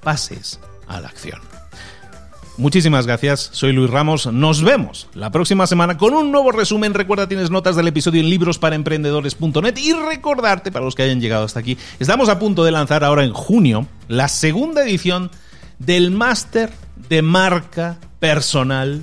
pases 0.00 0.60
a 0.86 1.00
la 1.00 1.08
acción. 1.08 1.40
Muchísimas 2.58 3.06
gracias, 3.06 3.48
soy 3.52 3.72
Luis 3.72 3.88
Ramos, 3.88 4.26
nos 4.26 4.62
vemos 4.62 5.08
la 5.14 5.30
próxima 5.30 5.66
semana 5.66 5.96
con 5.96 6.12
un 6.12 6.30
nuevo 6.30 6.52
resumen. 6.52 6.92
Recuerda, 6.92 7.26
tienes 7.26 7.50
notas 7.50 7.76
del 7.76 7.88
episodio 7.88 8.20
en 8.20 8.28
librosparaemprendedores.net 8.28 9.78
y 9.78 9.94
recordarte, 9.94 10.70
para 10.70 10.84
los 10.84 10.94
que 10.94 11.02
hayan 11.02 11.22
llegado 11.22 11.46
hasta 11.46 11.60
aquí, 11.60 11.78
estamos 11.98 12.28
a 12.28 12.38
punto 12.38 12.62
de 12.62 12.70
lanzar 12.70 13.04
ahora 13.04 13.24
en 13.24 13.32
junio 13.32 13.86
la 14.06 14.28
segunda 14.28 14.82
edición 14.82 15.30
del 15.78 16.10
máster 16.10 16.70
de 17.08 17.22
marca 17.22 17.98
personal, 18.20 19.00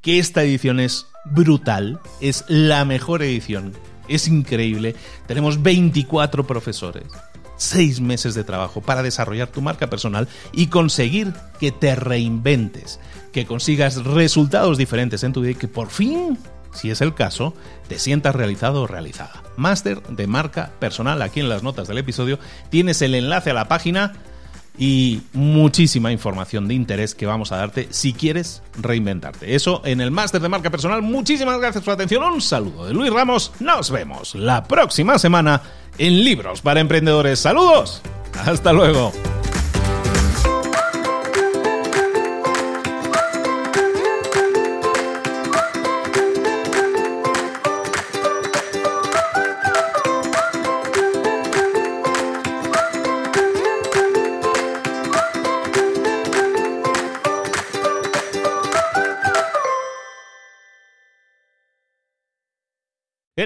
que 0.00 0.20
esta 0.20 0.44
edición 0.44 0.78
es 0.78 1.08
brutal, 1.24 1.98
es 2.20 2.44
la 2.46 2.84
mejor 2.84 3.24
edición, 3.24 3.72
es 4.06 4.28
increíble. 4.28 4.94
Tenemos 5.26 5.60
24 5.60 6.46
profesores 6.46 7.06
seis 7.56 8.00
meses 8.00 8.34
de 8.34 8.44
trabajo 8.44 8.80
para 8.80 9.02
desarrollar 9.02 9.48
tu 9.48 9.62
marca 9.62 9.88
personal 9.88 10.28
y 10.52 10.68
conseguir 10.68 11.32
que 11.60 11.72
te 11.72 11.94
reinventes, 11.94 13.00
que 13.32 13.46
consigas 13.46 14.04
resultados 14.04 14.78
diferentes 14.78 15.22
en 15.24 15.32
tu 15.32 15.40
vida 15.40 15.52
y 15.52 15.56
que 15.56 15.68
por 15.68 15.90
fin, 15.90 16.38
si 16.72 16.90
es 16.90 17.00
el 17.00 17.14
caso, 17.14 17.54
te 17.88 17.98
sientas 17.98 18.34
realizado 18.34 18.82
o 18.82 18.86
realizada. 18.86 19.42
Máster 19.56 20.02
de 20.02 20.26
marca 20.26 20.72
personal, 20.80 21.22
aquí 21.22 21.40
en 21.40 21.48
las 21.48 21.62
notas 21.62 21.88
del 21.88 21.98
episodio 21.98 22.38
tienes 22.70 23.02
el 23.02 23.14
enlace 23.14 23.50
a 23.50 23.54
la 23.54 23.68
página 23.68 24.14
y 24.76 25.22
muchísima 25.32 26.10
información 26.10 26.66
de 26.66 26.74
interés 26.74 27.14
que 27.14 27.26
vamos 27.26 27.52
a 27.52 27.56
darte 27.56 27.88
si 27.90 28.12
quieres 28.12 28.62
reinventarte. 28.80 29.54
Eso 29.54 29.82
en 29.84 30.00
el 30.00 30.10
máster 30.10 30.40
de 30.40 30.48
marca 30.48 30.70
personal. 30.70 31.02
Muchísimas 31.02 31.58
gracias 31.58 31.84
por 31.84 31.92
la 31.92 31.94
atención. 31.94 32.24
Un 32.24 32.40
saludo 32.40 32.86
de 32.86 32.94
Luis 32.94 33.12
Ramos. 33.12 33.52
Nos 33.60 33.90
vemos 33.90 34.34
la 34.34 34.64
próxima 34.64 35.18
semana 35.18 35.62
en 35.98 36.24
Libros 36.24 36.60
para 36.60 36.80
Emprendedores. 36.80 37.38
Saludos. 37.38 38.02
Hasta 38.44 38.72
luego. 38.72 39.12